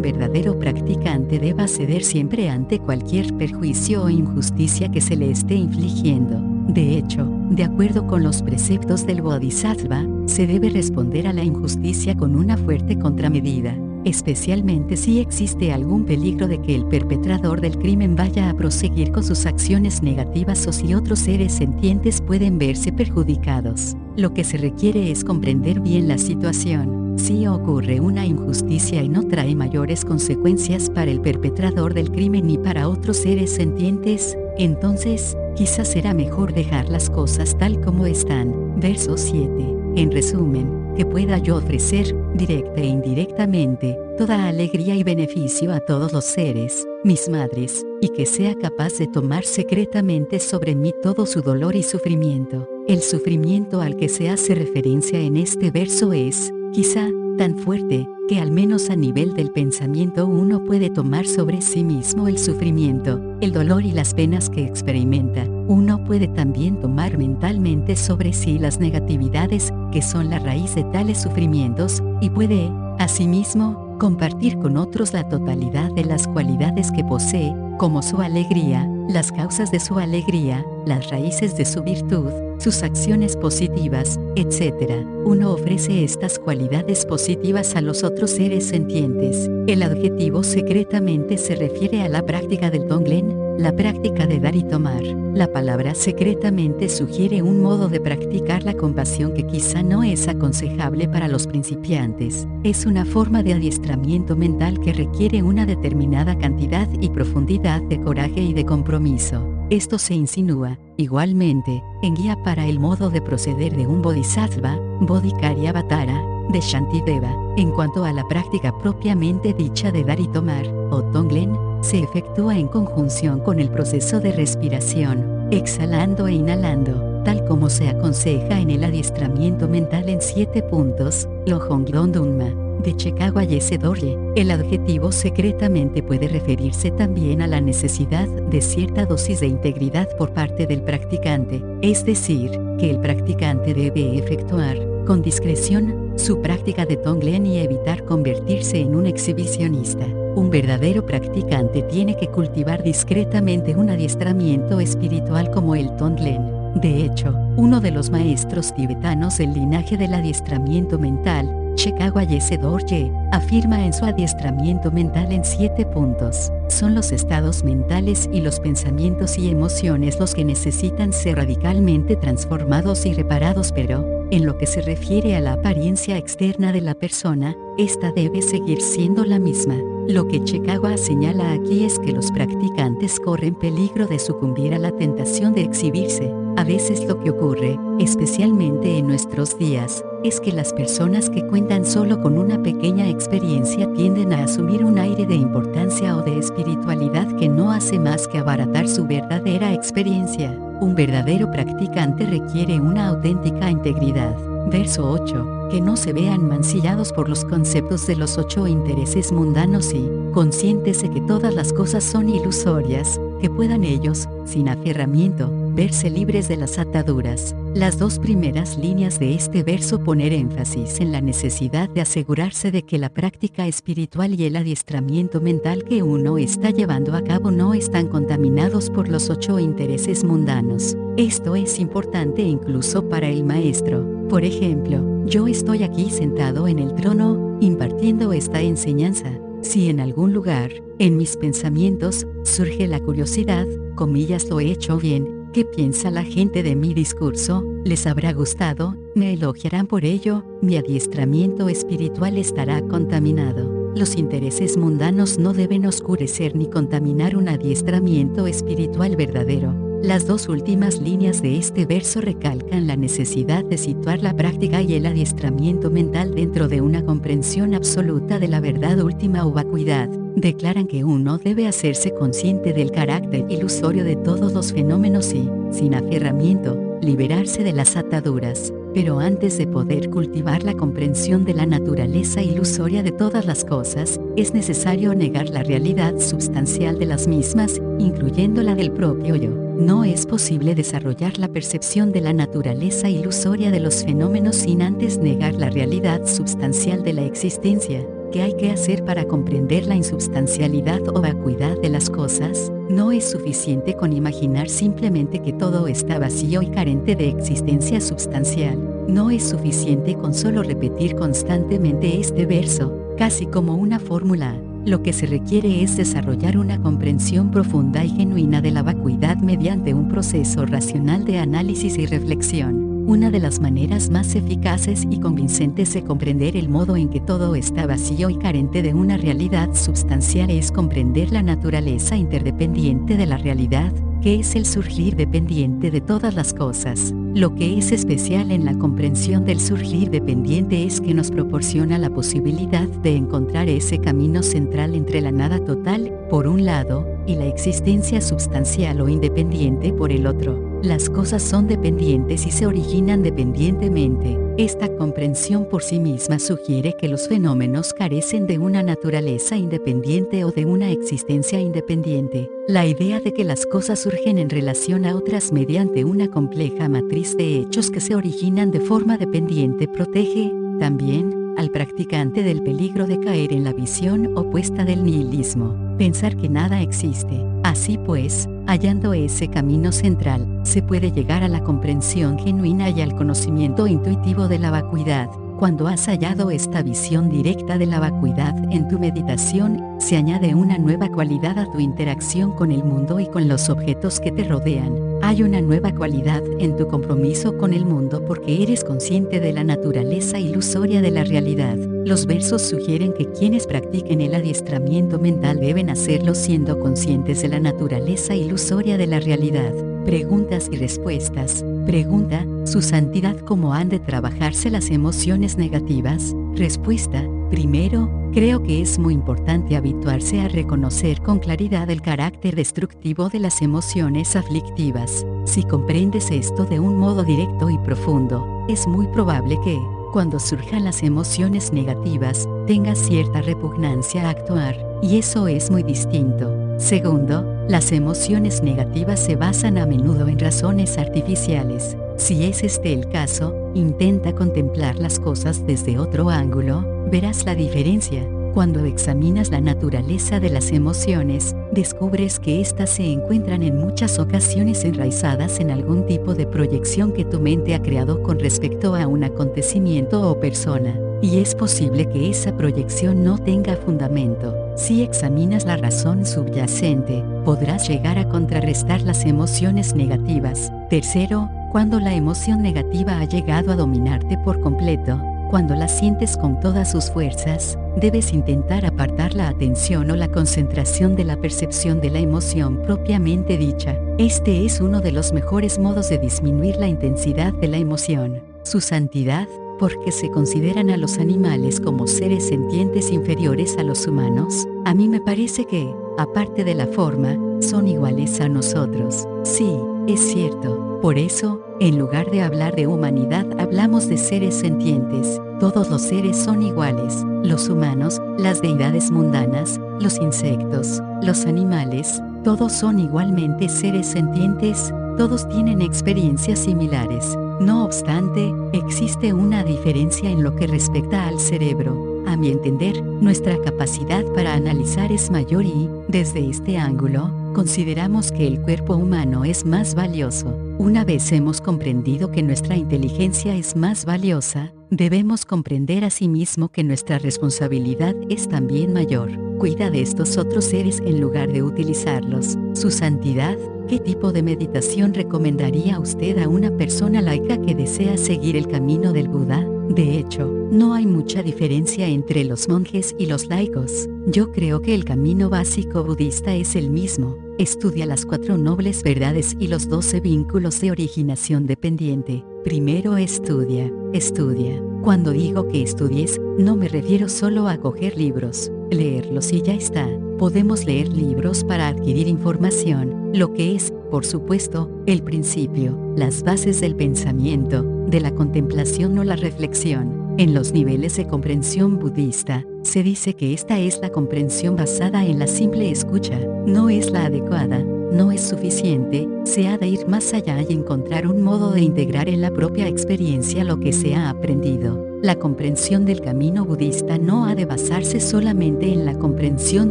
verdadero 0.00 0.56
practicante 0.56 1.40
deba 1.40 1.66
ceder 1.66 2.04
siempre 2.04 2.48
ante 2.48 2.78
cualquier 2.78 3.34
perjuicio 3.34 4.04
o 4.04 4.10
injusticia 4.10 4.92
que 4.92 5.00
se 5.00 5.16
le 5.16 5.32
esté 5.32 5.56
infligiendo. 5.56 6.53
De 6.68 6.96
hecho, 6.96 7.26
de 7.50 7.62
acuerdo 7.62 8.06
con 8.06 8.22
los 8.22 8.42
preceptos 8.42 9.06
del 9.06 9.22
Bodhisattva, 9.22 10.04
se 10.26 10.46
debe 10.46 10.70
responder 10.70 11.26
a 11.26 11.32
la 11.32 11.44
injusticia 11.44 12.16
con 12.16 12.34
una 12.34 12.56
fuerte 12.56 12.98
contramedida, 12.98 13.76
especialmente 14.04 14.96
si 14.96 15.20
existe 15.20 15.72
algún 15.72 16.04
peligro 16.04 16.48
de 16.48 16.60
que 16.60 16.74
el 16.74 16.86
perpetrador 16.86 17.60
del 17.60 17.78
crimen 17.78 18.16
vaya 18.16 18.50
a 18.50 18.54
proseguir 18.54 19.12
con 19.12 19.24
sus 19.24 19.46
acciones 19.46 20.02
negativas 20.02 20.66
o 20.66 20.72
si 20.72 20.94
otros 20.94 21.20
seres 21.20 21.52
sentientes 21.52 22.20
pueden 22.20 22.58
verse 22.58 22.92
perjudicados. 22.92 23.96
Lo 24.16 24.32
que 24.34 24.44
se 24.44 24.58
requiere 24.58 25.10
es 25.10 25.24
comprender 25.24 25.80
bien 25.80 26.08
la 26.08 26.18
situación. 26.18 27.14
Si 27.16 27.46
ocurre 27.46 28.00
una 28.00 28.26
injusticia 28.26 29.02
y 29.02 29.08
no 29.08 29.26
trae 29.26 29.54
mayores 29.54 30.04
consecuencias 30.04 30.90
para 30.90 31.10
el 31.10 31.20
perpetrador 31.20 31.94
del 31.94 32.10
crimen 32.10 32.46
ni 32.46 32.58
para 32.58 32.88
otros 32.88 33.18
seres 33.18 33.52
sentientes, 33.52 34.36
entonces, 34.58 35.36
quizás 35.56 35.88
será 35.88 36.12
mejor 36.14 36.52
dejar 36.52 36.88
las 36.88 37.10
cosas 37.10 37.56
tal 37.56 37.80
como 37.80 38.06
están. 38.06 38.80
Verso 38.80 39.16
7. 39.16 39.48
En 39.96 40.10
resumen, 40.10 40.83
que 40.96 41.04
pueda 41.04 41.38
yo 41.38 41.56
ofrecer, 41.56 42.14
directa 42.34 42.80
e 42.80 42.86
indirectamente, 42.86 43.98
toda 44.16 44.48
alegría 44.48 44.94
y 44.94 45.02
beneficio 45.02 45.72
a 45.72 45.80
todos 45.80 46.12
los 46.12 46.24
seres, 46.24 46.86
mis 47.02 47.28
madres, 47.28 47.84
y 48.00 48.08
que 48.10 48.26
sea 48.26 48.54
capaz 48.54 48.98
de 48.98 49.06
tomar 49.08 49.44
secretamente 49.44 50.38
sobre 50.38 50.74
mí 50.74 50.92
todo 51.02 51.26
su 51.26 51.42
dolor 51.42 51.74
y 51.74 51.82
sufrimiento. 51.82 52.68
El 52.86 53.00
sufrimiento 53.02 53.80
al 53.80 53.96
que 53.96 54.08
se 54.08 54.28
hace 54.28 54.54
referencia 54.54 55.18
en 55.20 55.36
este 55.36 55.70
verso 55.70 56.12
es, 56.12 56.52
quizá, 56.72 57.08
tan 57.38 57.56
fuerte, 57.58 58.06
que 58.28 58.40
al 58.40 58.50
menos 58.50 58.88
a 58.88 58.96
nivel 58.96 59.34
del 59.34 59.50
pensamiento 59.50 60.26
uno 60.26 60.64
puede 60.64 60.88
tomar 60.88 61.26
sobre 61.26 61.60
sí 61.60 61.84
mismo 61.84 62.26
el 62.26 62.38
sufrimiento, 62.38 63.20
el 63.40 63.52
dolor 63.52 63.84
y 63.84 63.92
las 63.92 64.14
penas 64.14 64.48
que 64.48 64.64
experimenta. 64.64 65.44
Uno 65.66 66.02
puede 66.04 66.28
también 66.28 66.80
tomar 66.80 67.18
mentalmente 67.18 67.96
sobre 67.96 68.32
sí 68.32 68.58
las 68.58 68.80
negatividades, 68.80 69.70
que 69.92 70.00
son 70.00 70.30
la 70.30 70.38
raíz 70.38 70.74
de 70.74 70.84
tales 70.84 71.20
sufrimientos, 71.20 72.02
y 72.20 72.30
puede, 72.30 72.70
asimismo, 72.98 73.96
compartir 73.98 74.58
con 74.58 74.76
otros 74.76 75.12
la 75.12 75.28
totalidad 75.28 75.92
de 75.92 76.04
las 76.04 76.26
cualidades 76.26 76.90
que 76.92 77.04
posee, 77.04 77.54
como 77.78 78.02
su 78.02 78.20
alegría, 78.20 78.88
las 79.08 79.32
causas 79.32 79.70
de 79.70 79.80
su 79.80 79.98
alegría, 79.98 80.64
las 80.86 81.10
raíces 81.10 81.56
de 81.56 81.64
su 81.64 81.82
virtud, 81.82 82.30
sus 82.58 82.82
acciones 82.82 83.36
positivas, 83.36 84.18
etc. 84.36 85.04
Uno 85.24 85.52
ofrece 85.52 86.04
estas 86.04 86.38
cualidades 86.38 87.04
positivas 87.04 87.76
a 87.76 87.80
los 87.80 88.04
otros 88.04 88.13
seres 88.26 88.66
sentientes. 88.66 89.50
El 89.66 89.82
adjetivo 89.82 90.42
secretamente 90.42 91.36
se 91.36 91.54
refiere 91.56 92.02
a 92.02 92.08
la 92.08 92.22
práctica 92.22 92.70
del 92.70 92.86
Tonglen, 92.86 93.53
la 93.58 93.74
práctica 93.74 94.26
de 94.26 94.40
dar 94.40 94.56
y 94.56 94.62
tomar. 94.62 95.02
La 95.34 95.52
palabra 95.52 95.94
secretamente 95.94 96.88
sugiere 96.88 97.42
un 97.42 97.62
modo 97.62 97.88
de 97.88 98.00
practicar 98.00 98.64
la 98.64 98.74
compasión 98.74 99.34
que 99.34 99.46
quizá 99.46 99.82
no 99.82 100.02
es 100.02 100.28
aconsejable 100.28 101.08
para 101.08 101.28
los 101.28 101.46
principiantes. 101.46 102.46
Es 102.62 102.86
una 102.86 103.04
forma 103.04 103.42
de 103.42 103.54
adiestramiento 103.54 104.36
mental 104.36 104.80
que 104.80 104.92
requiere 104.92 105.42
una 105.42 105.66
determinada 105.66 106.36
cantidad 106.38 106.88
y 107.00 107.08
profundidad 107.10 107.82
de 107.82 108.00
coraje 108.00 108.40
y 108.40 108.52
de 108.52 108.64
compromiso. 108.64 109.48
Esto 109.70 109.98
se 109.98 110.14
insinúa, 110.14 110.78
igualmente, 110.96 111.82
en 112.02 112.14
guía 112.14 112.36
para 112.44 112.66
el 112.66 112.78
modo 112.78 113.08
de 113.08 113.22
proceder 113.22 113.74
de 113.74 113.86
un 113.86 114.02
bodhisattva, 114.02 114.78
bodhicaryavatara, 115.00 116.22
de 116.50 116.60
Shantideva. 116.60 117.34
En 117.56 117.70
cuanto 117.70 118.04
a 118.04 118.12
la 118.12 118.26
práctica 118.28 118.76
propiamente 118.78 119.54
dicha 119.54 119.90
de 119.90 120.04
dar 120.04 120.20
y 120.20 120.28
tomar, 120.28 120.66
o 120.90 121.02
Tonglen, 121.04 121.56
se 121.84 121.98
efectúa 121.98 122.58
en 122.58 122.66
conjunción 122.66 123.40
con 123.40 123.60
el 123.60 123.68
proceso 123.68 124.18
de 124.18 124.32
respiración, 124.32 125.48
exhalando 125.50 126.26
e 126.26 126.32
inhalando, 126.32 127.22
tal 127.24 127.44
como 127.44 127.68
se 127.68 127.88
aconseja 127.88 128.58
en 128.58 128.70
el 128.70 128.84
adiestramiento 128.84 129.68
mental 129.68 130.08
en 130.08 130.22
siete 130.22 130.62
puntos, 130.62 131.28
lo 131.46 131.58
Dunma 131.58 132.64
de 132.82 132.96
Chicago 132.96 133.40
Dorje, 133.80 134.16
el 134.36 134.50
adjetivo 134.50 135.12
secretamente 135.12 136.02
puede 136.02 136.28
referirse 136.28 136.90
también 136.90 137.40
a 137.40 137.46
la 137.46 137.60
necesidad 137.60 138.28
de 138.28 138.60
cierta 138.60 139.06
dosis 139.06 139.40
de 139.40 139.46
integridad 139.46 140.08
por 140.16 140.32
parte 140.32 140.66
del 140.66 140.82
practicante, 140.82 141.62
es 141.82 142.04
decir, 142.04 142.50
que 142.78 142.90
el 142.90 143.00
practicante 143.00 143.72
debe 143.72 144.18
efectuar, 144.18 144.93
con 145.04 145.22
discreción, 145.22 146.12
su 146.16 146.40
práctica 146.40 146.86
de 146.86 146.96
Tonglen 146.96 147.46
y 147.46 147.58
evitar 147.58 148.04
convertirse 148.04 148.80
en 148.80 148.94
un 148.94 149.06
exhibicionista. 149.06 150.06
Un 150.34 150.50
verdadero 150.50 151.04
practicante 151.04 151.82
tiene 151.82 152.16
que 152.16 152.28
cultivar 152.28 152.82
discretamente 152.82 153.76
un 153.76 153.90
adiestramiento 153.90 154.80
espiritual 154.80 155.50
como 155.50 155.74
el 155.74 155.94
Tonglen. 155.96 156.72
De 156.80 157.04
hecho, 157.04 157.32
uno 157.56 157.80
de 157.80 157.90
los 157.90 158.10
maestros 158.10 158.74
tibetanos 158.74 159.38
del 159.38 159.52
linaje 159.52 159.96
del 159.96 160.14
adiestramiento 160.14 160.98
mental, 160.98 161.48
Chicago 161.76 162.18
Ayese 162.18 162.58
Dorje, 162.58 163.12
afirma 163.32 163.84
en 163.84 163.92
su 163.92 164.04
adiestramiento 164.04 164.90
mental 164.90 165.32
en 165.32 165.44
siete 165.44 165.86
puntos. 165.86 166.50
Son 166.68 166.94
los 166.94 167.12
estados 167.12 167.62
mentales 167.62 168.28
y 168.32 168.40
los 168.40 168.58
pensamientos 168.58 169.38
y 169.38 169.48
emociones 169.48 170.18
los 170.18 170.34
que 170.34 170.44
necesitan 170.44 171.12
ser 171.12 171.36
radicalmente 171.36 172.16
transformados 172.16 173.06
y 173.06 173.14
reparados, 173.14 173.72
pero, 173.72 174.04
en 174.30 174.46
lo 174.46 174.56
que 174.56 174.66
se 174.66 174.80
refiere 174.80 175.36
a 175.36 175.40
la 175.40 175.52
apariencia 175.52 176.16
externa 176.16 176.72
de 176.72 176.80
la 176.80 176.94
persona, 176.94 177.56
esta 177.78 178.12
debe 178.12 178.42
seguir 178.42 178.80
siendo 178.80 179.24
la 179.24 179.38
misma. 179.38 179.76
Lo 180.08 180.28
que 180.28 180.42
Chicago 180.44 180.88
señala 180.96 181.52
aquí 181.52 181.84
es 181.84 181.98
que 181.98 182.12
los 182.12 182.30
practicantes 182.32 183.18
corren 183.20 183.54
peligro 183.54 184.06
de 184.06 184.18
sucumbir 184.18 184.74
a 184.74 184.78
la 184.78 184.90
tentación 184.90 185.54
de 185.54 185.62
exhibirse. 185.62 186.30
A 186.56 186.64
veces 186.64 187.04
lo 187.06 187.18
que 187.20 187.30
ocurre, 187.30 187.78
especialmente 187.98 188.98
en 188.98 189.06
nuestros 189.06 189.58
días, 189.58 190.04
es 190.22 190.40
que 190.40 190.52
las 190.52 190.72
personas 190.72 191.30
que 191.30 191.46
cuentan 191.46 191.84
solo 191.84 192.20
con 192.20 192.38
una 192.38 192.62
pequeña 192.62 193.08
experiencia 193.08 193.92
tienden 193.94 194.32
a 194.32 194.44
asumir 194.44 194.84
un 194.84 194.98
aire 194.98 195.26
de 195.26 195.34
importancia 195.34 196.16
o 196.16 196.22
de 196.22 196.38
espiritualidad 196.54 197.26
que 197.36 197.48
no 197.48 197.72
hace 197.72 197.98
más 197.98 198.28
que 198.28 198.38
abaratar 198.38 198.86
su 198.86 199.06
verdadera 199.06 199.72
experiencia. 199.72 200.52
Un 200.80 200.94
verdadero 200.94 201.50
practicante 201.50 202.26
requiere 202.26 202.78
una 202.78 203.08
auténtica 203.08 203.70
integridad. 203.70 204.36
Verso 204.70 205.10
8. 205.10 205.68
Que 205.70 205.80
no 205.80 205.96
se 205.96 206.12
vean 206.12 206.46
mancillados 206.46 207.12
por 207.12 207.28
los 207.28 207.44
conceptos 207.44 208.06
de 208.06 208.14
los 208.14 208.38
ocho 208.38 208.68
intereses 208.68 209.32
mundanos 209.32 209.92
y, 209.92 210.08
conscientes 210.32 211.02
de 211.02 211.10
que 211.10 211.20
todas 211.22 211.52
las 211.52 211.72
cosas 211.72 212.04
son 212.04 212.28
ilusorias, 212.28 213.20
que 213.40 213.50
puedan 213.50 213.82
ellos, 213.82 214.28
sin 214.44 214.68
aferramiento, 214.68 215.50
verse 215.74 216.08
libres 216.08 216.48
de 216.48 216.56
las 216.56 216.78
ataduras. 216.78 217.54
Las 217.74 217.98
dos 217.98 218.18
primeras 218.20 218.78
líneas 218.78 219.18
de 219.18 219.34
este 219.34 219.64
verso 219.64 220.02
poner 220.02 220.32
énfasis 220.32 221.00
en 221.00 221.10
la 221.10 221.20
necesidad 221.20 221.88
de 221.88 222.00
asegurarse 222.00 222.70
de 222.70 222.82
que 222.82 222.98
la 222.98 223.08
práctica 223.08 223.66
espiritual 223.66 224.38
y 224.38 224.44
el 224.44 224.56
adiestramiento 224.56 225.40
mental 225.40 225.84
que 225.84 226.02
uno 226.02 226.38
está 226.38 226.70
llevando 226.70 227.14
a 227.14 227.22
cabo 227.22 227.50
no 227.50 227.74
están 227.74 228.06
contaminados 228.06 228.90
por 228.90 229.08
los 229.08 229.28
ocho 229.30 229.58
intereses 229.58 230.22
mundanos. 230.22 230.96
Esto 231.16 231.56
es 231.56 231.80
importante 231.80 232.42
incluso 232.42 233.08
para 233.08 233.28
el 233.28 233.44
maestro. 233.44 234.28
Por 234.28 234.44
ejemplo, 234.44 235.24
yo 235.26 235.48
estoy 235.48 235.82
aquí 235.82 236.10
sentado 236.10 236.68
en 236.68 236.78
el 236.78 236.94
trono, 236.94 237.58
impartiendo 237.60 238.32
esta 238.32 238.60
enseñanza. 238.60 239.32
Si 239.62 239.88
en 239.88 239.98
algún 239.98 240.32
lugar, 240.32 240.70
en 240.98 241.16
mis 241.16 241.36
pensamientos, 241.36 242.26
surge 242.44 242.86
la 242.86 243.00
curiosidad, 243.00 243.66
comillas 243.94 244.48
lo 244.48 244.60
he 244.60 244.70
hecho 244.70 244.98
bien, 244.98 245.43
¿Qué 245.54 245.64
piensa 245.64 246.10
la 246.10 246.24
gente 246.24 246.64
de 246.64 246.74
mi 246.74 246.94
discurso? 246.94 247.62
¿Les 247.84 248.08
habrá 248.08 248.32
gustado? 248.32 248.96
¿Me 249.14 249.34
elogiarán 249.34 249.86
por 249.86 250.04
ello? 250.04 250.42
Mi 250.60 250.76
adiestramiento 250.76 251.68
espiritual 251.68 252.38
estará 252.38 252.82
contaminado. 252.82 253.92
Los 253.94 254.16
intereses 254.16 254.76
mundanos 254.76 255.38
no 255.38 255.52
deben 255.52 255.86
oscurecer 255.86 256.56
ni 256.56 256.68
contaminar 256.68 257.36
un 257.36 257.48
adiestramiento 257.48 258.48
espiritual 258.48 259.14
verdadero. 259.14 259.83
Las 260.04 260.26
dos 260.26 260.50
últimas 260.50 261.00
líneas 261.00 261.40
de 261.40 261.56
este 261.56 261.86
verso 261.86 262.20
recalcan 262.20 262.86
la 262.86 262.94
necesidad 262.94 263.64
de 263.64 263.78
situar 263.78 264.22
la 264.22 264.36
práctica 264.36 264.82
y 264.82 264.92
el 264.92 265.06
adiestramiento 265.06 265.90
mental 265.90 266.34
dentro 266.34 266.68
de 266.68 266.82
una 266.82 267.02
comprensión 267.02 267.74
absoluta 267.74 268.38
de 268.38 268.48
la 268.48 268.60
verdad 268.60 269.00
última 269.00 269.46
o 269.46 269.52
vacuidad. 269.52 270.10
Declaran 270.36 270.88
que 270.88 271.04
uno 271.04 271.38
debe 271.38 271.66
hacerse 271.66 272.12
consciente 272.12 272.74
del 272.74 272.90
carácter 272.90 273.46
ilusorio 273.48 274.04
de 274.04 274.16
todos 274.16 274.52
los 274.52 274.74
fenómenos 274.74 275.32
y, 275.32 275.48
sin 275.70 275.94
aferramiento, 275.94 276.93
liberarse 277.04 277.62
de 277.62 277.72
las 277.72 277.96
ataduras. 277.96 278.72
Pero 278.94 279.20
antes 279.20 279.58
de 279.58 279.66
poder 279.66 280.10
cultivar 280.10 280.62
la 280.62 280.74
comprensión 280.74 281.44
de 281.44 281.54
la 281.54 281.66
naturaleza 281.66 282.42
ilusoria 282.42 283.02
de 283.02 283.12
todas 283.12 283.46
las 283.46 283.64
cosas, 283.64 284.20
es 284.36 284.54
necesario 284.54 285.14
negar 285.14 285.50
la 285.50 285.62
realidad 285.62 286.18
substancial 286.18 286.98
de 286.98 287.06
las 287.06 287.28
mismas, 287.28 287.80
incluyendo 287.98 288.62
la 288.62 288.74
del 288.74 288.90
propio 288.90 289.36
yo. 289.36 289.50
No 289.50 290.04
es 290.04 290.26
posible 290.26 290.74
desarrollar 290.74 291.38
la 291.38 291.48
percepción 291.48 292.12
de 292.12 292.20
la 292.20 292.32
naturaleza 292.32 293.08
ilusoria 293.08 293.70
de 293.70 293.80
los 293.80 294.04
fenómenos 294.04 294.56
sin 294.56 294.82
antes 294.82 295.18
negar 295.18 295.54
la 295.54 295.70
realidad 295.70 296.26
substancial 296.26 297.02
de 297.02 297.12
la 297.12 297.24
existencia. 297.24 298.06
¿Qué 298.34 298.42
hay 298.42 298.54
que 298.54 298.72
hacer 298.72 299.04
para 299.04 299.26
comprender 299.26 299.86
la 299.86 299.94
insubstancialidad 299.94 301.06
o 301.06 301.20
vacuidad 301.20 301.80
de 301.80 301.88
las 301.88 302.10
cosas? 302.10 302.72
No 302.90 303.12
es 303.12 303.30
suficiente 303.30 303.94
con 303.94 304.12
imaginar 304.12 304.68
simplemente 304.68 305.40
que 305.40 305.52
todo 305.52 305.86
está 305.86 306.18
vacío 306.18 306.60
y 306.60 306.66
carente 306.66 307.14
de 307.14 307.28
existencia 307.28 308.00
substancial. 308.00 308.76
No 309.06 309.30
es 309.30 309.48
suficiente 309.48 310.16
con 310.16 310.34
solo 310.34 310.64
repetir 310.64 311.14
constantemente 311.14 312.18
este 312.18 312.44
verso, 312.44 313.14
casi 313.16 313.46
como 313.46 313.76
una 313.76 314.00
fórmula 314.00 314.56
lo 314.84 315.02
que 315.02 315.14
se 315.14 315.24
requiere 315.24 315.82
es 315.82 315.96
desarrollar 315.96 316.58
una 316.58 316.78
comprensión 316.82 317.50
profunda 317.50 318.04
y 318.04 318.10
genuina 318.10 318.60
de 318.60 318.70
la 318.70 318.82
vacuidad 318.82 319.38
mediante 319.38 319.94
un 319.94 320.08
proceso 320.10 320.66
racional 320.66 321.24
de 321.24 321.38
análisis 321.38 321.96
y 321.96 322.04
reflexión. 322.04 322.93
Una 323.06 323.30
de 323.30 323.38
las 323.38 323.60
maneras 323.60 324.08
más 324.08 324.34
eficaces 324.34 325.06
y 325.10 325.20
convincentes 325.20 325.92
de 325.92 326.02
comprender 326.02 326.56
el 326.56 326.70
modo 326.70 326.96
en 326.96 327.10
que 327.10 327.20
todo 327.20 327.54
está 327.54 327.86
vacío 327.86 328.30
y 328.30 328.38
carente 328.38 328.80
de 328.80 328.94
una 328.94 329.18
realidad 329.18 329.74
substancial 329.74 330.48
es 330.48 330.72
comprender 330.72 331.30
la 331.30 331.42
naturaleza 331.42 332.16
interdependiente 332.16 333.18
de 333.18 333.26
la 333.26 333.36
realidad, 333.36 333.92
que 334.22 334.36
es 334.36 334.54
el 334.54 334.64
surgir 334.64 335.16
dependiente 335.16 335.90
de 335.90 336.00
todas 336.00 336.34
las 336.34 336.54
cosas. 336.54 337.12
Lo 337.34 337.54
que 337.54 337.76
es 337.76 337.92
especial 337.92 338.50
en 338.50 338.64
la 338.64 338.78
comprensión 338.78 339.44
del 339.44 339.60
surgir 339.60 340.08
dependiente 340.08 340.84
es 340.84 341.02
que 341.02 341.12
nos 341.12 341.30
proporciona 341.30 341.98
la 341.98 342.08
posibilidad 342.08 342.88
de 342.88 343.16
encontrar 343.16 343.68
ese 343.68 343.98
camino 343.98 344.42
central 344.42 344.94
entre 344.94 345.20
la 345.20 345.30
nada 345.30 345.58
total, 345.58 346.10
por 346.30 346.46
un 346.46 346.64
lado, 346.64 347.06
y 347.26 347.34
la 347.36 347.44
existencia 347.44 348.22
substancial 348.22 349.02
o 349.02 349.10
independiente 349.10 349.92
por 349.92 350.10
el 350.10 350.26
otro. 350.26 350.73
Las 350.84 351.08
cosas 351.08 351.42
son 351.42 351.66
dependientes 351.66 352.44
y 352.46 352.50
se 352.50 352.66
originan 352.66 353.22
dependientemente. 353.22 354.38
Esta 354.58 354.94
comprensión 354.94 355.66
por 355.66 355.82
sí 355.82 355.98
misma 355.98 356.38
sugiere 356.38 356.94
que 357.00 357.08
los 357.08 357.26
fenómenos 357.26 357.94
carecen 357.94 358.46
de 358.46 358.58
una 358.58 358.82
naturaleza 358.82 359.56
independiente 359.56 360.44
o 360.44 360.50
de 360.50 360.66
una 360.66 360.90
existencia 360.90 361.58
independiente. 361.58 362.50
La 362.68 362.84
idea 362.84 363.18
de 363.18 363.32
que 363.32 363.44
las 363.44 363.64
cosas 363.64 364.00
surgen 364.00 364.36
en 364.36 364.50
relación 364.50 365.06
a 365.06 365.16
otras 365.16 365.52
mediante 365.52 366.04
una 366.04 366.30
compleja 366.30 366.86
matriz 366.90 367.34
de 367.34 367.60
hechos 367.60 367.90
que 367.90 368.02
se 368.02 368.14
originan 368.14 368.70
de 368.70 368.80
forma 368.80 369.16
dependiente 369.16 369.88
protege, 369.88 370.52
también, 370.78 371.43
al 371.56 371.70
practicante 371.70 372.42
del 372.42 372.62
peligro 372.62 373.06
de 373.06 373.20
caer 373.20 373.52
en 373.52 373.64
la 373.64 373.72
visión 373.72 374.36
opuesta 374.36 374.84
del 374.84 375.04
nihilismo, 375.04 375.96
pensar 375.98 376.36
que 376.36 376.48
nada 376.48 376.80
existe. 376.80 377.40
Así 377.62 377.98
pues, 377.98 378.48
Hallando 378.66 379.12
ese 379.12 379.48
camino 379.48 379.92
central, 379.92 380.62
se 380.62 380.80
puede 380.80 381.12
llegar 381.12 381.42
a 381.42 381.48
la 381.48 381.62
comprensión 381.62 382.38
genuina 382.38 382.88
y 382.88 383.02
al 383.02 383.14
conocimiento 383.14 383.86
intuitivo 383.86 384.48
de 384.48 384.58
la 384.58 384.70
vacuidad. 384.70 385.28
Cuando 385.58 385.86
has 385.86 386.06
hallado 386.06 386.50
esta 386.50 386.82
visión 386.82 387.28
directa 387.28 387.76
de 387.76 387.84
la 387.84 388.00
vacuidad 388.00 388.56
en 388.72 388.88
tu 388.88 388.98
meditación, 388.98 389.96
se 389.98 390.16
añade 390.16 390.54
una 390.54 390.78
nueva 390.78 391.10
cualidad 391.10 391.58
a 391.58 391.70
tu 391.70 391.78
interacción 391.78 392.52
con 392.52 392.72
el 392.72 392.84
mundo 392.84 393.20
y 393.20 393.26
con 393.26 393.48
los 393.48 393.68
objetos 393.68 394.18
que 394.18 394.32
te 394.32 394.44
rodean. 394.44 395.13
Hay 395.26 395.42
una 395.42 395.62
nueva 395.62 395.90
cualidad 395.90 396.42
en 396.58 396.76
tu 396.76 396.86
compromiso 396.86 397.56
con 397.56 397.72
el 397.72 397.86
mundo 397.86 398.22
porque 398.26 398.62
eres 398.62 398.84
consciente 398.84 399.40
de 399.40 399.54
la 399.54 399.64
naturaleza 399.64 400.38
ilusoria 400.38 401.00
de 401.00 401.10
la 401.10 401.24
realidad. 401.24 401.78
Los 401.78 402.26
versos 402.26 402.60
sugieren 402.60 403.14
que 403.14 403.32
quienes 403.32 403.66
practiquen 403.66 404.20
el 404.20 404.34
adiestramiento 404.34 405.18
mental 405.18 405.60
deben 405.60 405.88
hacerlo 405.88 406.34
siendo 406.34 406.78
conscientes 406.78 407.40
de 407.40 407.48
la 407.48 407.58
naturaleza 407.58 408.34
ilusoria 408.34 408.98
de 408.98 409.06
la 409.06 409.18
realidad. 409.18 409.72
Preguntas 410.04 410.68
y 410.70 410.76
respuestas. 410.76 411.64
Pregunta, 411.86 412.44
¿su 412.66 412.82
santidad 412.82 413.38
cómo 413.38 413.72
han 413.72 413.88
de 413.88 413.98
trabajarse 413.98 414.68
las 414.68 414.90
emociones 414.90 415.56
negativas? 415.56 416.34
Respuesta, 416.54 417.26
primero, 417.48 418.10
creo 418.34 418.62
que 418.62 418.82
es 418.82 418.98
muy 418.98 419.14
importante 419.14 419.76
habituarse 419.76 420.42
a 420.42 420.48
reconocer 420.48 421.22
con 421.22 421.38
claridad 421.38 421.88
el 421.88 422.02
carácter 422.02 422.54
destructivo 422.54 423.30
de 423.30 423.38
las 423.38 423.62
emociones 423.62 424.36
aflictivas. 424.36 425.24
Si 425.46 425.62
comprendes 425.62 426.30
esto 426.30 426.66
de 426.66 426.80
un 426.80 426.98
modo 426.98 427.24
directo 427.24 427.70
y 427.70 427.78
profundo, 427.78 428.66
es 428.68 428.86
muy 428.86 429.06
probable 429.06 429.58
que, 429.64 429.80
cuando 430.12 430.38
surjan 430.38 430.84
las 430.84 431.02
emociones 431.02 431.72
negativas, 431.72 432.46
tenga 432.66 432.94
cierta 432.94 433.40
repugnancia 433.40 434.26
a 434.26 434.30
actuar, 434.30 434.76
y 435.02 435.16
eso 435.16 435.48
es 435.48 435.70
muy 435.70 435.82
distinto. 435.82 436.63
Segundo, 436.76 437.64
las 437.68 437.92
emociones 437.92 438.62
negativas 438.62 439.20
se 439.20 439.36
basan 439.36 439.78
a 439.78 439.86
menudo 439.86 440.28
en 440.28 440.38
razones 440.38 440.98
artificiales. 440.98 441.96
Si 442.16 442.44
es 442.44 442.62
este 442.62 442.92
el 442.92 443.08
caso, 443.08 443.70
intenta 443.74 444.34
contemplar 444.34 444.98
las 444.98 445.18
cosas 445.18 445.66
desde 445.66 445.98
otro 445.98 446.30
ángulo, 446.30 446.84
verás 447.10 447.44
la 447.44 447.54
diferencia. 447.54 448.28
Cuando 448.54 448.84
examinas 448.84 449.50
la 449.50 449.60
naturaleza 449.60 450.38
de 450.38 450.50
las 450.50 450.70
emociones, 450.70 451.56
descubres 451.72 452.38
que 452.38 452.60
éstas 452.60 452.90
se 452.90 453.04
encuentran 453.04 453.62
en 453.62 453.78
muchas 453.78 454.18
ocasiones 454.18 454.84
enraizadas 454.84 455.58
en 455.58 455.70
algún 455.72 456.06
tipo 456.06 456.34
de 456.34 456.46
proyección 456.46 457.12
que 457.12 457.24
tu 457.24 457.40
mente 457.40 457.74
ha 457.74 457.82
creado 457.82 458.22
con 458.22 458.38
respecto 458.38 458.94
a 458.94 459.08
un 459.08 459.24
acontecimiento 459.24 460.30
o 460.30 460.38
persona, 460.38 460.96
y 461.24 461.38
es 461.38 461.54
posible 461.54 462.06
que 462.06 462.28
esa 462.28 462.54
proyección 462.54 463.24
no 463.24 463.38
tenga 463.38 463.76
fundamento. 463.76 464.54
Si 464.76 465.02
examinas 465.02 465.64
la 465.64 465.78
razón 465.78 466.26
subyacente, 466.26 467.24
podrás 467.46 467.88
llegar 467.88 468.18
a 468.18 468.28
contrarrestar 468.28 469.00
las 469.00 469.24
emociones 469.24 469.94
negativas. 469.94 470.70
Tercero, 470.90 471.48
cuando 471.72 471.98
la 471.98 472.14
emoción 472.14 472.60
negativa 472.60 473.20
ha 473.20 473.24
llegado 473.24 473.72
a 473.72 473.76
dominarte 473.76 474.36
por 474.36 474.60
completo, 474.60 475.18
cuando 475.48 475.74
la 475.74 475.88
sientes 475.88 476.36
con 476.36 476.60
todas 476.60 476.90
sus 476.90 477.10
fuerzas, 477.10 477.78
debes 477.96 478.34
intentar 478.34 478.84
apartar 478.84 479.32
la 479.32 479.48
atención 479.48 480.10
o 480.10 480.16
la 480.16 480.28
concentración 480.28 481.16
de 481.16 481.24
la 481.24 481.38
percepción 481.38 482.02
de 482.02 482.10
la 482.10 482.18
emoción 482.18 482.82
propiamente 482.82 483.56
dicha. 483.56 483.96
Este 484.18 484.66
es 484.66 484.78
uno 484.78 485.00
de 485.00 485.12
los 485.12 485.32
mejores 485.32 485.78
modos 485.78 486.10
de 486.10 486.18
disminuir 486.18 486.76
la 486.76 486.88
intensidad 486.88 487.54
de 487.54 487.68
la 487.68 487.78
emoción. 487.78 488.42
Su 488.62 488.80
santidad, 488.80 489.46
porque 489.78 490.12
se 490.12 490.30
consideran 490.30 490.90
a 490.90 490.96
los 490.96 491.18
animales 491.18 491.80
como 491.80 492.06
seres 492.06 492.46
sentientes 492.48 493.10
inferiores 493.10 493.76
a 493.78 493.82
los 493.82 494.06
humanos, 494.06 494.66
a 494.84 494.94
mí 494.94 495.08
me 495.08 495.20
parece 495.20 495.64
que, 495.64 495.94
aparte 496.18 496.64
de 496.64 496.74
la 496.74 496.86
forma, 496.86 497.36
son 497.60 497.88
iguales 497.88 498.40
a 498.40 498.48
nosotros. 498.48 499.26
Sí, 499.42 499.76
es 500.06 500.20
cierto. 500.20 500.98
Por 501.00 501.18
eso, 501.18 501.60
en 501.80 501.98
lugar 501.98 502.30
de 502.30 502.42
hablar 502.42 502.74
de 502.74 502.86
humanidad, 502.86 503.46
hablamos 503.58 504.08
de 504.08 504.16
seres 504.16 504.54
sentientes. 504.54 505.40
Todos 505.60 505.90
los 505.90 506.02
seres 506.02 506.36
son 506.36 506.62
iguales, 506.62 507.22
los 507.42 507.68
humanos, 507.68 508.20
las 508.38 508.62
deidades 508.62 509.10
mundanas, 509.10 509.78
los 510.00 510.18
insectos, 510.18 511.02
los 511.22 511.46
animales, 511.46 512.22
todos 512.42 512.72
son 512.72 512.98
igualmente 512.98 513.68
seres 513.68 514.06
sentientes, 514.06 514.92
Todos 515.16 515.48
tienen 515.48 515.80
experiencias 515.80 516.58
similares. 516.58 517.38
No 517.60 517.84
obstante, 517.84 518.52
existe 518.72 519.32
una 519.32 519.62
diferencia 519.62 520.28
en 520.28 520.42
lo 520.42 520.56
que 520.56 520.66
respecta 520.66 521.26
al 521.26 521.38
cerebro. 521.38 522.13
Mi 522.36 522.50
entender, 522.50 523.00
nuestra 523.02 523.56
capacidad 523.62 524.24
para 524.34 524.54
analizar 524.54 525.12
es 525.12 525.30
mayor 525.30 525.64
y, 525.64 525.88
desde 526.08 526.48
este 526.48 526.76
ángulo, 526.76 527.30
consideramos 527.54 528.32
que 528.32 528.46
el 528.46 528.60
cuerpo 528.60 528.96
humano 528.96 529.44
es 529.44 529.64
más 529.64 529.94
valioso. 529.94 530.48
Una 530.78 531.04
vez 531.04 531.30
hemos 531.30 531.60
comprendido 531.60 532.32
que 532.32 532.42
nuestra 532.42 532.76
inteligencia 532.76 533.54
es 533.54 533.76
más 533.76 534.04
valiosa, 534.04 534.72
debemos 534.90 535.44
comprender 535.44 536.04
asimismo 536.04 536.70
que 536.70 536.82
nuestra 536.82 537.18
responsabilidad 537.18 538.16
es 538.28 538.48
también 538.48 538.92
mayor. 538.92 539.30
Cuida 539.58 539.90
de 539.90 540.02
estos 540.02 540.36
otros 540.36 540.64
seres 540.64 541.00
en 541.06 541.20
lugar 541.20 541.52
de 541.52 541.62
utilizarlos. 541.62 542.58
Su 542.74 542.90
santidad, 542.90 543.56
¿qué 543.88 544.00
tipo 544.00 544.32
de 544.32 544.42
meditación 544.42 545.14
recomendaría 545.14 546.00
usted 546.00 546.38
a 546.38 546.48
una 546.48 546.76
persona 546.76 547.22
laica 547.22 547.56
que 547.62 547.74
desea 547.76 548.16
seguir 548.16 548.56
el 548.56 548.66
camino 548.66 549.12
del 549.12 549.28
Buda? 549.28 549.64
De 549.88 550.18
hecho, 550.18 550.46
no 550.70 550.94
hay 550.94 551.06
mucha 551.06 551.42
diferencia 551.42 552.08
entre 552.08 552.44
los 552.44 552.68
monjes 552.68 553.14
y 553.18 553.26
los 553.26 553.48
laicos. 553.48 554.08
Yo 554.26 554.50
creo 554.50 554.80
que 554.80 554.94
el 554.94 555.04
camino 555.04 555.50
básico 555.50 556.02
budista 556.02 556.54
es 556.54 556.74
el 556.74 556.90
mismo. 556.90 557.36
Estudia 557.58 558.06
las 558.06 558.24
cuatro 558.24 558.56
nobles 558.56 559.02
verdades 559.02 559.54
y 559.58 559.68
los 559.68 559.88
doce 559.88 560.20
vínculos 560.20 560.80
de 560.80 560.90
originación 560.90 561.66
dependiente. 561.66 562.44
Primero 562.64 563.16
estudia, 563.16 563.92
estudia. 564.12 564.82
Cuando 565.02 565.32
digo 565.32 565.68
que 565.68 565.82
estudies, 565.82 566.40
no 566.58 566.76
me 566.76 566.88
refiero 566.88 567.28
solo 567.28 567.68
a 567.68 567.76
coger 567.76 568.16
libros, 568.16 568.72
leerlos 568.90 569.52
y 569.52 569.60
ya 569.60 569.74
está. 569.74 570.08
Podemos 570.38 570.86
leer 570.86 571.08
libros 571.08 571.62
para 571.62 571.88
adquirir 571.88 572.26
información, 572.26 573.30
lo 573.34 573.52
que 573.52 573.76
es, 573.76 573.92
por 574.10 574.24
supuesto, 574.24 574.90
el 575.06 575.22
principio, 575.22 575.96
las 576.16 576.42
bases 576.42 576.80
del 576.80 576.96
pensamiento, 576.96 577.84
de 578.14 578.20
la 578.20 578.30
contemplación 578.30 579.18
o 579.18 579.24
la 579.24 579.34
reflexión. 579.34 580.36
En 580.38 580.54
los 580.54 580.72
niveles 580.72 581.16
de 581.16 581.26
comprensión 581.26 581.98
budista, 581.98 582.64
se 582.82 583.02
dice 583.02 583.34
que 583.34 583.52
esta 583.52 583.80
es 583.80 583.98
la 584.00 584.10
comprensión 584.10 584.76
basada 584.76 585.24
en 585.24 585.40
la 585.40 585.48
simple 585.48 585.90
escucha, 585.90 586.38
no 586.64 586.88
es 586.88 587.10
la 587.10 587.24
adecuada, 587.24 587.80
no 587.80 588.30
es 588.30 588.40
suficiente, 588.40 589.28
se 589.42 589.66
ha 589.66 589.78
de 589.78 589.88
ir 589.88 590.06
más 590.06 590.32
allá 590.32 590.62
y 590.62 590.72
encontrar 590.74 591.26
un 591.26 591.42
modo 591.42 591.72
de 591.72 591.80
integrar 591.80 592.28
en 592.28 592.40
la 592.40 592.52
propia 592.52 592.86
experiencia 592.86 593.64
lo 593.64 593.80
que 593.80 593.92
se 593.92 594.14
ha 594.14 594.30
aprendido. 594.30 595.04
La 595.20 595.34
comprensión 595.34 596.04
del 596.04 596.20
camino 596.20 596.64
budista 596.64 597.18
no 597.18 597.46
ha 597.46 597.56
de 597.56 597.64
basarse 597.64 598.20
solamente 598.20 598.92
en 598.92 599.06
la 599.06 599.18
comprensión 599.18 599.90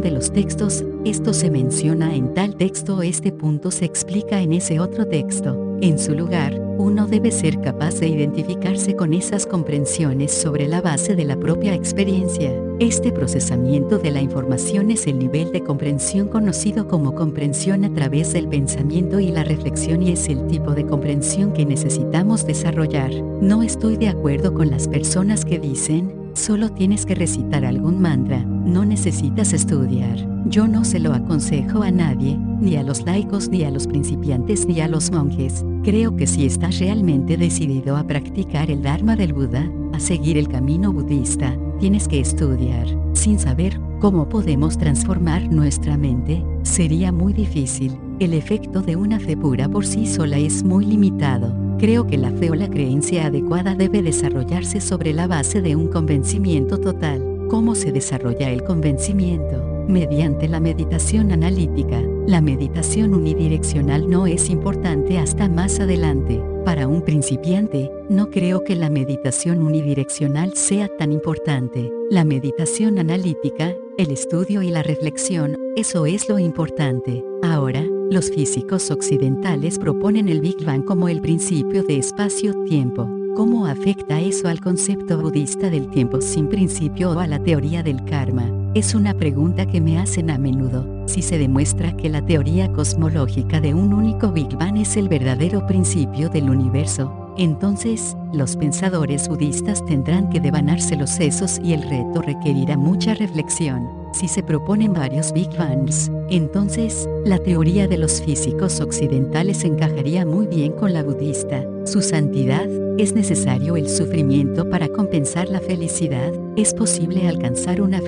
de 0.00 0.12
los 0.12 0.32
textos, 0.32 0.82
esto 1.04 1.34
se 1.34 1.50
menciona 1.50 2.14
en 2.14 2.32
tal 2.32 2.56
texto, 2.56 3.02
este 3.02 3.32
punto 3.32 3.70
se 3.70 3.84
explica 3.84 4.40
en 4.40 4.54
ese 4.54 4.80
otro 4.80 5.06
texto. 5.06 5.76
En 5.82 5.98
su 5.98 6.14
lugar, 6.14 6.63
uno 6.78 7.06
debe 7.06 7.30
ser 7.30 7.60
capaz 7.60 8.00
de 8.00 8.08
identificarse 8.08 8.96
con 8.96 9.14
esas 9.14 9.46
comprensiones 9.46 10.32
sobre 10.32 10.66
la 10.66 10.80
base 10.80 11.14
de 11.14 11.24
la 11.24 11.36
propia 11.36 11.74
experiencia. 11.74 12.52
Este 12.80 13.12
procesamiento 13.12 13.98
de 13.98 14.10
la 14.10 14.20
información 14.20 14.90
es 14.90 15.06
el 15.06 15.18
nivel 15.18 15.52
de 15.52 15.62
comprensión 15.62 16.28
conocido 16.28 16.88
como 16.88 17.14
comprensión 17.14 17.84
a 17.84 17.92
través 17.92 18.32
del 18.32 18.48
pensamiento 18.48 19.20
y 19.20 19.28
la 19.28 19.44
reflexión 19.44 20.02
y 20.02 20.12
es 20.12 20.28
el 20.28 20.46
tipo 20.48 20.72
de 20.72 20.84
comprensión 20.84 21.52
que 21.52 21.64
necesitamos 21.64 22.46
desarrollar. 22.46 23.12
No 23.12 23.62
estoy 23.62 23.96
de 23.96 24.08
acuerdo 24.08 24.54
con 24.54 24.70
las 24.70 24.88
personas 24.88 25.44
que 25.44 25.58
dicen, 25.58 26.23
solo 26.34 26.70
tienes 26.70 27.06
que 27.06 27.14
recitar 27.14 27.64
algún 27.64 28.00
mantra, 28.00 28.44
no 28.44 28.84
necesitas 28.84 29.52
estudiar. 29.52 30.16
Yo 30.46 30.68
no 30.68 30.84
se 30.84 30.98
lo 30.98 31.14
aconsejo 31.14 31.82
a 31.82 31.90
nadie, 31.90 32.36
ni 32.60 32.76
a 32.76 32.82
los 32.82 33.04
laicos, 33.04 33.48
ni 33.48 33.64
a 33.64 33.70
los 33.70 33.86
principiantes, 33.86 34.66
ni 34.66 34.80
a 34.80 34.88
los 34.88 35.10
monjes. 35.10 35.64
Creo 35.82 36.16
que 36.16 36.26
si 36.26 36.44
estás 36.44 36.78
realmente 36.78 37.36
decidido 37.36 37.96
a 37.96 38.06
practicar 38.06 38.70
el 38.70 38.82
Dharma 38.82 39.16
del 39.16 39.32
Buda, 39.32 39.70
a 39.92 40.00
seguir 40.00 40.36
el 40.36 40.48
camino 40.48 40.92
budista, 40.92 41.56
tienes 41.80 42.08
que 42.08 42.20
estudiar. 42.20 42.86
Sin 43.14 43.38
saber 43.38 43.80
cómo 44.00 44.28
podemos 44.28 44.76
transformar 44.76 45.50
nuestra 45.50 45.96
mente, 45.96 46.44
sería 46.62 47.10
muy 47.10 47.32
difícil. 47.32 47.98
El 48.18 48.34
efecto 48.34 48.82
de 48.82 48.96
una 48.96 49.18
fe 49.18 49.36
pura 49.36 49.68
por 49.68 49.86
sí 49.86 50.06
sola 50.06 50.38
es 50.38 50.62
muy 50.62 50.84
limitado. 50.84 51.63
Creo 51.78 52.06
que 52.06 52.18
la 52.18 52.30
fe 52.30 52.50
o 52.50 52.54
la 52.54 52.68
creencia 52.68 53.26
adecuada 53.26 53.74
debe 53.74 54.02
desarrollarse 54.02 54.80
sobre 54.80 55.12
la 55.12 55.26
base 55.26 55.60
de 55.60 55.76
un 55.76 55.88
convencimiento 55.88 56.78
total. 56.78 57.46
¿Cómo 57.48 57.74
se 57.74 57.92
desarrolla 57.92 58.50
el 58.50 58.64
convencimiento? 58.64 59.74
mediante 59.88 60.48
la 60.48 60.60
meditación 60.60 61.32
analítica. 61.32 62.02
La 62.26 62.40
meditación 62.40 63.14
unidireccional 63.14 64.08
no 64.08 64.26
es 64.26 64.50
importante 64.50 65.18
hasta 65.18 65.48
más 65.48 65.80
adelante. 65.80 66.42
Para 66.64 66.88
un 66.88 67.02
principiante, 67.02 67.90
no 68.08 68.30
creo 68.30 68.64
que 68.64 68.74
la 68.74 68.88
meditación 68.88 69.62
unidireccional 69.62 70.54
sea 70.54 70.88
tan 70.88 71.12
importante. 71.12 71.90
La 72.10 72.24
meditación 72.24 72.98
analítica, 72.98 73.74
el 73.98 74.10
estudio 74.10 74.62
y 74.62 74.70
la 74.70 74.82
reflexión, 74.82 75.56
eso 75.76 76.06
es 76.06 76.28
lo 76.28 76.38
importante. 76.38 77.22
Ahora, 77.42 77.86
los 78.10 78.30
físicos 78.30 78.90
occidentales 78.90 79.78
proponen 79.78 80.28
el 80.28 80.40
Big 80.40 80.64
Bang 80.64 80.84
como 80.84 81.08
el 81.08 81.20
principio 81.20 81.82
de 81.82 81.98
espacio-tiempo. 81.98 83.08
¿Cómo 83.34 83.66
afecta 83.66 84.20
eso 84.20 84.48
al 84.48 84.60
concepto 84.60 85.18
budista 85.18 85.70
del 85.70 85.90
tiempo 85.90 86.20
sin 86.20 86.48
principio 86.48 87.10
o 87.10 87.18
a 87.18 87.26
la 87.26 87.42
teoría 87.42 87.82
del 87.82 88.04
karma? 88.04 88.63
Es 88.74 88.92
una 88.96 89.14
pregunta 89.14 89.66
que 89.66 89.80
me 89.80 90.00
hacen 90.00 90.30
a 90.30 90.38
menudo. 90.38 90.84
Si 91.06 91.22
se 91.22 91.38
demuestra 91.38 91.96
que 91.96 92.08
la 92.08 92.26
teoría 92.26 92.72
cosmológica 92.72 93.60
de 93.60 93.72
un 93.72 93.94
único 93.94 94.32
Big 94.32 94.56
Bang 94.56 94.78
es 94.78 94.96
el 94.96 95.08
verdadero 95.08 95.64
principio 95.68 96.28
del 96.28 96.50
universo, 96.50 97.32
entonces, 97.38 98.16
los 98.32 98.56
pensadores 98.56 99.28
budistas 99.28 99.84
tendrán 99.86 100.28
que 100.28 100.40
devanarse 100.40 100.96
los 100.96 101.10
sesos 101.10 101.60
y 101.62 101.72
el 101.72 101.82
reto 101.82 102.20
requerirá 102.20 102.76
mucha 102.76 103.14
reflexión. 103.14 103.88
Si 104.12 104.26
se 104.26 104.42
proponen 104.42 104.92
varios 104.92 105.32
Big 105.32 105.56
Bangs, 105.56 106.10
entonces, 106.28 107.08
la 107.24 107.38
teoría 107.38 107.86
de 107.86 107.98
los 107.98 108.22
físicos 108.22 108.80
occidentales 108.80 109.62
encajaría 109.62 110.26
muy 110.26 110.48
bien 110.48 110.72
con 110.72 110.92
la 110.92 111.04
budista. 111.04 111.64
Su 111.84 112.02
santidad, 112.02 112.68
¿Es 112.96 113.12
necesario 113.12 113.74
el 113.74 113.88
sufrimiento 113.88 114.70
para 114.70 114.88
compensar 114.88 115.48
la 115.48 115.58
felicidad? 115.58 116.32
¿Es 116.56 116.72
posible 116.72 117.26
alcanzar 117.26 117.80
una 117.80 118.00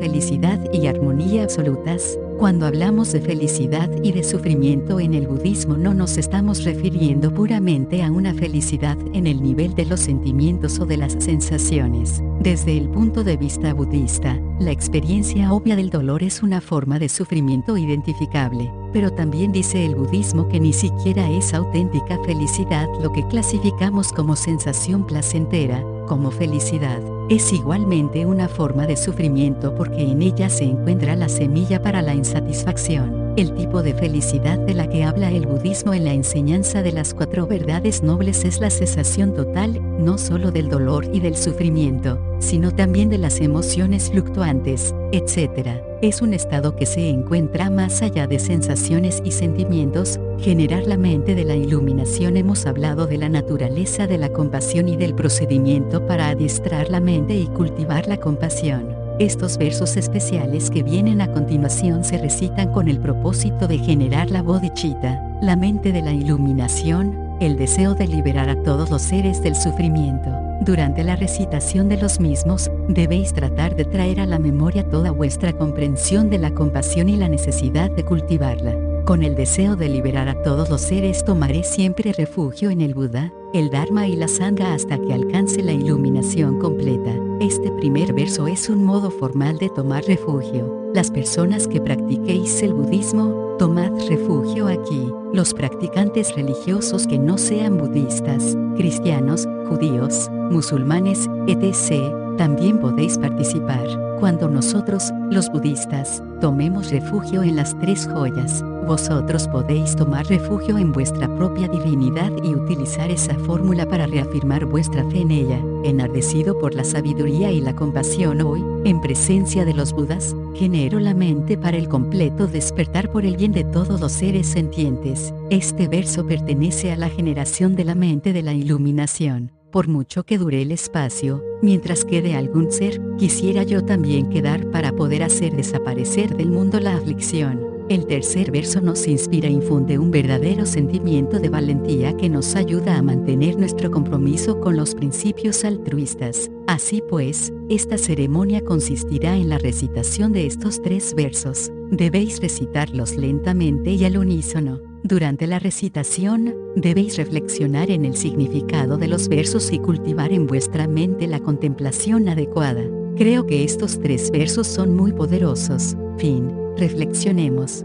y 0.73 0.87
armonía 0.87 1.45
absolutas? 1.45 2.19
Cuando 2.39 2.67
hablamos 2.67 3.13
de 3.13 3.21
felicidad 3.21 3.91
y 4.03 4.13
de 4.13 4.23
sufrimiento 4.23 5.01
en 5.01 5.15
el 5.15 5.27
budismo 5.27 5.77
no 5.77 5.95
nos 5.95 6.19
estamos 6.19 6.65
refiriendo 6.65 7.33
puramente 7.33 8.03
a 8.03 8.13
una 8.13 8.35
felicidad 8.35 8.99
en 9.15 9.27
el 9.27 9.43
nivel 9.43 9.75
de 9.75 9.87
los 9.87 10.01
sentimientos 10.01 10.79
o 10.79 10.85
de 10.85 10.99
las 10.99 11.17
sensaciones. 11.19 12.23
Desde 12.41 12.77
el 12.77 12.91
punto 12.91 13.25
de 13.25 13.39
vista 13.39 13.73
budista, 13.73 14.39
la 14.61 14.71
experiencia 14.71 15.53
obvia 15.53 15.77
del 15.77 15.89
dolor 15.89 16.23
es 16.23 16.43
una 16.43 16.61
forma 16.61 16.99
de 16.99 17.09
sufrimiento 17.09 17.77
identificable, 17.79 18.71
pero 18.93 19.11
también 19.11 19.53
dice 19.53 19.87
el 19.87 19.95
budismo 19.95 20.47
que 20.49 20.61
ni 20.61 20.75
siquiera 20.75 21.31
es 21.31 21.55
auténtica 21.55 22.23
felicidad 22.25 22.87
lo 23.01 23.13
que 23.13 23.27
clasificamos 23.29 24.13
como 24.13 24.37
sensación 24.37 25.07
placentera, 25.07 25.83
como 26.07 26.31
felicidad. 26.31 27.16
Es 27.29 27.53
igualmente 27.53 28.25
una 28.25 28.49
forma 28.49 28.87
de 28.87 28.97
sufrimiento 28.97 29.75
porque 29.75 30.01
en 30.01 30.23
ella 30.23 30.49
se 30.49 30.63
encuentra 30.63 31.17
la 31.17 31.29
semilla 31.29 31.83
para 31.83 32.01
la 32.01 32.15
insatisfacción. 32.15 33.35
El 33.37 33.53
tipo 33.53 33.83
de 33.83 33.95
felicidad 33.95 34.61
de 34.61 34.75
la 34.75 34.89
que 34.89 35.03
habla 35.03 35.33
el 35.33 35.45
budismo 35.45 35.93
en 35.93 36.05
la 36.05 36.13
enseñanza 36.13 36.85
de 36.85 36.93
las 36.93 37.15
cuatro 37.15 37.49
verdades 37.49 38.05
nobles 38.05 38.45
es 38.45 38.61
la 38.61 38.71
cesación 38.71 39.35
total, 39.35 39.83
no 39.99 40.19
solo 40.19 40.53
del 40.53 40.69
dolor 40.69 41.05
y 41.13 41.19
del 41.19 41.37
sufrimiento, 41.37 42.17
sino 42.39 42.71
también 42.71 43.09
de 43.09 43.19
las 43.19 43.41
emociones 43.41 44.09
fluctuantes, 44.09 44.95
etc. 45.11 45.83
Es 46.07 46.23
un 46.23 46.35
estado 46.35 46.77
que 46.77 46.87
se 46.87 47.09
encuentra 47.09 47.69
más 47.69 48.01
allá 48.01 48.29
de 48.29 48.39
sensaciones 48.39 49.21
y 49.25 49.33
sentimientos, 49.33 50.21
generar 50.39 50.87
la 50.87 50.97
mente 50.97 51.35
de 51.35 51.43
la 51.43 51.57
iluminación. 51.57 52.37
Hemos 52.37 52.65
hablado 52.65 53.09
de 53.09 53.19
la 53.19 53.29
naturaleza 53.29 54.07
de 54.07 54.17
la 54.17 54.29
compasión 54.29 54.89
y 54.89 54.95
del 54.95 55.17
procedimiento 55.17 56.07
para 56.07 56.29
adiestrar 56.29 56.91
la 56.91 57.01
mente 57.01 57.35
y 57.35 57.49
cultivar 57.49 58.07
la 58.07 58.19
compasión. 58.19 58.95
Estos 59.19 59.59
versos 59.59 59.97
especiales 59.97 60.71
que 60.71 60.85
vienen 60.85 61.21
a 61.21 61.33
continuación 61.33 62.05
se 62.05 62.19
recitan 62.19 62.71
con 62.71 62.87
el 62.87 63.01
propósito 63.01 63.67
de 63.67 63.79
generar 63.79 64.31
la 64.31 64.43
bodhicitta, 64.43 65.21
la 65.43 65.57
mente 65.57 65.91
de 65.91 66.03
la 66.03 66.13
iluminación, 66.13 67.26
el 67.41 67.57
deseo 67.57 67.95
de 67.95 68.07
liberar 68.09 68.49
a 68.49 68.63
todos 68.63 68.91
los 68.91 69.03
seres 69.03 69.43
del 69.43 69.55
sufrimiento. 69.55 70.31
Durante 70.63 71.05
la 71.05 71.17
recitación 71.17 71.89
de 71.89 71.99
los 71.99 72.19
mismos, 72.19 72.71
debéis 72.89 73.33
tratar 73.33 73.77
de 73.77 73.85
traer 73.85 74.21
a 74.21 74.27
la 74.27 74.39
memoria 74.39 74.89
toda 74.89 75.11
vuestra 75.11 75.53
comprensión 75.53 76.31
de 76.31 76.39
la 76.39 76.53
compasión 76.53 77.09
y 77.09 77.17
la 77.17 77.29
necesidad 77.29 77.91
de 77.91 78.05
cultivarla. 78.05 78.96
Con 79.07 79.23
el 79.23 79.37
deseo 79.37 79.77
de 79.77 79.89
liberar 79.89 80.29
a 80.29 80.43
todos 80.43 80.69
los 80.69 80.81
seres 80.81 81.25
tomaré 81.25 81.63
siempre 81.63 82.13
refugio 82.13 82.71
en 82.71 82.81
el 82.81 82.93
Buda, 82.93 83.33
el 83.55 83.71
Dharma 83.71 84.09
y 84.09 84.17
la 84.17 84.27
Sangha 84.27 84.75
hasta 84.75 84.99
que 84.99 85.15
alcance 85.15 85.63
la 85.63 85.71
iluminación 85.71 86.59
completa. 86.59 87.15
Este 87.39 87.71
primer 87.71 88.13
verso 88.13 88.49
es 88.49 88.69
un 88.69 88.83
modo 88.83 89.13
formal 89.13 89.59
de 89.59 89.69
tomar 89.69 90.03
refugio. 90.07 90.91
Las 90.93 91.13
personas 91.13 91.69
que 91.69 91.81
practiquéis 91.81 92.61
el 92.65 92.75
budismo, 92.75 93.55
tomad 93.61 93.93
refugio 94.09 94.67
aquí. 94.67 95.07
Los 95.33 95.55
practicantes 95.55 96.35
religiosos 96.35 97.07
que 97.07 97.21
no 97.21 97.39
sean 97.39 97.79
budistas, 97.79 98.57
cristianos, 98.77 99.47
judíos, 99.69 100.29
musulmanes, 100.51 101.31
etc., 101.47 102.26
también 102.37 102.79
podéis 102.79 103.19
participar. 103.19 103.87
Cuando 104.21 104.49
nosotros, 104.49 105.13
los 105.31 105.51
budistas, 105.51 106.23
tomemos 106.41 106.91
refugio 106.91 107.43
en 107.43 107.57
las 107.57 107.79
tres 107.79 108.09
joyas, 108.13 108.65
vosotros 108.87 109.49
podéis 109.49 109.97
tomar 109.97 110.27
refugio 110.27 110.79
en 110.79 110.93
vuestra 110.93 111.27
propia 111.35 111.67
divinidad 111.67 112.31
y 112.45 112.55
utilizar 112.55 113.11
esa 113.11 113.35
fórmula 113.35 113.85
para 113.85 114.07
reafirmar 114.07 114.65
vuestra 114.65 115.05
fe 115.11 115.23
en 115.23 115.33
ella. 115.33 115.61
Enardecido 115.83 116.57
por 116.59 116.73
la 116.73 116.85
sabiduría 116.85 117.51
y 117.51 117.61
la 117.61 117.75
compasión 117.75 118.41
hoy, 118.43 118.65
en 118.85 119.01
presencia 119.01 119.65
de 119.65 119.75
los 119.75 119.93
Budas, 119.93 120.37
genero 120.55 121.01
la 121.01 121.15
mente 121.15 121.59
para 121.59 121.77
el 121.77 121.89
completo 121.89 122.47
despertar 122.47 123.11
por 123.11 123.27
el 123.27 123.37
bien 123.37 123.51
de 123.51 123.65
todos 123.65 124.01
los 124.01 124.13
seres 124.13 124.47
sentientes. 124.47 125.35
Este 125.51 125.89
verso 125.89 126.25
pertenece 126.25 126.93
a 126.93 126.97
la 126.97 127.09
generación 127.09 127.75
de 127.75 127.85
la 127.85 127.97
mente 127.97 128.33
de 128.33 128.43
la 128.43 128.53
iluminación. 128.53 129.51
Por 129.77 129.89
mucho 129.89 130.25
que 130.25 130.39
dure 130.39 130.63
el 130.63 130.73
espacio, 130.73 131.45
mientras 131.61 132.07
quede 132.07 132.35
algún 132.35 132.73
ser, 132.73 132.99
quisiera 133.19 133.63
yo 133.63 133.85
también 133.85 134.31
quedar 134.31 134.71
para 134.71 134.93
poder 134.93 135.23
hacer 135.23 135.55
desaparecer 135.55 136.35
del 136.35 136.49
mundo 136.49 136.81
la 136.81 136.97
aflicción. 136.97 137.61
El 137.91 138.07
tercer 138.07 138.51
verso 138.51 138.81
nos 138.81 139.07
inspira 139.07 139.49
e 139.49 139.53
infunde 139.53 139.99
un 139.99 140.11
verdadero 140.11 140.65
sentimiento 140.65 141.41
de 141.41 141.51
valentía 141.51 142.17
que 142.17 142.31
nos 142.31 142.57
ayuda 142.57 142.97
a 142.97 143.03
mantener 143.03 143.59
nuestro 143.59 143.91
compromiso 143.91 144.61
con 144.61 144.77
los 144.77 144.95
principios 144.95 145.63
altruistas. 145.63 146.51
Así 146.67 147.03
pues, 147.07 147.53
esta 147.69 147.99
ceremonia 147.99 148.63
consistirá 148.63 149.37
en 149.37 149.51
la 149.51 149.59
recitación 149.59 150.33
de 150.33 150.47
estos 150.47 150.81
tres 150.81 151.15
versos. 151.15 151.71
Debéis 151.91 152.41
recitarlos 152.41 153.15
lentamente 153.17 153.91
y 153.91 154.07
al 154.07 154.17
unísono. 154.17 154.86
Durante 155.07 155.47
la 155.47 155.61
recitación, 155.61 156.53
debéis 156.75 157.17
reflexionar 157.17 157.93
en 157.93 158.05
el 158.05 158.17
significado 158.17 158.97
de 158.97 159.07
los 159.07 159.29
versos 159.29 159.73
y 159.73 159.79
cultivar 159.79 160.33
en 160.33 160.49
vuestra 160.49 160.89
mente 160.89 161.29
la 161.29 161.39
contemplación 161.39 162.29
adecuada. 162.29 162.83
Creo 163.17 163.47
que 163.47 163.63
estos 163.63 164.01
tres 164.01 164.33
versos 164.33 164.67
son 164.67 164.97
muy 164.97 165.13
poderosos. 165.13 165.97
Fin. 166.19 166.51
Reflexionemos. 166.77 167.85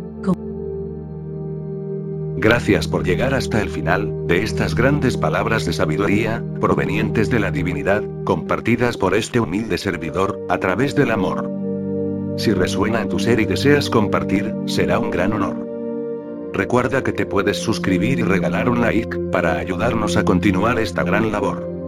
Gracias 2.38 2.88
por 2.88 3.06
llegar 3.06 3.35
hasta 3.35 3.61
el 3.61 3.69
final 3.69 4.26
de 4.26 4.41
estas 4.41 4.73
grandes 4.73 5.15
palabras 5.15 5.64
de 5.68 5.73
sabiduría, 5.73 6.43
provenientes 6.60 7.30
de 7.30 7.39
la 7.39 7.52
divinidad, 7.52 8.03
compartidas 8.23 8.98
por 8.98 9.14
este 9.14 9.39
humilde 9.39 9.77
servidor, 9.77 10.43
a 10.49 10.57
través 10.57 10.95
del 10.95 11.11
amor. 11.11 11.48
Si 12.38 12.52
resuena 12.52 13.03
en 13.03 13.10
tu 13.10 13.19
ser 13.19 13.39
y 13.39 13.45
deseas 13.45 13.91
compartir, 13.91 14.56
será 14.65 14.98
un 14.98 15.11
gran 15.11 15.34
honor. 15.34 15.70
Recuerda 16.53 17.03
que 17.03 17.13
te 17.13 17.25
puedes 17.25 17.57
suscribir 17.57 18.19
y 18.19 18.23
regalar 18.23 18.67
un 18.67 18.81
like, 18.81 19.17
para 19.31 19.57
ayudarnos 19.57 20.17
a 20.17 20.25
continuar 20.25 20.79
esta 20.79 21.03
gran 21.03 21.31
labor. 21.31 21.80